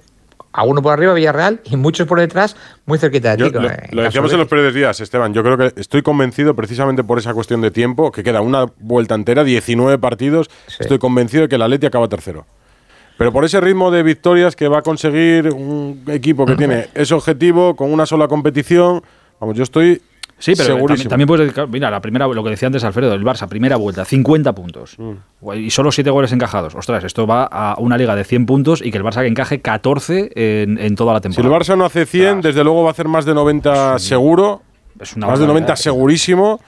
a 0.53 0.65
uno 0.65 0.83
por 0.83 0.93
arriba, 0.93 1.15
Villarreal, 1.15 1.61
y 1.65 1.77
muchos 1.77 2.07
por 2.07 2.21
detrás, 2.21 2.57
muy 2.85 2.99
cerquita 2.99 3.37
de 3.37 3.45
ti. 3.45 3.51
Lo, 3.51 3.69
eh, 3.69 3.89
lo 3.91 4.03
decíamos 4.03 4.33
en 4.33 4.39
los 4.39 4.49
previos 4.49 4.75
días, 4.75 5.01
Esteban. 5.01 5.33
Yo 5.33 5.43
creo 5.43 5.57
que 5.57 5.73
estoy 5.81 6.03
convencido, 6.03 6.55
precisamente 6.55 7.03
por 7.03 7.19
esa 7.19 7.33
cuestión 7.33 7.61
de 7.63 7.71
tiempo, 7.71 8.13
que 8.13 8.23
queda 8.23 8.41
una 8.41 8.67
vuelta 8.79 9.15
entera, 9.15 9.45
19 9.45 9.99
partidos. 9.99 10.51
Estoy 10.79 10.99
convencido 10.99 11.45
de 11.45 11.49
que 11.49 11.57
el 11.57 11.63
Atleti 11.63 11.87
acaba 11.87 12.09
tercero. 12.09 12.47
Pero 13.17 13.33
por 13.33 13.45
ese 13.45 13.61
ritmo 13.61 13.91
de 13.91 14.03
victorias 14.03 14.57
que 14.57 14.69
va 14.69 14.79
a 14.79 14.83
conseguir 14.83 15.49
un 15.53 16.03
equipo 16.09 16.45
que 16.45 16.57
tiene 16.57 16.89
ese 16.95 17.15
objetivo, 17.15 17.75
con 17.75 17.93
una 17.93 18.05
sola 18.05 18.29
competición, 18.29 19.03
vamos, 19.41 19.57
yo 19.57 19.63
estoy 19.63 20.03
Sí, 20.43 20.55
pero 20.57 20.77
también, 20.77 21.09
también, 21.09 21.27
puedes 21.29 21.47
dedicar, 21.47 21.69
mira, 21.69 21.89
la 21.89 22.01
primera, 22.01 22.27
lo 22.27 22.43
que 22.43 22.51
decía 22.51 22.67
antes 22.67 22.83
Alfredo, 22.83 23.15
el 23.15 23.23
Barça, 23.23 23.47
primera 23.47 23.77
vuelta, 23.77 24.05
50 24.05 24.53
puntos. 24.55 24.97
Mm. 24.99 25.53
Y 25.55 25.71
solo 25.71 25.93
7 25.93 26.11
goles 26.11 26.33
encajados. 26.33 26.75
Ostras, 26.75 27.05
esto 27.05 27.29
va 27.29 27.45
a 27.45 27.77
una 27.79 27.97
liga 27.97 28.17
de 28.17 28.25
100 28.25 28.47
puntos 28.47 28.83
y 28.85 28.91
que 28.91 28.99
el 28.99 29.05
Barça 29.05 29.25
encaje 29.25 29.61
14 29.61 30.33
en, 30.35 30.79
en 30.79 30.97
toda 30.97 31.13
la 31.13 31.21
temporada. 31.21 31.49
Si 31.49 31.71
el 31.71 31.77
Barça 31.77 31.79
no 31.79 31.85
hace 31.85 32.07
100, 32.07 32.41
desde 32.41 32.65
luego 32.65 32.83
va 32.83 32.89
a 32.89 32.91
hacer 32.91 33.07
más 33.07 33.25
de 33.25 33.35
90 33.35 34.01
seguro. 34.01 34.63
Es 34.99 35.15
una 35.15 35.29
más 35.29 35.39
de 35.39 35.47
90 35.47 35.77
segurísimo 35.77 36.61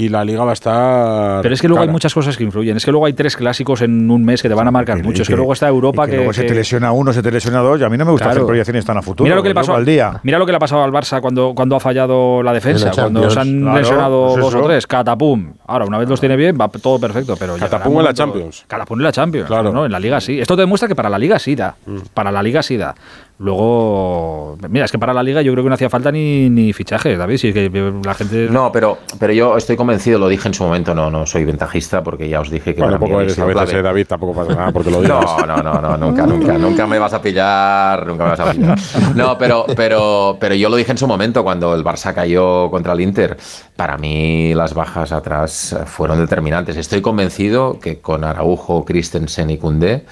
y 0.00 0.08
la 0.08 0.24
liga 0.24 0.44
va 0.44 0.50
a 0.50 0.54
estar. 0.54 1.42
Pero 1.42 1.54
es 1.54 1.60
que 1.60 1.68
luego 1.68 1.82
hay 1.82 1.88
muchas 1.88 2.14
cosas 2.14 2.36
que 2.36 2.44
influyen. 2.44 2.76
Es 2.76 2.84
que 2.84 2.90
luego 2.90 3.04
hay 3.04 3.12
tres 3.12 3.36
clásicos 3.36 3.82
en 3.82 4.10
un 4.10 4.24
mes 4.24 4.40
que 4.40 4.48
te 4.48 4.54
van 4.54 4.66
a 4.66 4.70
marcar 4.70 5.02
mucho. 5.02 5.22
es 5.22 5.28
que, 5.28 5.36
luego 5.36 5.52
está 5.52 5.68
Europa 5.68 6.06
que, 6.06 6.16
Luego 6.16 6.32
se 6.32 6.44
te 6.44 6.54
lesiona 6.54 6.92
uno, 6.92 7.12
se 7.12 7.22
te 7.22 7.30
lesiona 7.30 7.60
dos. 7.60 7.80
Y 7.80 7.84
a 7.84 7.88
mí 7.90 7.98
no 7.98 8.06
me 8.06 8.12
gusta 8.12 8.30
hacer 8.30 8.44
proyecciones 8.44 8.84
tan 8.84 8.96
a 8.96 9.02
futuro. 9.02 9.24
Mira 9.24 9.36
lo 9.36 9.42
que 9.42 9.50
le 9.50 9.54
pasó 9.54 9.74
al 9.74 9.84
día. 9.84 10.20
Mira 10.22 10.38
lo 10.38 10.46
que 10.46 10.52
le 10.52 10.56
ha 10.56 10.58
pasado 10.60 10.82
al 10.82 10.90
Barça 10.90 11.20
cuando, 11.20 11.54
cuando 11.54 11.76
ha 11.76 11.80
fallado 11.80 12.42
la 12.42 12.52
defensa. 12.52 12.90
cuando 12.92 13.28
se 13.28 13.40
han 13.40 13.74
lesionado 13.74 14.30
pues 14.32 14.44
dos 14.44 14.54
o 14.54 14.62
tres. 14.62 14.86
Catapum. 14.86 15.52
Ahora, 15.66 15.84
una 15.84 15.98
vez 15.98 16.08
los 16.08 16.20
tiene 16.20 16.36
bien, 16.36 16.56
va 16.58 16.68
todo 16.68 16.98
perfecto. 16.98 17.36
Pero 17.36 17.56
Catapum 17.56 17.98
en 17.98 18.04
la 18.04 18.14
Champions. 18.14 18.64
Catapum 18.66 18.98
en 18.98 19.04
la 19.04 19.12
Champions. 19.12 19.46
Claro. 19.46 19.72
¿no? 19.72 19.84
En 19.84 19.92
la 19.92 20.00
Liga 20.00 20.20
sí. 20.20 20.40
Esto 20.40 20.56
te 20.56 20.62
demuestra 20.62 20.88
que 20.88 20.94
para 20.94 21.10
la 21.10 21.18
Liga 21.18 21.38
sí 21.38 21.54
da. 21.54 21.74
Mm. 21.86 21.98
Para 22.14 22.32
la 22.32 22.42
Liga 22.42 22.62
sí 22.62 22.76
da. 22.76 22.94
Luego, 23.42 24.58
mira, 24.68 24.84
es 24.84 24.92
que 24.92 24.98
para 24.98 25.14
la 25.14 25.22
liga 25.22 25.40
yo 25.40 25.50
creo 25.52 25.64
que 25.64 25.70
no 25.70 25.74
hacía 25.74 25.88
falta 25.88 26.12
ni, 26.12 26.50
ni 26.50 26.74
fichajes, 26.74 27.16
David. 27.16 27.38
Si 27.38 27.48
es 27.48 27.54
que 27.54 28.00
la 28.04 28.12
gente. 28.12 28.48
No, 28.50 28.70
pero, 28.70 28.98
pero 29.18 29.32
yo 29.32 29.56
estoy 29.56 29.76
convencido, 29.76 30.18
lo 30.18 30.28
dije 30.28 30.46
en 30.46 30.52
su 30.52 30.62
momento, 30.62 30.94
no, 30.94 31.10
no 31.10 31.24
soy 31.24 31.46
ventajista 31.46 32.02
porque 32.02 32.28
ya 32.28 32.40
os 32.40 32.50
dije 32.50 32.74
que. 32.74 32.82
Bueno, 32.82 32.98
tampoco 32.98 33.22
eres 33.22 33.38
a 33.38 33.46
veces, 33.46 33.72
eh, 33.72 33.80
David, 33.80 34.06
tampoco 34.06 34.34
pasa 34.34 34.54
nada 34.54 34.72
porque 34.72 34.90
lo 34.90 35.00
digas. 35.00 35.24
No, 35.46 35.56
no, 35.56 35.62
no, 35.62 35.80
no, 35.80 35.96
nunca, 35.96 36.26
nunca, 36.26 36.58
nunca 36.58 36.86
me 36.86 36.98
vas 36.98 37.14
a 37.14 37.22
pillar, 37.22 38.06
nunca 38.06 38.24
me 38.24 38.30
vas 38.30 38.40
a 38.40 38.52
pillar. 38.52 38.78
No, 39.16 39.38
pero, 39.38 39.64
pero, 39.74 40.36
pero 40.38 40.54
yo 40.54 40.68
lo 40.68 40.76
dije 40.76 40.92
en 40.92 40.98
su 40.98 41.06
momento 41.06 41.42
cuando 41.42 41.74
el 41.74 41.82
Barça 41.82 42.12
cayó 42.12 42.70
contra 42.70 42.92
el 42.92 43.00
Inter. 43.00 43.38
Para 43.74 43.96
mí 43.96 44.52
las 44.52 44.74
bajas 44.74 45.12
atrás 45.12 45.74
fueron 45.86 46.18
determinantes. 46.18 46.76
Estoy 46.76 47.00
convencido 47.00 47.78
que 47.80 48.00
con 48.00 48.22
Araujo, 48.22 48.84
Christensen 48.84 49.48
y 49.48 49.56
Koundé 49.56 50.04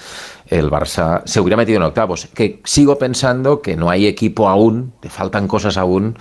el 0.49 0.69
Barça 0.69 1.21
se 1.25 1.39
hubiera 1.39 1.57
metido 1.57 1.77
en 1.77 1.83
octavos. 1.83 2.27
Que 2.33 2.61
sigo 2.63 2.97
pensando 2.97 3.61
que 3.61 3.75
no 3.75 3.89
hay 3.89 4.07
equipo 4.07 4.49
aún, 4.49 4.93
te 4.99 5.09
faltan 5.09 5.47
cosas 5.47 5.77
aún 5.77 6.17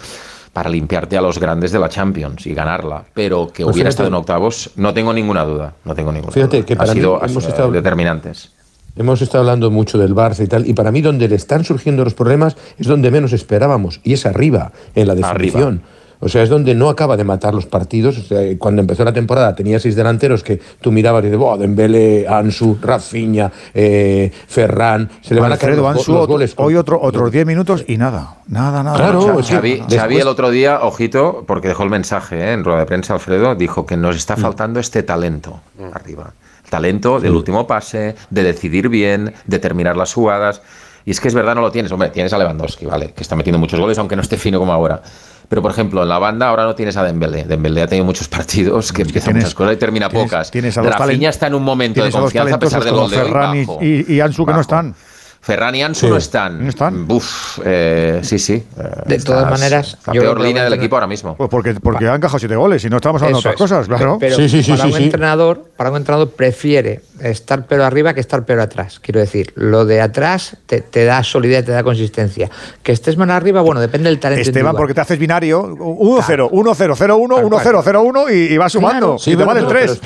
para 0.52 0.70
limpiarte 0.70 1.16
a 1.16 1.20
los 1.20 1.38
grandes 1.38 1.72
de 1.72 1.78
la 1.78 1.88
Champions 1.88 2.46
y 2.46 2.54
ganarla, 2.54 3.04
pero 3.14 3.48
que 3.52 3.62
pues 3.62 3.74
hubiera 3.74 3.90
estado 3.90 4.08
en 4.08 4.14
octavos, 4.14 4.70
no 4.76 4.92
tengo 4.92 5.12
ninguna 5.12 5.44
duda, 5.44 5.74
no 5.84 5.94
tengo 5.94 6.10
ninguna 6.10 6.32
fíjate 6.32 6.64
que 6.64 6.74
para 6.74 6.90
ha 6.90 6.94
sido, 6.94 7.22
hemos 7.22 7.46
estado, 7.46 7.70
determinantes. 7.70 8.52
Hemos 8.96 9.22
estado 9.22 9.42
hablando 9.42 9.70
mucho 9.70 9.98
del 9.98 10.16
Barça 10.16 10.42
y 10.42 10.48
tal, 10.48 10.66
y 10.66 10.74
para 10.74 10.90
mí 10.90 11.00
donde 11.00 11.28
le 11.28 11.36
están 11.36 11.64
surgiendo 11.64 12.02
los 12.02 12.14
problemas 12.14 12.56
es 12.76 12.88
donde 12.88 13.12
menos 13.12 13.32
esperábamos, 13.32 14.00
y 14.02 14.14
es 14.14 14.26
arriba, 14.26 14.72
en 14.96 15.06
la 15.06 15.14
definición. 15.14 15.82
O 16.20 16.28
sea, 16.28 16.42
es 16.42 16.48
donde 16.48 16.74
no 16.74 16.88
acaba 16.88 17.16
de 17.16 17.24
matar 17.24 17.54
los 17.54 17.66
partidos. 17.66 18.16
cuando 18.58 18.80
empezó 18.80 19.04
la 19.04 19.12
temporada 19.12 19.54
tenía 19.54 19.78
seis 19.78 19.94
delanteros 19.94 20.42
que 20.42 20.60
tú 20.80 20.90
mirabas 20.90 21.24
y 21.24 21.30
dices, 21.30 21.58
Dembele, 21.58 22.26
Ansu, 22.28 22.78
Rafinha, 22.80 23.50
eh, 23.72 24.30
Ferran, 24.48 25.08
se 25.20 25.34
le 25.34 25.40
van 25.40 25.52
a 25.52 25.56
caer 25.56 25.76
los, 25.76 26.06
goles. 26.06 26.54
Hoy 26.56 26.74
otro, 26.74 27.00
otros 27.00 27.30
diez 27.30 27.46
minutos 27.46 27.84
y 27.86 27.96
nada, 27.96 28.38
nada, 28.48 28.82
nada. 28.82 28.96
Claro, 28.96 29.42
Xavi, 29.42 29.82
Xavi, 29.88 30.16
el 30.16 30.28
otro 30.28 30.50
día, 30.50 30.80
ojito, 30.82 31.44
porque 31.46 31.68
dejó 31.68 31.84
el 31.84 31.90
mensaje 31.90 32.36
eh, 32.36 32.52
en 32.52 32.64
rueda 32.64 32.80
de 32.80 32.86
prensa, 32.86 33.14
Alfredo, 33.14 33.54
dijo 33.54 33.86
que 33.86 33.96
nos 33.96 34.16
está 34.16 34.36
mm. 34.36 34.40
faltando 34.40 34.80
este 34.80 35.02
talento 35.02 35.60
mm. 35.78 35.94
arriba. 35.94 36.32
talento 36.68 37.20
del 37.20 37.34
último 37.34 37.66
pase, 37.66 38.16
de 38.30 38.42
decidir 38.42 38.88
bien, 38.88 39.32
de 39.46 39.58
terminar 39.58 39.96
las 39.96 40.12
jugadas. 40.12 40.62
Y 41.08 41.12
es 41.12 41.20
que 41.20 41.28
es 41.28 41.32
verdad, 41.32 41.54
no 41.54 41.62
lo 41.62 41.72
tienes. 41.72 41.90
Hombre, 41.90 42.10
tienes 42.10 42.34
a 42.34 42.38
Lewandowski, 42.38 42.84
¿vale? 42.84 43.14
Que 43.16 43.22
está 43.22 43.34
metiendo 43.34 43.58
muchos 43.58 43.80
goles, 43.80 43.96
aunque 43.96 44.14
no 44.14 44.20
esté 44.20 44.36
fino 44.36 44.58
como 44.58 44.74
ahora. 44.74 45.00
Pero, 45.48 45.62
por 45.62 45.70
ejemplo, 45.70 46.02
en 46.02 46.08
la 46.10 46.18
banda 46.18 46.50
ahora 46.50 46.64
no 46.64 46.74
tienes 46.74 46.98
a 46.98 47.02
Dembélé. 47.02 47.44
Dembélé 47.44 47.80
ha 47.80 47.86
tenido 47.86 48.04
muchos 48.04 48.28
partidos 48.36 48.92
que 48.92 49.00
empiezan 49.00 49.34
muchas 49.34 49.54
cosas 49.54 49.72
y 49.72 49.76
termina 49.78 50.10
pocas. 50.10 50.50
Tienes 50.50 50.76
a 50.76 50.82
Rafinha 50.82 51.30
está 51.30 51.46
en 51.46 51.54
un 51.54 51.62
momento 51.62 52.04
de 52.04 52.10
confianza 52.10 52.56
a, 52.56 52.58
pesar 52.58 52.84
del 52.84 52.92
gol 52.92 53.10
de 53.10 53.22
hoy, 53.22 53.66
y, 53.80 54.16
y, 54.16 54.20
Ansu 54.20 54.44
que 54.44 54.52
no 54.52 54.60
están. 54.60 54.94
Ferran 55.40 55.74
y 55.76 55.82
Ansu 55.82 56.10
no 56.10 56.18
están. 56.18 56.62
No 56.62 56.68
están. 56.68 57.08
Buf, 57.08 57.60
eh, 57.64 58.20
sí, 58.22 58.38
sí. 58.38 58.62
de 59.06 59.18
todas 59.20 59.48
maneras. 59.48 59.96
La 60.08 60.12
peor 60.12 60.38
línea 60.42 60.64
del 60.64 60.74
equipo 60.74 60.96
ahora 60.96 61.06
mismo. 61.06 61.36
Pues 61.36 61.48
porque, 61.48 61.72
porque 61.76 62.06
han 62.06 62.16
encajado 62.16 62.38
siete 62.38 62.54
goles 62.56 62.84
y 62.84 62.90
no 62.90 62.96
estamos 62.96 63.22
hablando 63.22 63.40
de 63.40 63.48
otras 63.48 63.56
cosas, 63.56 63.86
claro. 63.86 64.18
Pero 64.20 64.36
sí, 64.36 64.62
sí, 64.62 64.72
para, 64.72 64.84
un 64.84 64.96
entrenador, 64.96 65.64
para 65.74 65.90
un 65.90 65.96
entrenador 65.96 66.32
prefiere 66.32 67.00
estar 67.20 67.66
pero 67.66 67.84
arriba 67.84 68.14
que 68.14 68.20
estar 68.20 68.44
pero 68.44 68.62
atrás. 68.62 69.00
Quiero 69.00 69.20
decir, 69.20 69.52
lo 69.54 69.84
de 69.84 70.00
atrás 70.00 70.56
te, 70.66 70.80
te 70.80 71.04
da 71.04 71.22
solidez, 71.22 71.64
te 71.64 71.72
da 71.72 71.82
consistencia. 71.82 72.50
Que 72.82 72.92
estés 72.92 73.16
más 73.16 73.28
arriba, 73.30 73.60
bueno, 73.60 73.80
depende 73.80 74.08
del 74.08 74.18
talento. 74.18 74.42
Esteban, 74.42 74.74
porque 74.76 74.94
te 74.94 75.00
haces 75.00 75.18
binario 75.18 75.62
1-0, 75.62 76.50
1-0, 76.50 76.50
0-1, 76.50 76.96
1-0, 76.96 77.82
0-1 77.82 78.34
y, 78.34 78.54
y 78.54 78.56
vas 78.56 78.72
sumando. 78.72 79.16
y 79.24 79.36
te 79.36 79.44
va 79.44 79.54
del 79.54 79.66
3. 79.66 80.00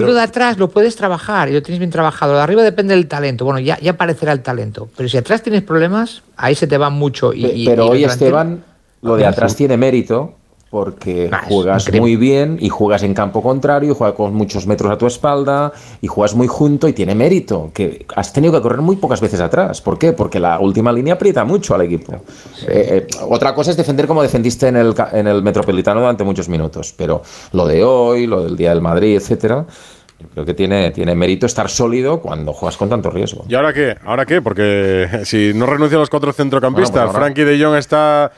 Lo 0.00 0.14
de 0.14 0.20
atrás 0.20 0.58
lo 0.58 0.70
puedes 0.70 0.96
trabajar 0.96 1.48
y 1.48 1.52
lo 1.52 1.62
tienes 1.62 1.78
bien 1.78 1.90
trabajado. 1.90 2.32
Lo 2.32 2.38
de 2.38 2.44
arriba 2.44 2.62
depende 2.62 2.94
del 2.94 3.08
talento. 3.08 3.44
Bueno, 3.44 3.60
ya, 3.60 3.78
ya 3.80 3.92
aparecerá 3.92 4.32
el 4.32 4.40
talento. 4.40 4.88
Pero 4.96 5.08
si 5.08 5.16
atrás 5.16 5.42
tienes 5.42 5.62
problemas, 5.62 6.22
ahí 6.36 6.54
se 6.54 6.66
te 6.66 6.78
va 6.78 6.90
mucho. 6.90 7.32
Y, 7.32 7.66
pero 7.66 7.86
hoy, 7.86 8.04
Esteban, 8.04 8.64
lo 9.02 9.16
de 9.16 9.26
atrás 9.26 9.56
tiene 9.56 9.76
mérito 9.76 10.37
porque 10.70 11.30
juegas 11.48 11.90
muy 11.92 12.16
bien 12.16 12.58
y 12.60 12.68
juegas 12.68 13.02
en 13.02 13.14
campo 13.14 13.42
contrario, 13.42 13.92
y 13.92 13.94
juegas 13.94 14.16
con 14.16 14.34
muchos 14.34 14.66
metros 14.66 14.90
a 14.92 14.98
tu 14.98 15.06
espalda 15.06 15.72
y 16.02 16.06
juegas 16.06 16.34
muy 16.34 16.46
junto 16.46 16.88
y 16.88 16.92
tiene 16.92 17.14
mérito, 17.14 17.70
que 17.72 18.04
has 18.14 18.32
tenido 18.32 18.52
que 18.52 18.60
correr 18.60 18.80
muy 18.80 18.96
pocas 18.96 19.20
veces 19.20 19.40
atrás. 19.40 19.80
¿Por 19.80 19.98
qué? 19.98 20.12
Porque 20.12 20.38
la 20.38 20.58
última 20.60 20.92
línea 20.92 21.14
aprieta 21.14 21.44
mucho 21.44 21.74
al 21.74 21.82
equipo. 21.82 22.12
Eh, 22.12 22.18
eh, 22.68 23.06
otra 23.28 23.54
cosa 23.54 23.70
es 23.70 23.76
defender 23.76 24.06
como 24.06 24.22
defendiste 24.22 24.68
en 24.68 24.76
el, 24.76 24.94
en 25.12 25.26
el 25.26 25.42
Metropolitano 25.42 26.00
durante 26.00 26.24
muchos 26.24 26.48
minutos, 26.48 26.94
pero 26.96 27.22
lo 27.52 27.66
de 27.66 27.82
hoy, 27.82 28.26
lo 28.26 28.44
del 28.44 28.56
Día 28.56 28.70
del 28.70 28.82
Madrid, 28.82 29.16
etcétera, 29.16 29.64
yo 30.20 30.26
creo 30.34 30.44
que 30.44 30.54
tiene, 30.54 30.90
tiene 30.90 31.14
mérito 31.14 31.46
estar 31.46 31.70
sólido 31.70 32.20
cuando 32.20 32.52
juegas 32.52 32.76
con 32.76 32.88
tanto 32.88 33.08
riesgo. 33.08 33.44
¿Y 33.48 33.54
ahora 33.54 33.72
qué? 33.72 33.96
¿Ahora 34.04 34.26
qué? 34.26 34.42
Porque 34.42 35.08
si 35.24 35.52
no 35.54 35.64
renuncian 35.64 36.00
los 36.00 36.10
cuatro 36.10 36.32
centrocampistas, 36.32 37.04
pues 37.04 37.16
Frankie 37.16 37.44
de 37.44 37.62
Jong 37.62 37.76
está 37.76 38.32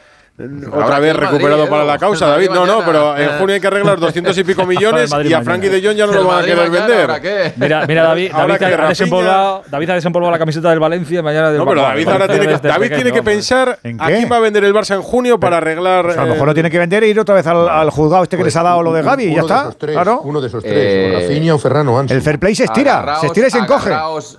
otra 0.73 0.99
vez 0.99 1.17
recuperado 1.17 1.69
para 1.69 1.85
la 1.85 1.99
causa, 1.99 2.27
David. 2.27 2.51
No, 2.51 2.67
no, 2.67 2.83
pero 2.85 3.17
en 3.17 3.39
junio 3.39 3.55
hay 3.55 3.61
que 3.61 3.67
arreglar 3.67 3.99
200 3.99 4.37
y 4.37 4.45
pico 4.45 4.67
millones 4.71 5.11
y 5.25 5.33
a 5.33 5.43
Frankie 5.43 5.69
de 5.69 5.83
Jong 5.83 5.97
ya 5.97 6.07
no 6.07 6.13
lo 6.13 6.25
van 6.25 6.43
a 6.43 6.47
querer 6.47 6.71
vender. 6.71 7.55
Mira, 7.57 7.87
mira 7.87 8.03
David, 8.05 8.33
David, 8.37 8.63
ha 8.63 8.89
desempolvado, 8.89 9.63
David 9.69 9.91
ha 9.91 9.95
desempolvado 9.95 10.31
la 10.31 10.39
camiseta 10.39 10.71
del 10.71 10.81
Valencia. 10.81 11.23
Mañana 11.23 11.51
no, 11.51 11.67
pero 11.67 11.83
David 11.83 12.09
ahora 12.09 12.29
tiene 12.29 12.47
que, 12.47 12.69
David 12.69 12.95
tiene 12.95 13.13
que 13.13 13.23
pensar 13.23 13.79
a 13.99 14.07
quién 14.07 14.31
va 14.31 14.37
a 14.37 14.41
vender 14.41 14.65
el 14.65 14.75
Barça 14.75 14.95
en 14.95 15.03
junio 15.03 15.39
para 15.39 15.59
arreglar. 15.59 16.05
Pues 16.07 16.17
a 16.19 16.25
lo 16.25 16.33
mejor 16.33 16.49
lo 16.49 16.55
tiene 16.55 16.71
que 16.71 16.79
vender 16.79 17.05
e 17.05 17.09
ir 17.09 17.21
otra 17.21 17.35
vez 17.35 17.47
al, 17.47 17.91
juzgado 17.91 18.23
este 18.23 18.37
que 18.37 18.45
les 18.45 18.57
ha 18.57 18.63
dado 18.63 18.83
lo 18.83 18.93
de 18.93 19.03
Gaby 19.03 19.25
y 19.25 19.35
ya 19.35 19.41
está. 19.41 19.71
Claro. 19.79 20.21
Uno 20.23 20.41
de 20.41 20.49
esos 20.49 20.63
tres, 20.63 20.75
eh, 20.77 21.19
Rafinha 21.21 21.55
o 21.55 21.59
Ferrano 21.59 21.99
Ansu. 21.99 22.15
El 22.15 22.23
fair 22.23 22.39
play 22.39 22.55
se 22.55 22.65
estira, 22.65 23.17
se 23.21 23.27
estira 23.27 23.49
y 23.49 23.51
se 23.51 23.59
encoge. 23.59 23.91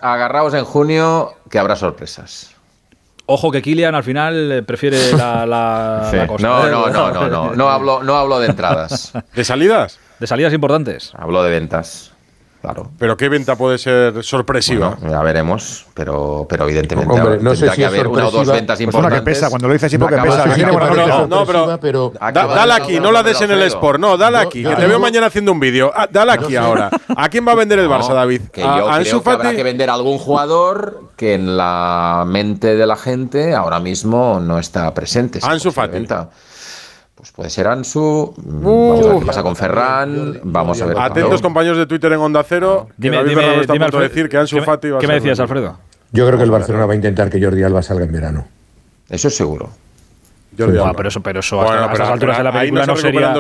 Agarraos 0.02 0.54
en 0.54 0.66
junio 0.66 1.34
que 1.50 1.60
habrá 1.60 1.76
sorpresas. 1.76 2.56
Ojo 3.34 3.50
que 3.50 3.62
Kilian 3.62 3.96
al 3.96 4.04
final 4.04 4.52
eh, 4.52 4.62
prefiere 4.62 5.13
la, 5.13 5.46
la, 5.46 6.26
cosa. 6.28 6.46
No, 6.46 6.70
no, 6.70 6.89
no, 6.89 7.12
no, 7.12 7.30
no, 7.30 7.56
no 7.56 7.70
hablo, 7.70 8.04
no 8.04 8.15
hablo 8.17 8.39
de 8.39 8.48
entradas. 8.48 9.13
¿De 9.34 9.46
salidas? 9.46 10.00
De 10.20 10.28
salidas 10.28 10.54
importantes. 10.54 11.13
Hablo 11.15 11.41
de 11.41 11.50
ventas. 11.50 12.11
Claro. 12.62 12.91
Pero 12.97 13.17
¿qué 13.17 13.30
venta 13.30 13.56
puede 13.56 13.78
ser 13.78 14.24
sorpresiva? 14.24 14.97
ya 15.02 15.21
veremos, 15.21 15.86
pero, 15.93 16.45
pero 16.50 16.65
evidentemente 16.65 17.13
Hombre, 17.13 17.39
no 17.41 17.56
sé 17.56 17.69
si 17.69 17.78
que 17.78 17.86
haber 17.86 18.08
una 18.08 18.28
o 18.28 18.32
dos 18.32 18.47
ventas 18.47 18.78
pues 18.78 18.82
importantes. 18.82 19.12
Una 19.12 19.19
que 19.19 19.26
pesa, 19.26 19.50
cuando 19.50 19.67
lo 19.67 19.74
dices 19.74 19.88
así 19.88 19.97
porque 19.97 20.17
pesa. 20.17 20.45
No, 20.45 21.28
no, 21.28 21.45
pero, 21.45 21.80
pero 21.82 22.13
dale 22.19 22.74
aquí, 22.74 23.00
no 23.00 23.12
la 23.12 23.24
des 23.24 23.41
en 23.41 23.52
el 23.52 23.62
Sport, 23.63 24.00
no, 24.00 24.17
dale 24.17 24.38
aquí, 24.38 24.63
que 24.63 24.76
te 24.76 24.88
veo 24.88 25.00
mañana 25.00 25.28
haciendo 25.28 25.52
un 25.52 25.60
vídeo. 25.60 25.91
Ah, 25.93 26.08
dale 26.10 26.32
aquí 26.32 26.56
ahora. 26.56 26.89
¿A 27.15 27.30
quién 27.30 27.47
va 27.47 27.54
a 27.54 27.56
vender 27.56 27.80
el 27.80 27.89
Barça, 27.89 28.13
David? 28.13 28.41
Que 28.52 28.62
yo 28.62 28.88
creo 28.88 29.24
que 29.24 29.30
habrá 29.30 29.56
que 29.56 29.63
vender 29.63 29.89
a 29.89 29.93
algún 29.93 30.17
jugador 30.17 31.12
que 31.15 31.34
en 31.34 31.58
la 31.58 32.24
mente 32.28 32.76
de 32.76 32.86
la 32.86 32.95
gente 32.95 33.54
ahora 33.54 33.80
mismo 33.80 34.39
no 34.39 34.58
está 34.60 34.93
presente. 34.93 35.39
Ansu 35.41 35.71
Fati. 35.71 36.08
Pues 37.21 37.34
puede 37.34 37.49
ser 37.51 37.67
Ansu, 37.67 38.34
mm, 38.36 38.63
vamos 38.65 39.05
a 39.05 39.10
ver 39.10 39.19
qué 39.19 39.25
pasa 39.27 39.43
con 39.43 39.55
Ferran, 39.55 40.39
vamos 40.41 40.81
a 40.81 40.88
ver. 40.88 40.97
Atentos 40.97 41.39
compañeros 41.39 41.77
de 41.77 41.86
Twitter 41.86 42.12
en 42.13 42.17
Onda 42.17 42.41
Cero, 42.41 42.88
dime, 42.97 43.17
David 43.17 43.29
dime, 43.29 43.62
está 43.62 43.73
a 43.73 43.77
punto 43.77 43.99
de 43.99 44.10
decir 44.10 44.27
que 44.27 44.38
Ansu 44.38 44.60
Fati 44.62 44.89
va 44.89 44.97
¿Qué 44.97 45.05
me 45.05 45.13
decías, 45.13 45.39
Alfredo? 45.39 45.77
Yo 46.12 46.25
creo 46.25 46.39
que 46.39 46.45
el 46.45 46.49
Barcelona 46.49 46.88
va 46.88 46.93
a 46.93 46.95
intentar 46.95 47.29
que 47.29 47.39
Jordi 47.39 47.62
Alba 47.62 47.84
salga 47.84 48.05
en 48.05 48.12
verano. 48.12 48.47
Eso 49.07 49.27
es 49.27 49.38
seguro. 49.38 49.69
pero 50.57 51.10
eso, 51.10 51.21
pero 51.21 51.41
eso 51.41 51.62
hasta, 51.62 51.95
las 51.95 52.10
alturas 52.10 52.39
de 52.39 52.43
la 52.43 52.51
película 52.51 52.86
no, 52.88 52.95
sería 52.95 53.36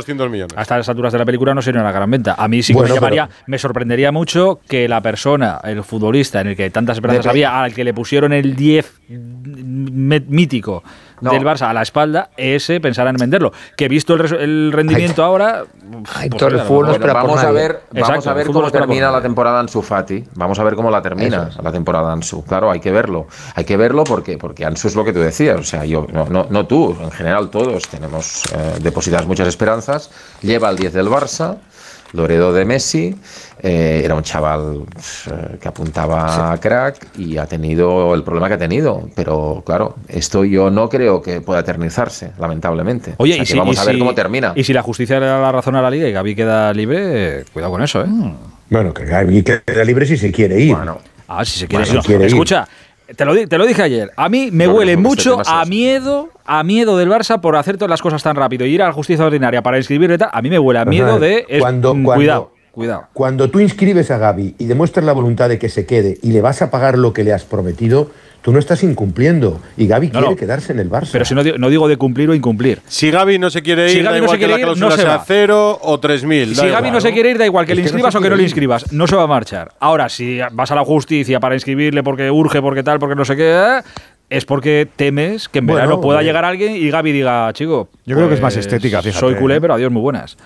hasta 0.55 0.77
las 0.77 0.87
alturas 0.87 1.11
de 1.11 1.17
la 1.17 1.25
película 1.25 1.55
no 1.55 1.63
sería 1.63 1.81
una 1.81 1.91
gran 1.91 2.11
venta. 2.11 2.35
A 2.37 2.47
mí 2.47 2.61
sí 2.61 2.75
que 2.75 2.83
me 2.83 2.87
llamaría, 2.87 3.29
me 3.47 3.57
sorprendería 3.57 4.11
mucho 4.11 4.59
que 4.67 4.87
la 4.87 5.01
persona, 5.01 5.59
el 5.63 5.83
futbolista 5.83 6.39
en 6.39 6.49
el 6.49 6.55
que 6.55 6.69
tantas 6.69 6.97
esperanzas 6.97 7.25
había, 7.25 7.63
al 7.63 7.73
que 7.73 7.83
le 7.83 7.95
pusieron 7.95 8.31
el 8.31 8.55
10 8.55 9.01
mítico 9.09 10.83
del 11.21 11.45
Barça 11.45 11.69
a 11.69 11.73
la 11.73 11.81
espalda, 11.81 12.29
ese 12.37 12.79
pensará 12.79 13.11
en 13.11 13.17
venderlo. 13.17 13.51
Que 13.75 13.87
visto 13.87 14.13
el, 14.15 14.71
rendimiento 14.71 15.23
ahora. 15.23 15.63
vamos, 17.13 17.43
a 17.43 17.51
ver, 17.51 17.81
vamos 17.91 18.27
a 18.27 18.33
ver 18.33 18.47
cómo 18.47 18.71
termina 18.71 19.11
la 19.11 19.21
temporada 19.21 19.59
Ansu 19.59 19.81
Fati. 19.81 20.23
Vamos 20.35 20.59
a 20.59 20.63
ver 20.63 20.75
cómo 20.75 20.89
la 20.89 21.01
termina 21.01 21.49
la 21.61 21.71
temporada 21.71 22.11
Ansu. 22.11 22.43
Claro, 22.43 22.71
hay 22.71 22.79
que 22.79 22.91
verlo. 22.91 23.27
Hay 23.55 23.63
que 23.63 23.77
verlo 23.77 24.03
porque, 24.03 24.37
porque 24.37 24.65
Ansu 24.65 24.87
es 24.87 24.95
lo 24.95 25.03
que 25.03 25.13
tú 25.13 25.19
decías. 25.19 25.59
O 25.59 25.63
sea, 25.63 25.85
yo, 25.85 26.07
no, 26.11 26.25
no, 26.25 26.47
no 26.49 26.65
tú, 26.65 26.97
en 26.99 27.11
general 27.11 27.49
todos 27.49 27.87
tenemos 27.87 28.43
eh, 28.53 28.79
depositadas 28.81 29.27
muchas 29.27 29.47
esperanzas. 29.47 30.09
Lleva 30.41 30.69
el 30.69 30.77
10 30.77 30.93
del 30.93 31.07
Barça. 31.07 31.57
Loredo 32.13 32.51
de 32.53 32.65
Messi, 32.65 33.15
eh, 33.61 34.01
era 34.03 34.15
un 34.15 34.23
chaval 34.23 34.83
eh, 35.27 35.57
que 35.61 35.67
apuntaba 35.67 36.51
a 36.51 36.57
crack 36.59 37.17
y 37.17 37.37
ha 37.37 37.45
tenido 37.45 38.13
el 38.13 38.23
problema 38.23 38.47
que 38.47 38.55
ha 38.55 38.57
tenido. 38.57 39.09
Pero 39.15 39.63
claro, 39.65 39.95
esto 40.07 40.43
yo 40.43 40.69
no 40.69 40.89
creo 40.89 41.21
que 41.21 41.41
pueda 41.41 41.61
eternizarse, 41.61 42.31
lamentablemente. 42.39 43.15
Oye, 43.17 43.37
y 43.37 43.45
si, 43.45 43.57
vamos 43.57 43.77
a 43.77 43.85
ver 43.85 43.99
cómo 43.99 44.13
termina. 44.13 44.53
Y 44.55 44.63
si 44.63 44.73
la 44.73 44.81
justicia 44.81 45.19
le 45.19 45.25
da 45.27 45.39
la 45.39 45.51
razón 45.51 45.75
a 45.75 45.81
la 45.81 45.89
liga 45.89 46.07
y 46.07 46.11
Gaby 46.11 46.35
queda 46.35 46.73
libre, 46.73 47.45
cuidado 47.53 47.71
con 47.71 47.83
eso, 47.83 48.01
¿eh? 48.01 48.07
Mm. 48.07 48.35
Bueno, 48.69 48.93
que 48.93 49.05
Gaby 49.05 49.43
queda 49.43 49.83
libre 49.83 50.05
si 50.05 50.17
se 50.17 50.31
quiere 50.31 50.59
ir. 50.59 50.77
Ah, 51.27 51.45
si 51.45 51.59
se 51.59 51.67
quiere 51.67 51.85
ir. 51.89 52.21
Escucha, 52.25 52.67
te 53.15 53.25
lo, 53.25 53.47
te 53.47 53.57
lo, 53.57 53.65
dije 53.65 53.81
ayer. 53.81 54.11
A 54.15 54.29
mí 54.29 54.49
me 54.51 54.67
huele 54.67 54.97
mucho 54.97 55.41
a 55.45 55.65
miedo, 55.65 56.29
a 56.45 56.63
miedo 56.63 56.97
del 56.97 57.09
Barça 57.09 57.39
por 57.39 57.55
hacer 57.55 57.77
todas 57.77 57.89
las 57.89 58.01
cosas 58.01 58.23
tan 58.23 58.35
rápido 58.35 58.65
y 58.65 58.73
ir 58.73 58.81
a 58.81 58.87
la 58.87 58.93
justicia 58.93 59.25
ordinaria 59.25 59.61
para 59.61 59.77
inscribirle 59.77 60.17
tal. 60.17 60.29
A 60.31 60.41
mí 60.41 60.49
me 60.49 60.59
huele 60.59 60.79
a 60.79 60.85
miedo 60.85 61.19
de 61.19 61.45
cuando, 61.59 61.93
cuidado. 62.03 62.53
Cuidado. 62.71 63.07
Cuando 63.13 63.49
tú 63.49 63.59
inscribes 63.59 64.11
a 64.11 64.17
Gaby 64.17 64.55
y 64.57 64.65
demuestras 64.65 65.05
la 65.05 65.11
voluntad 65.11 65.49
de 65.49 65.59
que 65.59 65.67
se 65.67 65.85
quede 65.85 66.17
y 66.21 66.31
le 66.31 66.41
vas 66.41 66.61
a 66.61 66.71
pagar 66.71 66.97
lo 66.97 67.11
que 67.11 67.25
le 67.25 67.33
has 67.33 67.43
prometido, 67.43 68.11
tú 68.41 68.53
no 68.53 68.59
estás 68.59 68.83
incumpliendo. 68.83 69.59
Y 69.75 69.87
Gaby 69.87 70.09
quiere 70.09 70.35
quedarse 70.37 70.71
en 70.71 70.79
el 70.79 70.89
Barça. 70.89 71.09
Pero 71.11 71.25
si 71.25 71.35
no, 71.35 71.43
no, 71.43 71.69
digo 71.69 71.89
de 71.89 71.97
cumplir 71.97 72.29
o 72.29 72.33
incumplir. 72.33 72.81
Si 72.87 73.11
Gaby 73.11 73.39
no 73.39 73.49
se 73.49 73.61
quiere 73.61 73.91
ir, 73.91 73.97
si 73.97 74.01
Gaby 74.01 74.21
no 74.21 74.27
se 74.29 74.37
quiere 74.37 74.59
ir, 74.59 74.77
no 74.77 74.91
se 74.91 75.03
va. 75.03 75.23
cero 75.25 75.79
o 75.81 75.99
tres 75.99 76.23
mil. 76.23 76.55
Si 76.55 76.67
Gaby 76.67 76.91
no 76.91 77.01
se 77.01 77.11
quiere 77.11 77.31
ir, 77.31 77.37
da 77.37 77.45
igual 77.45 77.65
que 77.65 77.75
le 77.75 77.81
inscribas 77.81 78.15
o 78.15 78.21
que 78.21 78.29
no 78.29 78.35
le 78.35 78.43
inscribas. 78.43 78.91
No 78.93 79.05
se 79.05 79.15
va 79.15 79.23
a 79.23 79.27
marchar. 79.27 79.73
Ahora, 79.79 80.07
si 80.07 80.39
vas 80.53 80.71
a 80.71 80.75
la 80.75 80.85
justicia 80.85 81.39
para 81.39 81.55
inscribirle 81.55 82.03
porque 82.03 82.31
urge, 82.31 82.61
porque 82.61 82.83
tal, 82.83 82.99
porque 82.99 83.15
no 83.15 83.25
sé 83.25 83.35
qué, 83.35 83.81
es 84.29 84.45
porque 84.45 84.87
temes 84.95 85.49
que 85.49 85.59
en 85.59 85.67
verano 85.67 85.99
pueda 85.99 86.23
llegar 86.23 86.45
alguien 86.45 86.75
y 86.75 86.89
Gaby 86.89 87.11
diga, 87.11 87.51
chico. 87.51 87.89
Yo 88.05 88.15
creo 88.15 88.29
que 88.29 88.35
es 88.35 88.41
más 88.41 88.53
pues, 88.53 88.65
estética, 88.65 89.01
fíjate. 89.01 89.19
Soy 89.19 89.35
culé, 89.35 89.57
¿eh? 89.57 89.61
pero 89.61 89.73
adiós, 89.73 89.91
muy 89.91 90.01
buenas. 90.01 90.37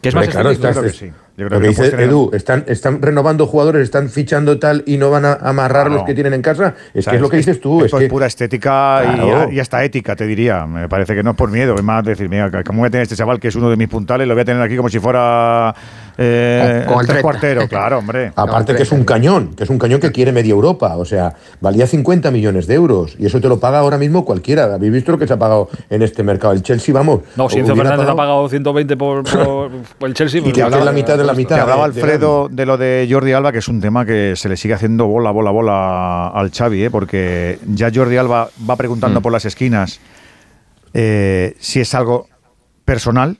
Que 0.00 0.10
es 0.10 0.14
más 0.14 0.28
claro, 0.28 0.50
estás, 0.50 0.78
que 0.78 0.90
sí. 0.90 1.10
Yo 1.36 1.48
creo 1.48 1.60
que, 1.60 1.68
dice 1.68 1.88
Edu, 1.88 2.30
están, 2.32 2.64
están 2.66 3.02
renovando 3.02 3.46
jugadores, 3.46 3.82
están 3.82 4.08
fichando 4.08 4.58
tal 4.58 4.82
y 4.86 4.96
no 4.96 5.10
van 5.10 5.26
a 5.26 5.34
amarrar 5.34 5.90
los 5.90 6.04
que 6.04 6.14
tienen 6.14 6.32
en 6.32 6.40
casa. 6.40 6.74
Es 6.94 7.06
que 7.06 7.16
es 7.16 7.20
lo 7.20 7.28
que 7.28 7.36
dices 7.36 7.60
tú. 7.60 7.84
Es, 7.84 7.92
es 7.92 8.08
pura 8.08 8.26
estética 8.26 9.48
y, 9.52 9.60
hasta 9.60 9.84
ética, 9.84 10.16
te 10.16 10.26
diría. 10.26 10.64
Me 10.66 10.88
parece 10.88 11.14
que 11.14 11.22
no 11.22 11.32
es 11.32 11.36
por 11.36 11.50
miedo, 11.50 11.74
es 11.74 11.82
más 11.82 12.04
decir, 12.04 12.30
mira, 12.30 12.50
¿cómo 12.64 12.80
voy 12.80 12.88
a 12.88 12.90
tener 12.90 13.02
este 13.02 13.16
chaval 13.16 13.38
que 13.38 13.48
es 13.48 13.54
uno 13.54 13.68
de 13.68 13.76
mis 13.76 13.88
puntales? 13.88 14.26
Lo 14.26 14.32
voy 14.32 14.42
a 14.42 14.44
tener 14.46 14.62
aquí 14.62 14.76
como 14.76 14.88
si 14.88 14.98
fuera 14.98 15.74
eh, 16.16 16.86
el 16.86 17.20
cuartero, 17.20 17.68
claro, 17.68 17.98
hombre. 17.98 18.32
Aparte 18.34 18.74
que 18.74 18.84
es 18.84 18.92
un 18.92 19.04
cañón, 19.04 19.54
que 19.54 19.64
es 19.64 19.70
un 19.70 19.78
cañón 19.78 20.00
que 20.00 20.12
quiere 20.12 20.32
media 20.32 20.52
Europa. 20.52 20.96
O 20.96 21.04
sea, 21.04 21.34
valía 21.60 21.86
50 21.86 22.30
millones 22.30 22.66
de 22.66 22.74
euros 22.74 23.14
y 23.18 23.26
eso 23.26 23.40
te 23.42 23.48
lo 23.48 23.60
paga 23.60 23.80
ahora 23.80 23.98
mismo 23.98 24.24
cualquiera. 24.24 24.72
¿Habéis 24.74 24.92
visto 24.92 25.12
lo 25.12 25.18
que 25.18 25.26
se 25.26 25.34
ha 25.34 25.38
pagado 25.38 25.68
en 25.90 26.00
este 26.00 26.22
mercado? 26.22 26.54
El 26.54 26.62
Chelsea, 26.62 26.94
vamos. 26.94 27.20
No, 27.36 27.50
si 27.50 27.62
Fernández 27.62 28.08
ha 28.08 28.16
pagado 28.16 28.48
120 28.48 28.96
por, 28.96 29.24
el 30.00 30.14
Chelsea. 30.14 30.40
y 30.44 30.52
te 30.52 30.62
hablaba 30.62 30.84
la 30.84 30.92
mitad 30.92 31.18
de 31.18 31.25
la 31.26 31.34
mitad. 31.34 31.60
hablaba 31.60 31.84
Alfredo 31.84 32.48
de 32.50 32.66
lo 32.66 32.76
de 32.76 33.06
Jordi 33.10 33.32
Alba, 33.32 33.52
que 33.52 33.58
es 33.58 33.68
un 33.68 33.80
tema 33.80 34.06
que 34.06 34.34
se 34.36 34.48
le 34.48 34.56
sigue 34.56 34.74
haciendo 34.74 35.06
bola, 35.06 35.30
bola, 35.30 35.50
bola 35.50 36.28
al 36.28 36.50
Xavi, 36.50 36.84
¿eh? 36.84 36.90
porque 36.90 37.58
ya 37.66 37.90
Jordi 37.94 38.16
Alba 38.16 38.48
va 38.68 38.76
preguntando 38.76 39.20
mm. 39.20 39.22
por 39.22 39.32
las 39.32 39.44
esquinas 39.44 40.00
eh, 40.94 41.54
si 41.58 41.80
es 41.80 41.94
algo 41.94 42.28
personal 42.84 43.36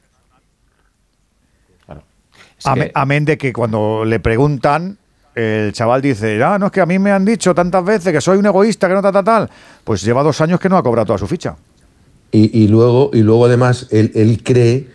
Amén 2.94 3.24
de 3.24 3.36
que 3.38 3.52
cuando 3.52 4.04
le 4.04 4.18
preguntan, 4.20 4.96
el 5.34 5.72
chaval 5.72 6.02
dice, 6.02 6.42
ah, 6.42 6.58
no 6.58 6.66
es 6.66 6.72
que 6.72 6.80
a 6.80 6.86
mí 6.86 6.98
me 6.98 7.12
han 7.12 7.24
dicho 7.24 7.54
tantas 7.54 7.84
veces 7.84 8.12
que 8.12 8.20
soy 8.20 8.38
un 8.38 8.46
egoísta, 8.46 8.88
que 8.88 8.94
no 8.94 9.02
tal, 9.02 9.12
tal, 9.12 9.24
tal. 9.24 9.50
Pues 9.84 10.02
lleva 10.02 10.22
dos 10.22 10.40
años 10.40 10.58
que 10.58 10.68
no 10.68 10.76
ha 10.76 10.82
cobrado 10.82 11.06
toda 11.06 11.18
su 11.18 11.26
ficha. 11.26 11.56
Y, 12.32 12.68
luego, 12.68 13.10
y 13.14 13.22
luego 13.22 13.46
además, 13.46 13.86
él, 13.90 14.42
cree 14.44 14.88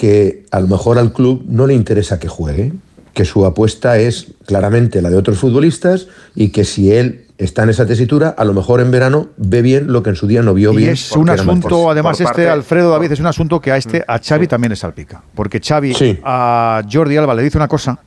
que 0.00 0.46
a 0.50 0.60
lo 0.60 0.66
mejor 0.66 0.98
al 0.98 1.12
club 1.12 1.44
no 1.46 1.66
le 1.66 1.74
interesa 1.74 2.18
que 2.18 2.26
juegue, 2.26 2.72
que 3.12 3.26
su 3.26 3.44
apuesta 3.44 3.98
es 3.98 4.28
claramente 4.46 5.02
la 5.02 5.10
de 5.10 5.18
otros 5.18 5.36
futbolistas 5.36 6.06
y 6.34 6.52
que 6.52 6.64
si 6.64 6.90
él 6.90 7.26
está 7.36 7.64
en 7.64 7.68
esa 7.68 7.84
tesitura, 7.84 8.30
a 8.30 8.46
lo 8.46 8.54
mejor 8.54 8.80
en 8.80 8.90
verano 8.90 9.28
ve 9.36 9.60
bien 9.60 9.92
lo 9.92 10.02
que 10.02 10.08
en 10.08 10.16
su 10.16 10.26
día 10.26 10.40
no 10.40 10.54
vio 10.54 10.72
bien. 10.72 10.88
Es 10.88 11.12
un 11.12 11.28
asunto, 11.28 11.90
además, 11.90 12.18
este, 12.18 12.48
Alfredo 12.48 12.90
David, 12.92 13.12
es 13.12 13.20
un 13.20 13.26
asunto 13.26 13.60
que 13.60 13.72
a 13.72 13.76
este, 13.76 14.02
a 14.08 14.18
Xavi 14.18 14.46
también 14.46 14.70
le 14.70 14.76
salpica. 14.76 15.22
Porque 15.34 15.60
Xavi 15.60 15.92
a 16.24 16.82
Jordi 16.90 17.18
Alba 17.18 17.34
le 17.34 17.42
dice 17.42 17.58
una 17.58 17.68
cosa 17.68 18.00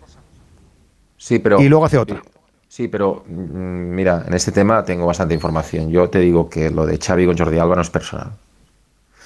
sí, 1.15 1.37
pero, 1.37 1.61
y 1.61 1.69
luego 1.69 1.85
hace 1.85 1.99
otra. 1.99 2.23
Sí, 2.67 2.87
pero 2.87 3.23
mm, 3.27 3.93
mira, 3.93 4.23
en 4.25 4.33
este 4.33 4.51
tema 4.51 4.83
tengo 4.83 5.05
bastante 5.05 5.35
información. 5.35 5.91
Yo 5.91 6.09
te 6.09 6.17
digo 6.17 6.49
que 6.49 6.71
lo 6.71 6.87
de 6.87 6.97
Xavi 6.97 7.27
con 7.27 7.37
Jordi 7.37 7.59
Alba 7.59 7.75
no 7.75 7.83
es 7.83 7.91
personal. 7.91 8.31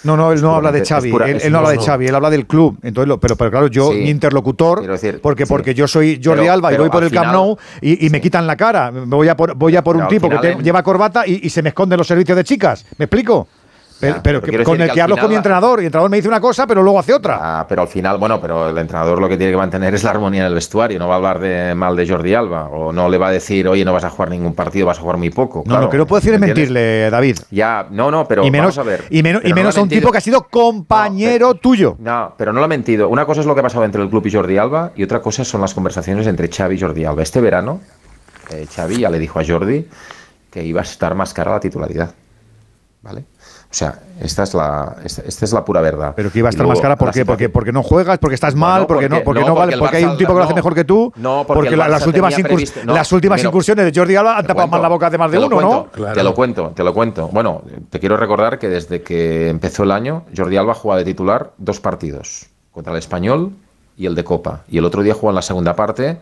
No, 0.04 0.16
no, 0.16 0.32
él 0.32 0.42
no 0.42 0.56
habla 0.56 0.72
de 0.72 0.86
Xavi, 0.86 1.10
él, 1.10 1.52
no 1.52 1.60
habla 1.60 1.72
de 1.72 1.80
Xavi, 1.80 2.08
él 2.08 2.16
habla 2.16 2.30
del 2.30 2.46
club. 2.46 2.78
Entonces, 2.84 3.18
pero, 3.20 3.36
pero 3.36 3.52
claro, 3.52 3.68
yo, 3.68 3.92
mi 3.92 4.10
interlocutor, 4.10 4.84
porque, 5.22 5.46
porque 5.46 5.74
yo 5.74 5.88
soy 5.88 6.22
Jordi 6.24 6.48
Alba 6.48 6.74
y 6.74 6.78
voy 6.78 6.90
por 6.90 7.04
el 7.04 7.12
Camp 7.12 7.32
Nou 7.32 7.58
y, 7.82 8.10
me 8.10 8.22
quitan 8.22 8.48
la 8.48 8.56
cara. 8.56 8.92
Voy 8.92 9.28
a 9.28 9.36
por, 9.36 9.56
voy 9.56 9.76
a 9.76 9.84
por 9.84 9.98
un 9.98 10.08
tipo 10.08 10.30
que 10.30 10.58
lleva 10.62 10.84
corbata 10.84 11.28
y, 11.28 11.46
y 11.46 11.50
se 11.50 11.62
me 11.62 11.70
esconde 11.70 11.98
los 11.98 12.08
servicios 12.08 12.36
de 12.36 12.44
chicas. 12.44 12.86
¿Me 12.98 13.06
explico? 13.06 13.48
Pero, 14.00 14.42
con 14.64 14.82
el 14.82 14.92
que, 14.92 15.02
hablo 15.02 15.18
con 15.18 15.30
mi 15.30 15.36
entrenador 15.36 15.80
y 15.80 15.82
el 15.82 15.86
entrenador 15.88 16.12
me 16.12 16.18
dice 16.18 16.28
una 16.28 16.40
cosa, 16.40 16.68
pero 16.68 16.84
luego 16.84 17.00
hace 17.00 17.14
otra. 17.14 17.40
Ah, 17.42 17.66
pero 17.68 17.82
al 17.82 17.88
final, 17.88 18.18
bueno, 18.18 18.40
pero 18.40 18.70
el 18.70 18.78
entrenador 18.78 19.20
lo 19.20 19.28
que 19.28 19.38
tiene 19.38 19.52
que 19.52 19.58
mantener 19.58 19.96
es 19.96 20.04
la 20.04 20.12
armonía 20.12 20.42
en 20.42 20.48
el 20.48 20.54
vestuario. 20.54 21.00
No 21.00 21.08
va 21.08 21.16
a 21.16 21.18
hablar 21.18 21.40
de 21.40 21.74
mal 21.74 21.96
de 21.96 22.08
Jordi 22.08 22.34
Alba 22.34 22.66
o 22.68 22.92
no 22.92 23.10
le 23.10 23.18
va 23.18 23.30
a 23.30 23.32
decir, 23.32 23.68
oye, 23.68 23.84
no 23.84 23.94
vas 23.94 24.04
a 24.04 24.10
jugar 24.10 24.30
ningún 24.30 24.54
partido, 24.54 24.86
vas 24.86 25.00
a 25.00 25.02
jugar 25.02 25.18
muy 25.18 25.32
poco. 25.32 25.64
No, 25.66 25.82
lo 25.82 25.90
que 25.90 25.98
no 25.98 26.06
puedo 26.06 26.20
decir 26.20 26.34
es 26.34 26.40
mentirle, 26.40 27.10
David. 27.10 27.40
Ya, 27.50 27.88
no, 27.90 28.12
no, 28.12 28.28
pero 28.28 28.46
y 28.46 28.52
menos, 28.52 28.76
vamos 28.76 28.88
a 28.88 28.92
ver. 28.92 29.06
Y, 29.10 29.24
menos, 29.24 29.44
y 29.44 29.54
menos 29.54 29.78
a 29.78 29.82
un 29.82 29.90
tipo 29.90 30.12
que 30.12 30.20
ha 30.20 30.22
sido 30.22 30.44
compañero 30.44 31.56
tuyo. 31.56 31.96
No, 32.00 32.34
pero 32.38 32.54
no 32.54 32.60
lo 32.60 32.66
ha 32.66 32.70
mentido. 32.70 33.10
Una 33.10 33.26
cosa 33.26 33.42
es 33.42 33.48
lo 33.48 33.56
que 33.56 33.62
ha 33.62 33.64
pasado 33.64 33.84
entre 33.84 34.02
el 34.02 34.10
club 34.10 34.26
y 34.28 34.32
Jordi 34.32 34.58
Alba 34.58 34.92
y 34.96 35.04
otra 35.04 35.22
cosa 35.22 35.44
son 35.44 35.62
las 35.62 35.74
conversaciones 35.74 36.28
entre 36.28 36.50
Xavi 36.50 36.76
y 36.76 36.80
Jordi 36.80 37.06
Alba. 37.06 37.24
Este 37.24 37.42
verano, 37.42 37.82
eh, 38.52 38.68
Xavi 38.74 39.00
ya 39.00 39.10
le 39.10 39.18
dijo 39.18 39.40
a 39.40 39.44
Jordi 39.46 39.88
que 40.52 40.64
iba 40.64 40.82
a 40.82 40.84
estar 40.84 41.16
más 41.16 41.34
cara 41.34 41.52
la 41.52 41.60
titularidad. 41.60 42.14
¿Vale? 43.02 43.26
O 43.70 43.74
sea, 43.74 44.00
esta 44.22 44.44
es 44.44 44.54
la, 44.54 44.96
esta, 45.04 45.46
es 45.46 45.54
la 45.54 45.66
pura 45.66 45.82
verdad. 45.82 46.14
Pero 46.16 46.32
que 46.32 46.40
iba 46.40 46.48
a 46.48 46.52
estar 46.52 46.66
más 46.66 46.80
cara 46.80 46.96
¿por 46.96 47.12
qué? 47.12 47.26
Porque, 47.26 47.50
porque 47.50 47.74
no 47.74 47.84
juegas, 47.84 48.18
porque 48.18 48.36
estás 48.36 48.56
mal, 48.56 48.88
porque, 48.88 49.10
no, 49.10 49.24
porque 49.24 49.44
no, 49.44 49.54
vale, 49.54 49.78
porque, 49.78 49.98
hay 49.98 50.06
un 50.06 50.18
tipo 50.18 50.32
que 50.32 50.40
lo 50.40 50.46
hace 50.46 50.54
mejor 50.54 50.74
que 50.74 50.86
tú. 50.86 51.12
No, 51.18 51.44
porque, 51.46 51.76
las 51.76 52.06
últimas, 52.08 52.34
las 52.86 53.12
últimas 53.12 53.44
incursiones 53.44 53.86
de 53.86 54.00
Jordi 54.00 54.16
Alba 54.16 54.38
han 54.38 54.48
tapado 54.48 54.68
más 54.68 54.82
la 54.82 54.88
boca 54.88 55.10
de 55.10 55.18
más 55.18 55.32
de 55.32 55.40
uno, 55.40 55.62
¿no? 55.62 55.88
Te 56.14 56.24
lo 56.24 56.34
cuento, 56.34 56.72
te 56.74 56.84
lo 56.84 56.94
cuento. 56.94 57.28
Bueno, 57.28 57.62
te 57.90 58.00
quiero 58.00 58.16
recordar 58.16 58.58
que 58.58 58.70
desde 58.70 59.02
que 59.02 59.50
empezó 59.50 59.84
el 59.84 59.92
año, 59.92 60.24
Jordi 60.36 60.56
Alba 60.56 60.74
juega 60.74 60.98
de 61.00 61.06
titular 61.06 61.52
dos 61.58 61.80
partidos, 61.82 62.48
contra 62.72 62.94
el 62.94 63.00
Español 63.00 63.52
y 63.98 64.06
el 64.06 64.16
de 64.16 64.24
Copa. 64.24 64.62
Y 64.70 64.78
el 64.78 64.86
otro 64.86 65.02
día 65.02 65.14
jugó 65.14 65.30
en 65.30 65.36
la 65.36 65.42
segunda 65.42 65.76
parte 65.76 66.20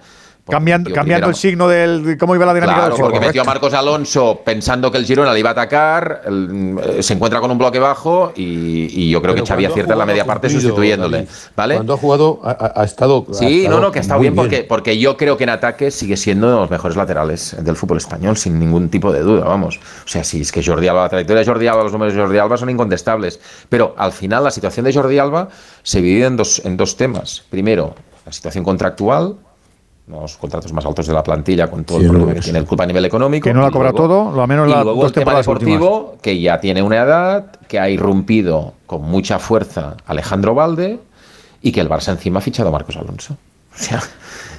cambiando, 0.48 0.92
cambiando 0.94 1.30
el 1.30 1.36
signo 1.36 1.68
del 1.68 2.18
cómo 2.20 2.36
iba 2.36 2.46
la 2.46 2.54
dinámica 2.54 2.80
claro, 2.80 2.96
porque 2.98 3.20
metió 3.20 3.42
a 3.42 3.46
Marcos 3.46 3.74
Alonso 3.74 4.42
pensando 4.46 4.92
que 4.92 4.98
el 4.98 5.06
Girona 5.06 5.34
le 5.34 5.40
iba 5.40 5.50
a 5.50 5.54
atacar, 5.54 6.22
eh, 6.26 7.02
se 7.02 7.14
encuentra 7.14 7.40
con 7.40 7.50
un 7.52 7.58
bloque 7.58 7.80
bajo 7.80 8.32
y, 8.36 9.10
yo 9.10 9.22
creo 9.22 9.36
que 9.36 9.46
Xavi 9.46 9.66
acierta 9.66 9.94
en 9.94 10.00
la 10.00 10.06
media 10.06 10.26
parte 10.26 10.50
sustituyéndole. 10.50 11.28
¿vale? 11.56 11.76
Cuando 11.76 11.94
ha 11.94 11.98
jugado 11.98 12.42
ha, 12.44 12.84
estado. 12.84 13.26
Sí, 13.32 13.68
no, 13.68 13.80
no, 13.80 13.92
que 13.92 14.00
ha 14.00 14.02
estado 14.02 14.20
bien, 14.20 14.36
Porque, 14.36 14.64
porque 14.64 14.98
yo 14.98 15.16
creo 15.18 15.38
que 15.38 15.44
en 15.44 15.52
ataque 15.52 15.92
sigue 15.92 16.18
siendo 16.18 16.50
de 16.50 16.56
los 16.56 16.70
mejores 16.70 16.98
laterales 16.98 17.56
del 17.60 17.76
fútbol 17.76 17.98
español, 17.98 18.38
sin 18.38 18.60
ningún 18.60 18.90
tipo 18.90 19.12
de 19.12 19.22
duda, 19.22 19.46
vamos. 19.46 19.80
O 20.06 20.08
sea, 20.08 20.24
si 20.24 20.42
es 20.42 20.52
que 20.52 20.64
Jordi 20.64 20.88
Alba, 20.88 21.04
la 21.04 21.10
trayectoria 21.10 21.42
de 21.42 21.46
Jordi 21.46 21.68
Alba, 21.68 21.84
los 21.84 21.92
números 21.92 22.14
de 22.14 22.22
Jordi 22.22 22.38
Alba 22.38 22.58
son 22.58 22.70
incontestables. 22.70 23.40
Pero 23.70 23.96
al 23.98 24.12
final 24.12 24.44
la 24.44 24.52
situación 24.52 24.86
de 24.86 24.94
Jordi 24.94 25.18
Alba 25.18 25.50
se 25.84 26.02
divide 26.02 26.26
en 26.26 26.38
dos, 26.38 26.62
en 26.66 26.78
dos 26.78 26.98
temas. 26.98 27.44
Primero, 27.50 27.96
la 28.26 28.32
situación 28.32 28.64
contractual 28.64 29.38
los 30.08 30.38
contratos 30.38 30.72
más 30.72 30.86
altos 30.86 31.08
de 31.08 31.14
la 31.14 31.24
plantilla 31.24 31.70
con 31.70 31.84
todo 31.84 32.00
el 32.00 32.08
problema 32.08 32.34
que 32.34 32.42
tiene 32.42 32.60
el 32.60 32.66
club 32.66 32.82
a 32.82 32.86
nivel 32.86 33.06
económico. 33.06 33.46
Que 33.46 33.54
no 33.54 33.62
la 33.62 33.72
cobra 33.72 33.92
todo, 33.92 34.32
lo 34.32 34.48
menos 34.48 34.70
la 34.70 34.84
luego 34.84 35.06
el 35.06 35.12
tema 35.12 35.36
deportivo, 35.36 36.18
que 36.22 36.40
ya 36.40 36.60
tiene 36.60 36.82
una 36.82 36.98
edad, 36.98 37.52
que 37.68 37.80
ha 37.80 37.90
irrumpido 37.90 38.74
con 38.86 39.02
mucha 39.04 39.40
fuerza 39.40 39.98
Alejandro 40.06 40.54
Valde 40.54 41.00
y 41.62 41.72
que 41.72 41.82
el 41.82 41.90
Barça 41.90 42.10
encima 42.12 42.40
ha 42.40 42.42
fichado 42.42 42.70
a 42.70 42.72
Marcos 42.72 42.96
Alonso. 42.98 43.34
O 43.34 43.78
sea, 43.78 44.02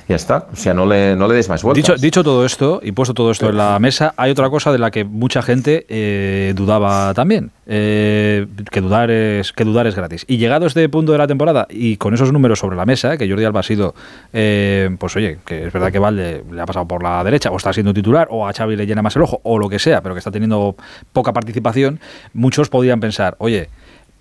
ya 0.09 0.17
está. 0.17 0.47
O 0.53 0.57
sea, 0.57 0.73
no 0.73 0.87
le, 0.87 1.17
no 1.17 1.27
le 1.27 1.35
des 1.35 1.49
más 1.49 1.63
vueltas. 1.63 1.83
Dicho, 1.83 1.97
dicho 2.01 2.23
todo 2.23 2.45
esto 2.45 2.81
y 2.83 2.93
puesto 2.93 3.13
todo 3.13 3.31
esto 3.31 3.49
en 3.49 3.57
la 3.57 3.79
mesa, 3.79 4.15
hay 4.17 4.31
otra 4.31 4.49
cosa 4.51 4.71
de 4.71 4.79
la 4.79 4.91
que 4.91 5.05
mucha 5.05 5.43
gente 5.43 5.85
eh, 5.89 6.53
dudaba 6.55 7.13
también. 7.15 7.51
Eh, 7.67 8.47
que, 8.71 8.81
dudar 8.81 9.11
es, 9.11 9.53
que 9.53 9.65
dudar 9.65 9.87
es 9.89 9.97
gratis. 9.97 10.25
Y 10.29 10.37
llegado 10.37 10.65
a 10.65 10.69
este 10.69 10.89
punto 10.89 11.11
de 11.11 11.19
la 11.19 11.27
temporada 11.27 11.67
y 11.69 11.97
con 11.97 12.15
esos 12.15 12.33
números 12.33 12.61
sobre 12.61 12.77
la 12.77 12.87
mesa, 12.87 13.17
que 13.17 13.29
Jordi 13.29 13.45
Alba 13.45 13.61
ha 13.61 13.65
sido, 13.65 13.95
eh, 14.33 14.95
pues 14.99 15.17
oye, 15.17 15.39
que 15.45 15.67
es 15.67 15.73
verdad 15.73 15.91
que 15.91 15.99
Valde 15.99 16.45
le 16.53 16.61
ha 16.61 16.67
pasado 16.67 16.87
por 16.87 17.03
la 17.03 17.25
derecha 17.25 17.51
o 17.51 17.57
está 17.57 17.73
siendo 17.73 17.93
titular 17.93 18.29
o 18.31 18.47
a 18.47 18.53
Xavi 18.53 18.77
le 18.77 18.87
llena 18.87 19.03
más 19.03 19.17
el 19.17 19.23
ojo 19.23 19.41
o 19.43 19.59
lo 19.59 19.69
que 19.69 19.81
sea, 19.81 20.03
pero 20.03 20.15
que 20.15 20.21
está 20.21 20.31
teniendo 20.31 20.77
poca 21.13 21.33
participación, 21.33 21.99
muchos 22.33 22.69
podían 22.69 23.01
pensar, 23.01 23.35
oye, 23.39 23.69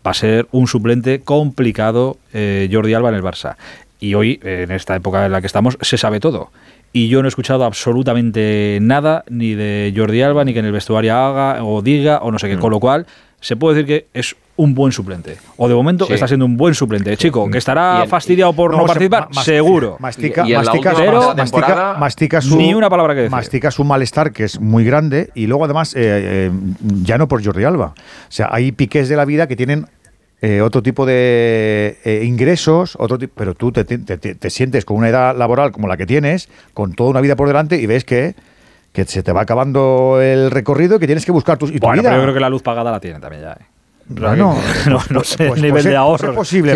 va 0.06 0.12
a 0.12 0.16
ser 0.16 0.48
un 0.52 0.68
suplente 0.68 1.22
complicado 1.22 2.18
Jordi 2.32 2.94
Alba 2.94 3.10
en 3.10 3.16
el 3.16 3.24
Barça. 3.24 3.56
Y 4.00 4.14
hoy, 4.14 4.40
en 4.44 4.72
esta 4.72 4.96
época 4.96 5.26
en 5.26 5.32
la 5.32 5.42
que 5.42 5.48
estamos, 5.48 5.78
se 5.82 5.98
sabe 5.98 6.20
todo. 6.20 6.52
Y 6.94 7.10
yo 7.10 7.22
no 7.22 7.28
he 7.28 7.30
escuchado 7.30 7.66
absolutamente 7.66 8.80
nada, 8.82 9.26
ni 9.30 9.54
de 9.54 9.94
Jordi 9.96 10.22
Alba, 10.22 10.46
ni 10.46 10.54
que 10.54 10.60
en 10.60 10.66
el 10.66 10.72
vestuario 10.72 11.14
haga 11.14 11.64
o 11.64 11.82
diga, 11.82 12.20
o 12.20 12.32
no 12.32 12.40
sé 12.40 12.48
qué. 12.48 12.58
Mm. 12.58 12.60
Con 12.62 12.72
lo 12.72 12.80
cual, 12.80 13.06
se 13.42 13.56
puede 13.56 13.76
decir 13.76 13.88
que 13.88 14.08
es 14.18 14.36
un 14.56 14.74
buen 14.74 14.92
suplente. 14.92 15.38
O 15.58 15.68
de 15.68 15.76
momento 15.76 16.08
está 16.10 16.28
siendo 16.28 16.46
un 16.46 16.56
buen 16.58 16.74
suplente. 16.74 17.18
Chico, 17.18 17.50
que 17.50 17.58
estará 17.58 18.06
fastidiado 18.08 18.54
por 18.54 18.72
no, 18.72 18.86
participar, 18.86 19.28
seguro. 19.44 19.98
Mastica, 20.00 20.46
mastica, 20.46 21.96
mastica, 22.00 22.42
su, 22.42 22.56
ni 22.56 22.74
una 22.74 22.90
palabra 22.90 23.14
que 23.14 23.22
decir. 23.22 23.32
Mastica 23.32 23.72
su 23.72 23.84
malestar, 23.84 24.32
que 24.32 24.46
es 24.46 24.60
muy 24.60 24.86
grande, 24.86 25.30
y 25.36 25.48
luego 25.48 25.66
además, 25.66 25.94
eh, 25.96 26.00
eh, 26.04 26.52
ya 27.04 27.18
no 27.18 27.28
por 27.28 27.44
Jordi 27.44 27.66
Alba. 27.66 27.88
O 27.88 28.32
sea, 28.32 28.50
hay 28.52 28.72
piques 28.72 29.10
de 29.10 29.18
la 29.18 29.26
vida 29.26 29.48
que 29.48 29.56
tienen 29.56 29.88
eh, 30.42 30.62
otro 30.62 30.84
tipo 30.84 31.06
de 31.06 31.98
eh, 32.04 32.24
ingresos, 32.26 32.98
otro 33.00 33.18
pero 33.34 33.56
tú 33.56 33.72
te, 33.72 34.50
sientes 34.50 34.86
con 34.86 34.98
una 34.98 35.10
edad 35.10 35.36
laboral 35.36 35.72
como 35.72 35.88
la 35.88 35.98
que 35.98 36.06
tienes, 36.06 36.50
con 36.74 36.94
toda 36.94 37.10
una 37.12 37.22
vida 37.22 37.36
por 37.36 37.48
delante 37.48 37.78
y 37.78 37.86
ves 37.86 38.04
que, 38.04 38.36
que 38.92 39.06
se 39.06 39.24
te 39.24 39.32
va 39.32 39.42
acabando 39.42 40.20
el 40.22 40.52
recorrido 40.52 40.98
y 40.98 41.00
que 41.00 41.08
tienes 41.08 41.26
que 41.26 41.32
buscar 41.32 41.58
tus, 41.58 41.72
y 41.72 41.80
tu 41.80 41.88
bueno, 41.88 42.04
Pero 42.04 42.16
yo 42.16 42.22
creo 42.24 42.34
que 42.34 42.40
la 42.40 42.50
luz 42.50 42.62
pagada 42.62 42.92
la 42.92 43.00
tiene 43.00 43.20
también 43.20 43.44
ya. 43.44 43.54
¿eh? 43.54 43.66
no, 44.10 44.36
no, 45.10 45.24
sé 45.24 45.48
pues, 45.48 45.62
nivel 45.62 45.84
de 45.84 45.96
ahorro. 45.96 46.30
Es 46.30 46.36
posible, 46.36 46.76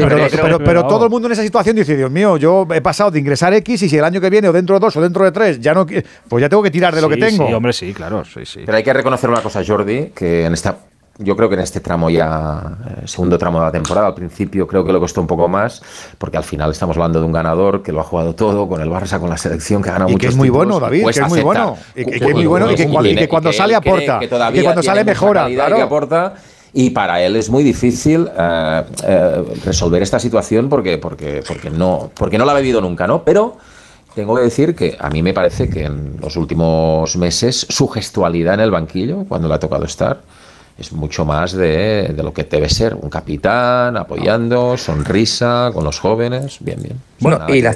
pero, 0.66 0.88
todo 0.88 1.03
el 1.03 1.12
mundo 1.12 1.28
en 1.28 1.34
esa 1.34 1.43
situación 1.43 1.76
dice, 1.76 1.95
Dios 1.95 2.10
mío, 2.10 2.38
yo 2.38 2.66
he 2.74 2.82
pasado 2.82 3.12
de 3.12 3.20
ingresar 3.20 3.53
X 3.53 3.84
y 3.84 3.89
si 3.89 3.97
el 3.97 4.03
año 4.03 4.20
que 4.20 4.32
viene 4.32 4.47
o 4.49 4.51
dentro 4.51 4.76
de 4.76 4.80
dos 4.80 4.95
o 4.97 5.01
dentro 5.01 5.24
de 5.26 5.32
tres 5.32 5.60
ya 5.60 5.76
no, 5.76 5.86
pues 5.86 6.41
ya 6.41 6.49
tengo 6.49 6.64
que 6.64 6.72
tirar 6.72 6.95
de 6.95 7.01
lo 7.01 7.10
que 7.10 7.18
tengo. 7.18 7.47
Sí, 7.47 7.53
hombre, 7.53 7.74
sí, 7.74 7.93
claro, 7.93 8.26
sí, 8.26 8.45
sí. 8.45 8.62
Pero 8.66 8.76
hay 8.76 8.84
que 8.84 8.93
reconocer 8.93 9.30
una 9.30 9.43
cosa, 9.43 9.62
Jordi, 9.66 10.07
que 10.16 10.45
en 10.45 10.53
esta 10.53 10.78
yo 11.20 11.36
creo 11.36 11.49
que 11.49 11.55
en 11.55 11.61
este 11.61 11.82
tramo 11.82 12.09
ya, 12.09 12.78
eh, 12.88 13.01
segundo 13.05 13.38
tramo 13.38 13.59
de 13.59 13.65
la 13.65 13.72
temporada, 13.72 14.07
al 14.07 14.13
principio 14.15 14.65
creo 14.65 14.86
que 14.86 14.93
le 14.93 14.99
costó 14.99 15.20
un 15.20 15.28
poco 15.28 15.49
más, 15.49 15.82
porque 16.17 16.38
al 16.38 16.45
final 16.45 16.72
estamos 16.72 16.95
hablando 16.95 17.20
de 17.20 17.26
un 17.26 17.34
ganador 17.34 17.84
que 17.84 17.91
lo 17.91 17.99
ha 17.99 18.03
jugado 18.03 18.34
todo, 18.34 18.67
con 18.70 18.82
el 18.82 18.89
Barça, 18.89 19.20
con 19.20 19.30
la 19.30 19.38
selección, 19.38 19.84
que 19.84 19.89
ha 19.89 19.93
ganado 19.93 20.11
y 20.11 20.15
que 20.15 20.28
es 20.28 20.36
muy 20.36 20.49
bueno, 20.49 20.80
David, 20.80 21.03
que 21.03 21.20
es 21.20 21.28
muy 21.28 21.41
bueno. 21.41 21.78
Y 21.93 22.05
que, 22.05 22.15
es 22.15 22.34
muy 22.34 22.45
bueno 22.45 22.72
y 22.72 22.76
que, 22.76 23.28
cuando 23.28 23.51
sale 23.51 23.76
aporta. 23.76 24.20
Que, 24.20 24.30
que 24.30 24.63
cuando 24.63 24.82
sale 24.82 25.03
mejora. 25.03 25.47
Claro. 25.47 25.76
Que 25.76 25.82
aporta. 25.82 26.36
Y 26.72 26.91
para 26.91 27.22
él 27.22 27.36
es 27.36 27.49
muy 27.49 27.63
difícil 27.63 28.30
eh, 28.38 28.84
eh, 29.03 29.43
resolver 29.65 30.01
esta 30.01 30.20
situación 30.20 30.70
porque, 30.70 30.97
porque, 30.97 31.43
porque, 31.45 31.70
no, 31.70 32.11
porque 32.13 32.38
no 32.38 32.45
la 32.45 32.53
ha 32.53 32.59
vivido 32.59 32.80
nunca, 32.80 33.07
¿no? 33.07 33.24
Pero 33.24 33.57
tengo 34.15 34.36
que 34.36 34.43
decir 34.43 34.76
que 34.76 34.95
a 34.99 35.09
mí 35.09 35.22
me 35.24 35.34
parece 35.34 35.70
que 35.70 35.84
en 35.84 36.17
los 36.22 36.38
últimos 36.38 37.17
meses 37.17 37.65
su 37.70 37.88
gestualidad 37.88 38.53
en 38.53 38.59
el 38.61 38.72
banquillo, 38.72 39.26
cuando 39.28 39.47
le 39.47 39.55
ha 39.55 39.59
tocado 39.59 39.86
estar, 39.86 40.22
es 40.80 40.91
mucho 40.93 41.25
más 41.25 41.51
de, 41.51 42.13
de, 42.15 42.23
lo 42.23 42.34
que 42.34 42.43
debe 42.43 42.69
ser 42.69 42.95
un 42.95 43.09
capitán 43.09 43.97
apoyando, 43.97 44.77
sonrisa 44.77 45.71
con 45.73 45.84
los 45.84 45.99
jóvenes, 45.99 46.57
bien, 46.61 46.82
bien. 46.82 46.99
Bueno, 47.19 47.45
y 47.49 47.61
la, 47.61 47.75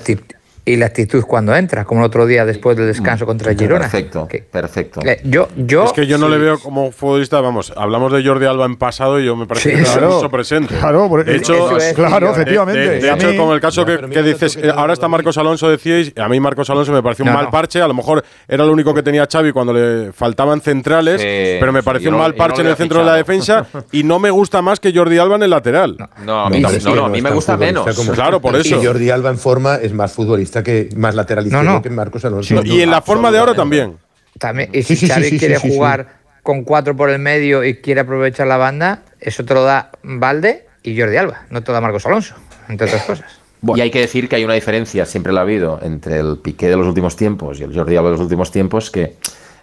y 0.66 0.78
la 0.78 0.86
actitud 0.86 1.24
cuando 1.26 1.53
entra, 1.55 1.84
como 1.84 2.01
el 2.01 2.05
otro 2.05 2.26
día 2.26 2.45
después 2.45 2.78
del 2.78 2.88
descanso 2.88 3.26
contra 3.26 3.51
el 3.51 3.57
Girona. 3.57 3.82
Perfecto, 3.82 4.28
perfecto. 4.49 5.01
Yo, 5.26 5.49
yo, 5.57 5.84
es 5.84 5.91
que 5.91 6.07
yo 6.07 6.18
no 6.18 6.30
le 6.30 6.38
veo 6.38 6.57
como 6.57 6.91
futbolista, 6.91 7.41
vamos, 7.41 7.74
hablamos 7.76 8.14
de 8.14 8.24
Jordi 8.24 8.45
Alba 8.45 8.66
en 8.66 8.78
pasado 8.78 9.20
y 9.20 9.26
yo 9.26 9.36
me 9.36 9.45
parece 9.45 9.74
que 9.74 9.82
está 9.82 9.99
mucho 10.07 10.30
presente. 10.30 10.76
Claro, 10.78 11.09
de 11.24 11.36
hecho, 11.36 11.70
claro, 11.95 12.32
efectivamente. 12.32 13.01
De, 13.01 13.11
hecho, 13.11 13.36
con 13.36 13.53
el 13.53 13.59
caso 13.59 13.86
que, 13.86 14.24
dices, 14.24 14.57
ahora 14.74 14.93
está 14.93 15.09
Marcos 15.09 15.38
Alonso, 15.38 15.70
decíais, 15.70 16.14
a 16.18 16.30
mí 16.30 16.39
Marcos 16.39 16.70
Alonso 16.70 16.93
me 16.93 17.03
pareció 17.03 17.26
un 17.26 17.34
mal 17.34 17.49
parche, 17.49 17.82
a 17.82 17.88
lo 17.88 17.93
mejor 17.93 18.24
era 18.47 18.64
lo 18.64 18.72
único 18.72 18.93
que 18.93 19.03
tenía 19.03 19.28
Xavi 19.30 19.51
cuando 19.51 19.74
le 19.74 20.14
faltaban 20.14 20.61
centrales, 20.61 21.22
pero 21.59 21.74
me 21.74 21.84
pareció 21.84 22.09
un 22.09 22.18
mal 22.18 22.36
parche 22.36 22.61
en 22.61 22.68
el 22.68 22.76
centro 22.78 22.99
de 22.99 23.05
la 23.05 23.16
defensa 23.16 23.66
y 23.91 24.03
no 24.03 24.18
me 24.18 24.32
gusta 24.32 24.61
más 24.61 24.80
que 24.80 24.93
Jordi 24.93 25.18
Alba 25.18 25.36
en 25.36 25.43
el 25.43 25.49
lateral. 25.49 25.97
No, 26.24 26.45
a 26.45 26.49
mí, 26.49 26.61
no, 26.61 27.05
a 27.05 27.09
mí 27.09 27.22
me 27.22 27.32
gusta 27.32 27.57
menos. 27.57 27.86
Claro, 28.14 28.39
por 28.39 28.55
eso. 28.55 28.80
Jordi 28.82 29.09
Alba 29.09 29.30
en 29.30 29.38
forma 29.38 29.76
es 29.76 29.91
más 29.93 30.14
futbolista 30.14 30.53
que 30.62 30.89
más 30.95 31.16
lateral 31.16 31.47
izquierdo 31.47 31.82
que 31.82 31.89
Marcos 31.89 32.26
Alonso. 32.26 32.62
y 32.64 32.82
en 32.82 32.91
la 32.91 33.01
forma 33.01 33.32
de 33.32 33.39
ahora 33.39 33.56
también. 33.56 33.97
También, 34.38 34.70
y 34.74 34.84
si 34.84 35.08
Xavi 35.08 35.39
quiere 35.39 35.58
jugar 35.58 36.22
con 36.43 36.64
cuatro 36.64 36.95
por 36.95 37.10
el 37.10 37.20
medio 37.20 37.64
y 37.64 37.76
quiere 37.76 38.01
aprovechar 38.01 38.47
la 38.47 38.58
banda, 38.58 39.04
eso 39.20 39.45
te 39.45 39.54
lo 39.54 39.64
da 39.64 39.91
Valde 40.04 40.68
y 40.84 40.99
Jordi 40.99 41.16
Alba, 41.18 41.45
no 41.49 41.62
te 41.62 41.72
lo 41.72 41.74
da 41.74 41.82
Marcos 41.82 42.06
Alonso, 42.06 42.36
entre 42.68 42.88
otras 42.88 43.04
cosas. 43.04 43.39
Y 43.76 43.80
hay 43.80 43.91
que 43.91 43.99
decir 43.99 44.28
que 44.28 44.36
hay 44.36 44.43
una 44.43 44.56
diferencia, 44.56 45.06
siempre 45.06 45.32
la 45.32 45.39
ha 45.39 45.43
habido, 45.43 45.80
entre 45.82 46.20
el 46.20 46.38
Piqué 46.38 46.68
de 46.68 46.76
los 46.76 46.86
últimos 46.86 47.16
tiempos 47.16 47.60
y 47.60 47.64
el 47.64 47.74
Jordi 47.74 47.95
Alba 47.95 48.10
de 48.10 48.18
los 48.18 48.22
últimos 48.22 48.51
tiempos, 48.51 48.91
que 48.91 49.16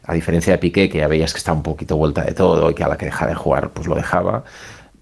a 0.04 0.14
diferencia 0.14 0.54
de 0.54 0.58
Piqué, 0.58 0.88
que 0.88 0.98
ya 0.98 1.06
veías 1.06 1.32
que 1.32 1.38
está 1.38 1.52
un 1.52 1.62
poquito 1.62 1.96
vuelta 1.96 2.24
de 2.24 2.32
todo 2.32 2.70
y 2.70 2.74
que 2.74 2.82
a 2.82 2.88
la 2.88 2.96
que 2.96 3.06
deja 3.06 3.26
de 3.26 3.34
jugar, 3.34 3.70
pues 3.70 3.86
lo 3.86 3.94
dejaba. 3.94 4.44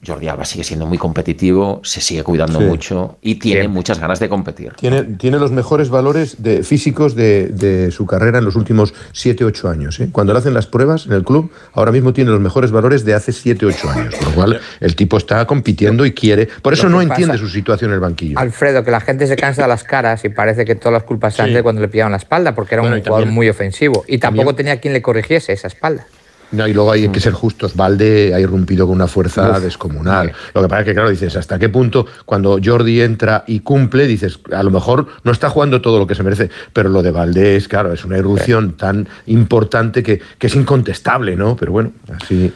Jordi 0.06 0.28
Alba 0.28 0.44
sigue 0.44 0.62
siendo 0.62 0.86
muy 0.86 0.96
competitivo, 0.96 1.80
se 1.82 2.00
sigue 2.00 2.22
cuidando 2.22 2.60
mucho 2.60 3.18
y 3.20 3.36
tiene 3.36 3.66
muchas 3.66 3.98
ganas 3.98 4.20
de 4.20 4.28
competir. 4.28 4.72
Tiene, 4.74 5.02
tiene 5.02 5.38
los 5.38 5.50
mejores 5.50 5.90
valores 5.90 6.42
de, 6.42 6.62
físicos 6.62 7.14
de, 7.16 7.90
su 7.90 8.06
carrera 8.06 8.38
en 8.38 8.44
los 8.44 8.54
últimos 8.54 8.94
7-8 9.12 9.70
años. 9.70 9.98
¿eh? 10.00 10.08
Cuando 10.12 10.32
le 10.32 10.38
hacen 10.38 10.54
las 10.54 10.66
pruebas 10.66 11.06
en 11.06 11.12
el 11.12 11.24
club, 11.24 11.50
ahora 11.72 11.90
mismo 11.90 12.12
tiene 12.12 12.30
los 12.30 12.40
mejores 12.40 12.70
valores 12.70 13.04
de 13.04 13.14
hace 13.14 13.32
7-8 13.32 13.88
años. 13.88 14.14
Por 14.14 14.28
lo 14.28 14.34
cual 14.34 14.60
el 14.80 14.94
tipo 14.94 15.16
está 15.16 15.44
compitiendo 15.46 16.06
y 16.06 16.12
quiere. 16.12 16.48
Por 16.62 16.72
eso 16.72 16.88
no 16.88 17.02
entiende 17.02 17.36
su 17.36 17.48
situación 17.48 17.90
en 17.90 17.94
el 17.94 18.00
banquillo. 18.00 18.38
Alfredo, 18.38 18.84
que 18.84 18.90
la 18.90 19.00
gente 19.00 19.26
se 19.26 19.36
cansa 19.36 19.62
de 19.62 19.68
las 19.68 19.82
caras 19.82 20.24
y 20.24 20.28
parece 20.28 20.64
que 20.64 20.76
todas 20.76 20.92
las 20.92 21.02
culpas 21.02 21.34
se 21.34 21.48
de 21.48 21.62
cuando 21.62 21.80
le 21.80 21.88
pillaban 21.88 22.12
la 22.12 22.18
espalda, 22.18 22.54
porque 22.54 22.74
era 22.74 22.82
un 22.82 23.02
jugador 23.02 23.26
muy 23.26 23.48
ofensivo 23.48 24.04
y 24.06 24.18
tampoco 24.18 24.54
tenía 24.54 24.80
quien 24.80 24.92
le 24.92 25.02
corrigiese 25.02 25.52
esa 25.52 25.68
espalda. 25.68 26.06
No, 26.50 26.66
y 26.66 26.72
luego 26.72 26.92
hay 26.92 27.08
que 27.08 27.20
ser 27.20 27.32
justos. 27.32 27.76
Valde 27.76 28.32
ha 28.34 28.40
irrumpido 28.40 28.86
con 28.86 28.96
una 28.96 29.06
fuerza 29.06 29.60
descomunal. 29.60 30.32
Lo 30.54 30.62
que 30.62 30.68
pasa 30.68 30.80
es 30.80 30.86
que, 30.86 30.94
claro, 30.94 31.10
dices, 31.10 31.36
¿hasta 31.36 31.58
qué 31.58 31.68
punto 31.68 32.06
cuando 32.24 32.58
Jordi 32.62 33.02
entra 33.02 33.44
y 33.46 33.60
cumple, 33.60 34.06
dices, 34.06 34.40
a 34.52 34.62
lo 34.62 34.70
mejor 34.70 35.08
no 35.24 35.32
está 35.32 35.50
jugando 35.50 35.82
todo 35.82 35.98
lo 35.98 36.06
que 36.06 36.14
se 36.14 36.22
merece, 36.22 36.50
pero 36.72 36.88
lo 36.88 37.02
de 37.02 37.10
Valde 37.10 37.56
es, 37.56 37.68
claro, 37.68 37.92
es 37.92 38.04
una 38.04 38.16
irrupción 38.16 38.72
tan 38.72 39.08
importante 39.26 40.02
que, 40.02 40.20
es 40.40 40.54
incontestable, 40.54 41.36
¿no? 41.36 41.56
Pero 41.56 41.72
bueno, 41.72 41.92
así, 42.18 42.50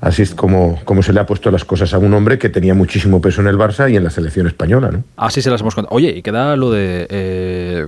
así 0.00 0.22
es 0.22 0.34
como, 0.34 0.80
como 0.84 1.04
se 1.04 1.12
le 1.12 1.20
ha 1.20 1.26
puesto 1.26 1.52
las 1.52 1.64
cosas 1.64 1.94
a 1.94 1.98
un 1.98 2.12
hombre 2.14 2.36
que 2.36 2.48
tenía 2.48 2.74
muchísimo 2.74 3.20
peso 3.20 3.40
en 3.40 3.46
el 3.46 3.56
Barça 3.56 3.88
y 3.88 3.94
en 3.94 4.02
la 4.02 4.10
selección 4.10 4.48
española, 4.48 4.90
¿no? 4.90 5.04
Así 5.16 5.40
se 5.40 5.50
las 5.50 5.60
hemos 5.60 5.76
contado. 5.76 5.94
Oye, 5.94 6.10
y 6.10 6.22
queda 6.22 6.56
lo 6.56 6.72
de... 6.72 7.06
Eh, 7.08 7.86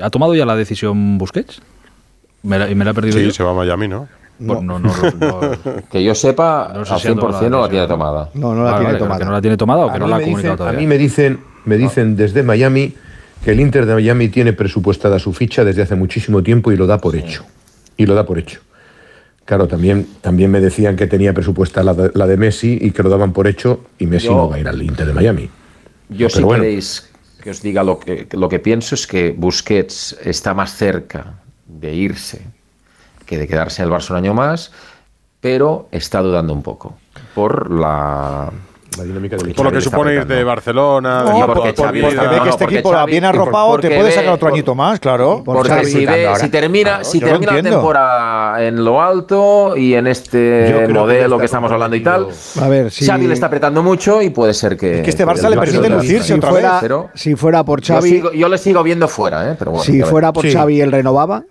¿Ha 0.00 0.10
tomado 0.10 0.36
ya 0.36 0.46
la 0.46 0.54
decisión 0.54 1.18
Busquets? 1.18 1.60
Me 2.44 2.60
la, 2.60 2.70
y 2.70 2.76
me 2.76 2.84
la 2.84 2.92
he 2.92 2.94
perdido 2.94 3.18
Sí, 3.18 3.30
se 3.32 3.42
va 3.42 3.50
a 3.50 3.54
Miami, 3.54 3.88
¿no? 3.88 4.08
Pues 4.46 4.62
no. 4.62 4.78
No, 4.78 4.90
que 5.90 6.02
yo 6.02 6.14
sepa, 6.14 6.64
al 6.64 6.84
100% 6.84 7.50
no 7.50 7.60
la 7.60 7.68
tiene 7.68 7.86
tomada. 7.86 8.30
No, 8.34 8.54
no 8.54 8.64
la 8.64 8.78
tiene 8.78 8.94
tomada. 8.94 9.18
¿Que 9.18 9.24
no 9.24 9.32
la 9.32 9.40
tiene 9.40 9.56
tomada 9.56 9.86
o 9.86 9.92
que 9.92 9.98
no 9.98 10.08
la 10.08 10.16
ha 10.16 10.20
comunicado 10.20 10.56
todavía? 10.56 10.78
A 10.78 10.80
mí 10.80 10.86
me 10.86 10.98
dicen, 10.98 11.40
me 11.64 11.76
dicen 11.76 12.16
desde 12.16 12.42
Miami 12.42 12.94
que 13.44 13.50
el 13.50 13.60
Inter 13.60 13.86
de 13.86 13.94
Miami 13.94 14.28
tiene 14.28 14.52
presupuestada 14.52 15.18
su 15.18 15.32
ficha 15.32 15.64
desde 15.64 15.82
hace 15.82 15.96
muchísimo 15.96 16.42
tiempo 16.42 16.72
y 16.72 16.76
lo 16.76 16.86
da 16.86 16.98
por 16.98 17.16
hecho. 17.16 17.44
Y 17.96 18.06
lo 18.06 18.14
da 18.14 18.24
por 18.24 18.38
hecho. 18.38 18.60
Claro, 19.44 19.66
también, 19.66 20.06
también 20.20 20.50
me 20.50 20.60
decían 20.60 20.96
que 20.96 21.06
tenía 21.06 21.34
presupuesta 21.34 21.82
la 21.82 21.94
de, 21.94 22.36
Messi 22.36 22.78
y 22.80 22.92
que 22.92 23.02
lo 23.02 23.10
daban 23.10 23.32
por 23.32 23.48
hecho 23.48 23.80
y 23.98 24.06
Messi 24.06 24.28
no 24.28 24.48
va 24.48 24.56
a 24.56 24.60
ir 24.60 24.68
al 24.68 24.80
Inter 24.80 25.06
de 25.06 25.12
Miami. 25.12 25.50
Yo 26.08 26.28
si 26.28 26.44
queréis 26.44 27.10
que 27.42 27.50
os 27.50 27.60
diga 27.60 27.82
lo 27.82 27.98
que, 27.98 28.28
lo 28.32 28.48
que 28.48 28.60
pienso 28.60 28.94
es 28.94 29.06
que 29.06 29.34
Busquets 29.36 30.16
está 30.22 30.54
más 30.54 30.76
cerca 30.76 31.40
de 31.66 31.92
irse 31.92 32.42
que 33.32 33.38
de 33.38 33.48
quedarse 33.48 33.82
en 33.82 33.88
el 33.88 33.94
Barça 33.94 34.10
un 34.10 34.16
año 34.16 34.34
más, 34.34 34.72
pero 35.40 35.88
está 35.90 36.20
dudando 36.20 36.52
un 36.52 36.62
poco 36.62 36.94
por 37.34 37.70
la 37.70 38.52
por 39.56 39.64
lo 39.64 39.72
que 39.72 39.80
supone 39.80 40.14
ir 40.14 40.26
de 40.26 40.44
Barcelona. 40.44 41.24
porque, 41.46 41.72
porque, 41.72 42.00
ve 42.02 42.40
que 42.42 42.48
este 42.50 42.64
equipo 42.64 42.92
Xavi, 42.92 43.10
bien 43.10 43.24
arropado, 43.24 43.78
te 43.78 43.88
puede 43.88 44.12
sacar 44.12 44.34
otro 44.34 44.48
añito 44.48 44.74
más, 44.74 45.00
claro. 45.00 45.42
Porque 45.44 45.84
si, 45.84 46.06
si, 46.36 46.48
termina, 46.50 47.02
si 47.02 47.20
termina 47.20 47.52
la 47.52 47.62
temporada 47.62 48.62
en 48.62 48.84
lo 48.84 49.00
alto 49.00 49.76
y 49.76 49.94
en 49.94 50.06
este 50.06 50.86
modelo 50.88 51.38
que, 51.38 51.46
estamos 51.46 51.72
hablando 51.72 51.96
y 51.96 52.02
tal, 52.02 52.28
a 52.60 52.68
ver, 52.68 52.90
si, 52.90 53.06
Xavi 53.06 53.26
le 53.26 53.34
está 53.34 53.46
apretando 53.46 53.82
mucho 53.82 54.20
y 54.20 54.30
puede 54.30 54.52
ser 54.54 54.76
que... 54.76 54.98
Es 54.98 55.02
que 55.02 55.10
este 55.10 55.26
Barça 55.26 55.48
le 55.48 55.56
permite 55.56 55.88
lucirse 55.88 56.34
otra 56.34 56.52
vez. 56.52 56.66
Pero 56.80 57.08
si 57.14 57.34
fuera 57.34 57.64
por 57.64 57.82
Xavi... 57.82 58.22
Yo, 58.34 58.48
le 58.48 58.58
sigo 58.58 58.82
viendo 58.82 59.08
fuera, 59.08 59.50
¿eh? 59.50 59.56
Pero 59.58 59.70
bueno, 59.70 59.84
si 59.84 60.02
fuera 60.02 60.32
por 60.32 60.46
Xavi, 60.46 60.80
él 60.80 60.92
renovaba 60.92 61.44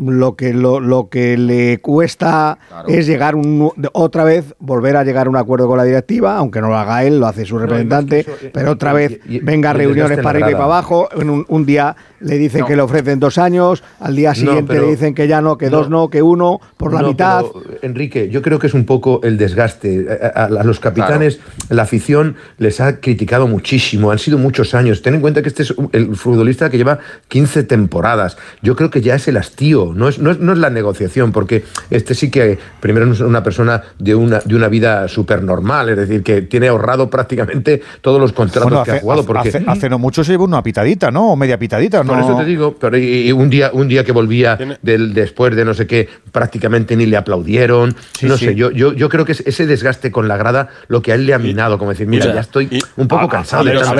lo 0.00 0.34
que, 0.34 0.54
lo, 0.54 0.80
lo 0.80 1.08
que 1.08 1.36
le 1.36 1.78
cuesta 1.80 2.58
es 2.88 3.06
llegar 3.06 3.34
un, 3.34 3.70
otra 3.92 4.24
vez, 4.24 4.54
volver 4.58 4.96
a 4.96 5.04
llegar 5.04 5.26
a 5.26 5.30
un 5.30 5.36
acuerdo 5.36 5.68
con 5.68 5.76
la 5.76 5.84
directiva, 5.84 6.36
aunque 6.36 6.60
no 6.60 6.68
lo 6.68 6.76
haga 6.76 7.04
él, 7.04 7.20
lo 7.20 7.26
hace 7.26 7.44
su 7.44 7.58
representante, 7.58 8.24
pero 8.52 8.72
otra 8.72 8.92
vez 8.92 9.20
venga 9.42 9.70
a 9.70 9.72
reuniones 9.72 10.18
para 10.18 10.30
arriba 10.30 10.50
y 10.50 10.54
para 10.54 10.64
abajo, 10.64 11.08
en 11.12 11.30
un, 11.30 11.44
un 11.48 11.66
día 11.66 11.96
le 12.20 12.38
dicen 12.38 12.64
que 12.66 12.76
le 12.76 12.82
ofrecen 12.82 13.18
dos 13.18 13.38
años, 13.38 13.82
al 13.98 14.14
día 14.14 14.34
siguiente 14.34 14.74
le 14.74 14.86
dicen 14.86 15.14
que 15.14 15.26
ya 15.26 15.40
no, 15.40 15.58
que 15.58 15.70
dos 15.70 15.88
no, 15.88 16.08
que 16.10 16.22
uno, 16.22 16.60
por 16.76 16.92
la 16.92 17.02
mitad. 17.02 17.44
Enrique, 17.82 18.28
yo 18.30 18.42
creo 18.42 18.58
que 18.58 18.66
es 18.66 18.74
un 18.74 18.84
poco 18.84 19.20
el 19.22 19.38
desgaste. 19.38 20.06
A, 20.34 20.48
los 20.64 20.80
capitanes, 20.80 21.40
la 21.68 21.82
afición 21.82 22.36
les 22.58 22.80
ha 22.80 23.00
criticado 23.00 23.46
muchísimo, 23.46 24.10
han 24.10 24.18
sido 24.18 24.38
muchos 24.38 24.74
años. 24.74 25.02
Ten 25.02 25.14
en 25.14 25.20
cuenta 25.20 25.42
que 25.42 25.48
este 25.48 25.62
es 25.62 25.74
el 25.92 26.14
futbolista 26.14 26.70
que 26.70 26.76
lleva 26.76 26.98
15 27.28 27.64
temporadas. 27.64 28.36
Yo 28.62 28.76
creo 28.76 28.90
que 28.90 29.00
ya 29.00 29.14
es 29.14 29.26
el 29.28 29.36
hastío, 29.36 29.89
no 29.94 30.08
es, 30.08 30.18
no 30.18 30.30
es, 30.30 30.38
no 30.38 30.52
es 30.52 30.58
la 30.58 30.70
negociación, 30.70 31.32
porque 31.32 31.64
este 31.90 32.14
sí 32.14 32.30
que 32.30 32.58
primero 32.80 33.10
es 33.12 33.20
una 33.20 33.42
persona 33.42 33.82
de 33.98 34.14
una, 34.14 34.40
de 34.40 34.54
una 34.54 34.68
vida 34.68 35.08
súper 35.08 35.42
normal, 35.42 35.88
es 35.90 35.96
decir, 35.96 36.22
que 36.22 36.42
tiene 36.42 36.68
ahorrado 36.68 37.10
prácticamente 37.10 37.82
todos 38.00 38.20
los 38.20 38.32
contratos 38.32 38.84
que 38.84 38.92
ha 38.92 39.00
jugado. 39.00 39.24
Porque... 39.24 39.62
Hace, 39.66 39.88
no 39.88 39.98
mucho 39.98 40.24
se 40.24 40.32
llevó 40.32 40.44
una 40.44 40.62
pitadita, 40.62 41.10
¿no? 41.10 41.32
O 41.32 41.36
media 41.36 41.58
pitadita, 41.58 42.02
¿no? 42.04 42.12
Por 42.12 42.22
eso 42.22 42.36
te 42.36 42.44
digo, 42.44 42.76
pero 42.78 42.96
un 43.36 43.50
día, 43.50 43.70
un 43.72 43.88
día 43.88 44.04
que 44.04 44.12
volvía 44.12 44.58
del, 44.82 45.14
después 45.14 45.54
de 45.54 45.64
no 45.64 45.74
sé 45.74 45.86
qué, 45.86 46.08
prácticamente 46.32 46.96
ni 46.96 47.06
le 47.06 47.16
aplaudieron. 47.16 47.94
no 48.22 48.36
sé, 48.36 48.54
yo, 48.54 48.70
yo, 48.70 48.92
yo 48.92 49.08
creo 49.08 49.24
que 49.24 49.32
es 49.32 49.40
ese 49.46 49.66
desgaste 49.66 50.10
con 50.10 50.28
la 50.28 50.36
grada 50.36 50.68
lo 50.88 51.02
que 51.02 51.12
a 51.12 51.14
él 51.14 51.26
le 51.26 51.34
ha 51.34 51.38
minado, 51.38 51.78
como 51.78 51.90
decir, 51.90 52.06
mira, 52.06 52.26
ya 52.26 52.40
estoy 52.40 52.68
un 52.96 53.08
poco 53.08 53.28
cansado. 53.28 53.62
A, 53.62 53.64
ver, 53.64 53.78
si 53.78 53.82
os, 53.82 53.88
a, 53.88 53.94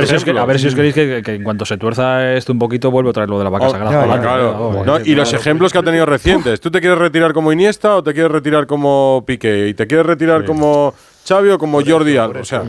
ver, 0.44 0.58
si 0.58 0.66
os, 0.66 0.74
queréis 0.74 0.94
que, 0.94 1.22
en 1.26 1.42
cuanto 1.42 1.64
se 1.64 1.76
tuerza 1.76 2.32
esto 2.34 2.52
un 2.52 2.58
poquito, 2.58 2.90
vuelve 2.90 3.10
otra 3.10 3.22
vez 3.22 3.30
lo 3.30 3.38
de 3.38 3.44
la 3.44 3.50
vaca 3.50 3.66
oh, 3.66 3.70
sagrada. 3.70 5.02
y 5.04 5.14
los 5.14 5.32
ejemplos 5.32 5.72
que 5.72 5.78
ha 5.80 5.84
tenido 5.84 6.06
recientes. 6.06 6.60
¿Tú 6.60 6.70
te 6.70 6.80
quieres 6.80 6.98
retirar 6.98 7.32
como 7.32 7.52
Iniesta 7.52 7.96
o 7.96 8.02
te 8.02 8.12
quieres 8.12 8.32
retirar 8.32 8.66
como 8.66 9.24
Piqué? 9.26 9.68
¿Y 9.68 9.74
te 9.74 9.86
quieres 9.86 10.06
retirar 10.06 10.44
como 10.44 10.94
Xavi 11.26 11.50
o 11.50 11.58
como 11.58 11.84
Jordi 11.84 12.16
Alba? 12.16 12.40
O 12.40 12.44
sea, 12.44 12.64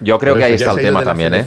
yo 0.00 0.18
creo 0.18 0.34
que 0.34 0.44
ahí 0.44 0.54
está 0.54 0.72
el 0.72 0.78
tema 0.78 1.02
también, 1.02 1.34
¿eh? 1.34 1.46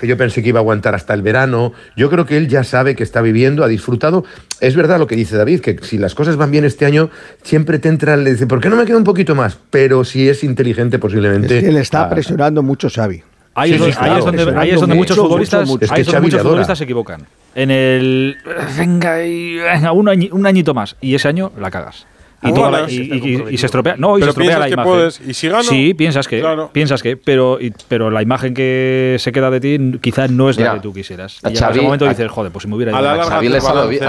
Que 0.00 0.06
yo 0.06 0.16
pensé 0.16 0.42
que 0.42 0.48
iba 0.48 0.60
a 0.60 0.62
aguantar 0.62 0.94
hasta 0.94 1.14
el 1.14 1.22
verano. 1.22 1.72
Yo 1.96 2.08
creo 2.10 2.24
que 2.26 2.36
él 2.36 2.48
ya 2.48 2.64
sabe 2.64 2.94
que 2.94 3.02
está 3.02 3.20
viviendo, 3.20 3.64
ha 3.64 3.68
disfrutado. 3.68 4.24
Es 4.60 4.76
verdad 4.76 4.98
lo 4.98 5.06
que 5.06 5.16
dice 5.16 5.36
David, 5.36 5.60
que 5.60 5.78
si 5.82 5.98
las 5.98 6.14
cosas 6.14 6.36
van 6.36 6.50
bien 6.50 6.64
este 6.64 6.86
año, 6.86 7.10
siempre 7.42 7.78
te 7.78 7.88
entra, 7.88 8.16
le 8.16 8.32
dice, 8.32 8.46
¿por 8.46 8.60
qué 8.60 8.68
no 8.68 8.76
me 8.76 8.84
queda 8.84 8.96
un 8.96 9.04
poquito 9.04 9.34
más? 9.34 9.58
Pero 9.70 10.04
si 10.04 10.28
es 10.28 10.44
inteligente, 10.44 10.98
posiblemente. 10.98 11.58
Es 11.58 11.64
que 11.64 11.72
le 11.72 11.80
está 11.80 12.08
presionando 12.08 12.62
mucho 12.62 12.88
Xavi. 12.88 13.22
Ahí, 13.54 13.72
es, 13.72 14.24
donde, 14.24 14.94
muchos 14.94 15.16
futbolistas, 15.16 15.68
futbolistas 15.68 16.78
se 16.78 16.84
equivocan. 16.84 17.26
En 17.54 17.70
el. 17.70 18.38
Venga, 18.78 19.16
venga 19.16 19.92
un, 19.92 20.08
un 20.32 20.46
añito 20.46 20.72
más. 20.72 20.96
Y 21.00 21.14
ese 21.14 21.28
año 21.28 21.52
la 21.58 21.70
cagas. 21.70 22.06
Y, 22.42 23.56
se 23.56 23.66
estropea. 23.66 23.94
No, 23.96 24.18
y 24.18 24.22
se 24.22 24.28
estropea 24.30 24.58
la 24.58 24.68
imagen. 24.68 24.92
Puedes, 24.92 25.20
¿Y 25.20 25.34
si 25.34 25.48
gano? 25.48 25.62
Sí, 25.62 25.94
piensas 25.94 26.26
que. 26.26 26.42
Piensas 26.72 27.02
que. 27.02 27.16
Pero, 27.16 27.58
pero 27.88 28.10
la 28.10 28.22
imagen 28.22 28.52
que 28.54 29.16
se 29.18 29.32
queda 29.32 29.50
de 29.50 29.60
ti 29.60 29.98
quizás 30.00 30.30
no 30.30 30.50
es 30.50 30.58
la 30.58 30.74
que 30.74 30.80
tú 30.80 30.92
quisieras. 30.92 31.38
Y 31.44 31.48
en 31.48 31.54
ese 31.54 31.80
momento 31.80 32.08
dices, 32.08 32.30
joder, 32.30 32.50
pues 32.50 32.62
si 32.62 32.68
me 32.68 32.76
hubiera 32.76 32.92
ido. 32.92 33.10
A 33.10 33.24
Xavi 33.24 33.48
le 33.48 33.60
salió 33.60 33.88
bien. 33.88 34.02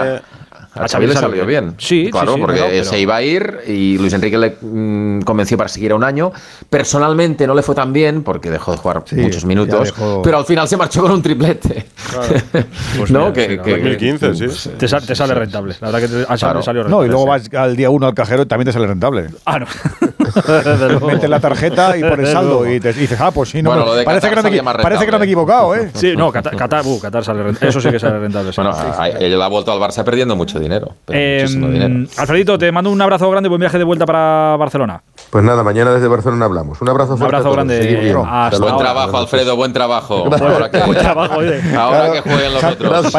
Sí, 1.77 2.09
claro, 2.11 2.35
porque 2.37 2.83
se 2.83 2.99
iba 2.99 3.15
a 3.15 3.21
ir 3.21 3.59
y 3.67 3.97
Luis 3.97 4.13
Enrique 4.13 4.37
le 4.37 4.57
mm, 4.59 5.21
convenció 5.21 5.57
para 5.57 5.69
seguir 5.69 5.93
un 5.93 6.03
año. 6.03 6.31
Personalmente 6.69 7.45
no 7.45 7.53
le 7.53 7.61
fue 7.61 7.75
tan 7.75 7.93
bien 7.93 8.23
porque 8.23 8.49
dejó 8.49 8.71
de 8.71 8.77
jugar 8.77 9.03
muchos 9.11 9.45
minutos, 9.45 9.93
pero 10.23 10.37
al 10.37 10.45
final 10.45 10.67
se 10.67 10.77
marchó 10.77 11.01
con 11.01 11.11
un 11.11 11.21
triplete. 11.21 11.85
Claro. 12.09 12.33
Pues 12.97 13.11
¿No? 13.11 13.33
que, 13.33 13.57
2015, 13.57 14.35
sí. 14.35 14.69
Te, 14.77 14.87
sale 14.87 15.33
rentable. 15.33 15.75
La 15.81 15.91
verdad 15.91 16.01
que 16.01 16.07
te, 16.07 16.37
salió 16.37 16.61
rentable. 16.61 16.89
No, 16.89 17.03
y 17.03 17.07
luego 17.07 17.25
vas 17.25 17.51
al 17.53 17.75
día 17.75 17.89
uno 17.89 18.07
al 18.07 18.13
cajero 18.13 18.43
y 18.43 18.45
también 18.45 18.67
te 18.67 18.71
sale 18.71 18.87
rentable. 18.87 19.29
Ah, 19.45 19.59
no. 19.59 19.65
Metes 21.07 21.29
la 21.29 21.39
tarjeta 21.39 21.97
y 21.97 22.01
pones 22.01 22.29
saldo 22.29 22.69
y, 22.71 22.79
te, 22.79 22.93
dices, 22.93 23.19
ah, 23.19 23.31
pues 23.31 23.49
sí, 23.49 23.61
no. 23.61 23.71
parece, 24.05 24.29
que 24.29 24.35
no, 24.35 24.43
me, 24.43 24.63
parece 24.63 25.05
que 25.05 25.11
no 25.11 25.19
me 25.19 25.25
he 25.25 25.27
equivocado, 25.27 25.75
¿eh? 25.75 25.91
Sí, 25.93 26.15
no, 26.15 26.31
Qatar, 26.31 26.85
uh, 26.85 26.99
Qatar 26.99 27.23
sale 27.23 27.43
rentable. 27.43 27.69
Eso 27.69 27.81
sí 27.81 27.89
que 27.89 27.99
sale 27.99 28.19
rentable. 28.19 28.51
Bueno, 28.55 28.75
él 29.19 29.41
ha 29.41 29.47
vuelto 29.47 29.71
al 29.71 29.79
Barça 29.79 30.03
perdiendo 30.03 30.35
mucho 30.35 30.59
dinero. 30.63 30.93
Eh, 31.09 31.45
dinero. 31.47 32.07
Alfredito, 32.17 32.57
te 32.57 32.71
mando 32.71 32.89
un 32.89 33.01
abrazo 33.01 33.29
grande, 33.29 33.49
buen 33.49 33.59
viaje 33.59 33.77
de 33.77 33.83
vuelta 33.83 34.05
para 34.05 34.55
Barcelona. 34.57 35.01
Pues 35.29 35.43
nada, 35.43 35.63
mañana 35.63 35.93
desde 35.93 36.07
Barcelona 36.07 36.45
hablamos. 36.45 36.81
Un 36.81 36.89
abrazo 36.89 37.17
fuerte. 37.17 37.23
Un 37.23 37.35
abrazo 37.35 37.51
grande. 37.51 38.13
Buen 38.59 38.77
trabajo, 38.77 39.17
Alfredo, 39.17 39.55
buen 39.55 39.73
trabajo. 39.73 40.25
ahora 40.25 40.69
que, 40.69 40.79
buen 40.79 40.97
trabajo, 40.99 41.33
ahora 41.77 42.11
que 42.11 42.21
jueguen 42.21 42.53
los 42.53 42.63
otros. 42.63 43.13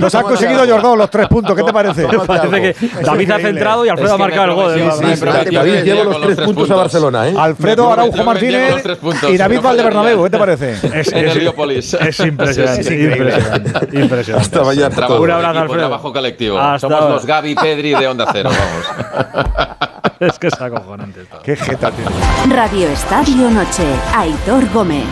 Nos 0.00 0.14
han 0.14 0.22
conseguido 0.22 0.66
Jordón 0.66 0.98
los 0.98 1.10
tres 1.10 1.28
puntos. 1.28 1.56
¿Qué 1.56 1.62
te 1.62 1.72
parece? 1.72 2.06
Parece 2.26 2.60
que 2.60 3.02
David 3.02 3.30
ha 3.30 3.38
centrado 3.38 3.86
y 3.86 3.88
Alfredo 3.88 4.14
ha 4.14 4.18
marcado 4.18 4.44
el 4.44 4.54
gol. 4.54 4.78
David 5.50 5.82
lleva 5.84 6.04
los 6.04 6.20
tres 6.20 6.40
puntos 6.40 6.70
a 6.70 6.74
Barcelona. 6.76 7.28
¿eh? 7.28 7.34
Alfredo 7.36 7.92
Araujo 7.92 8.24
Martínez 8.24 8.84
y 9.28 9.36
David 9.36 9.60
Valdebernabeu. 9.60 10.24
¿Qué 10.24 10.30
te 10.30 10.38
parece? 10.38 10.72
Es, 10.92 11.10
en 11.12 11.28
Heliópolis. 11.28 11.94
Es 11.94 12.20
impresionante. 12.20 12.94
Impresionante. 12.94 13.98
Impresionante. 13.98 14.32
Hasta 14.32 14.64
mañana. 14.64 15.08
Un 15.08 15.30
abrazo, 15.30 15.58
Alfredo. 15.60 15.78
Trabajo 15.78 16.12
colectivo. 16.12 16.58
Somos 16.82 17.08
los 17.08 17.24
Gaby 17.24 17.54
Pedri 17.54 17.94
de 17.94 18.08
Onda 18.08 18.26
Cero. 18.32 18.50
Vamos. 18.58 20.12
es 20.18 20.36
que 20.36 20.48
es 20.48 20.60
acojonante. 20.60 21.26
Qué 21.44 21.54
jeta 21.54 21.92
Radio 22.48 22.88
Estadio 22.88 23.48
Noche. 23.50 23.84
Aitor 24.16 24.68
Gómez. 24.72 25.04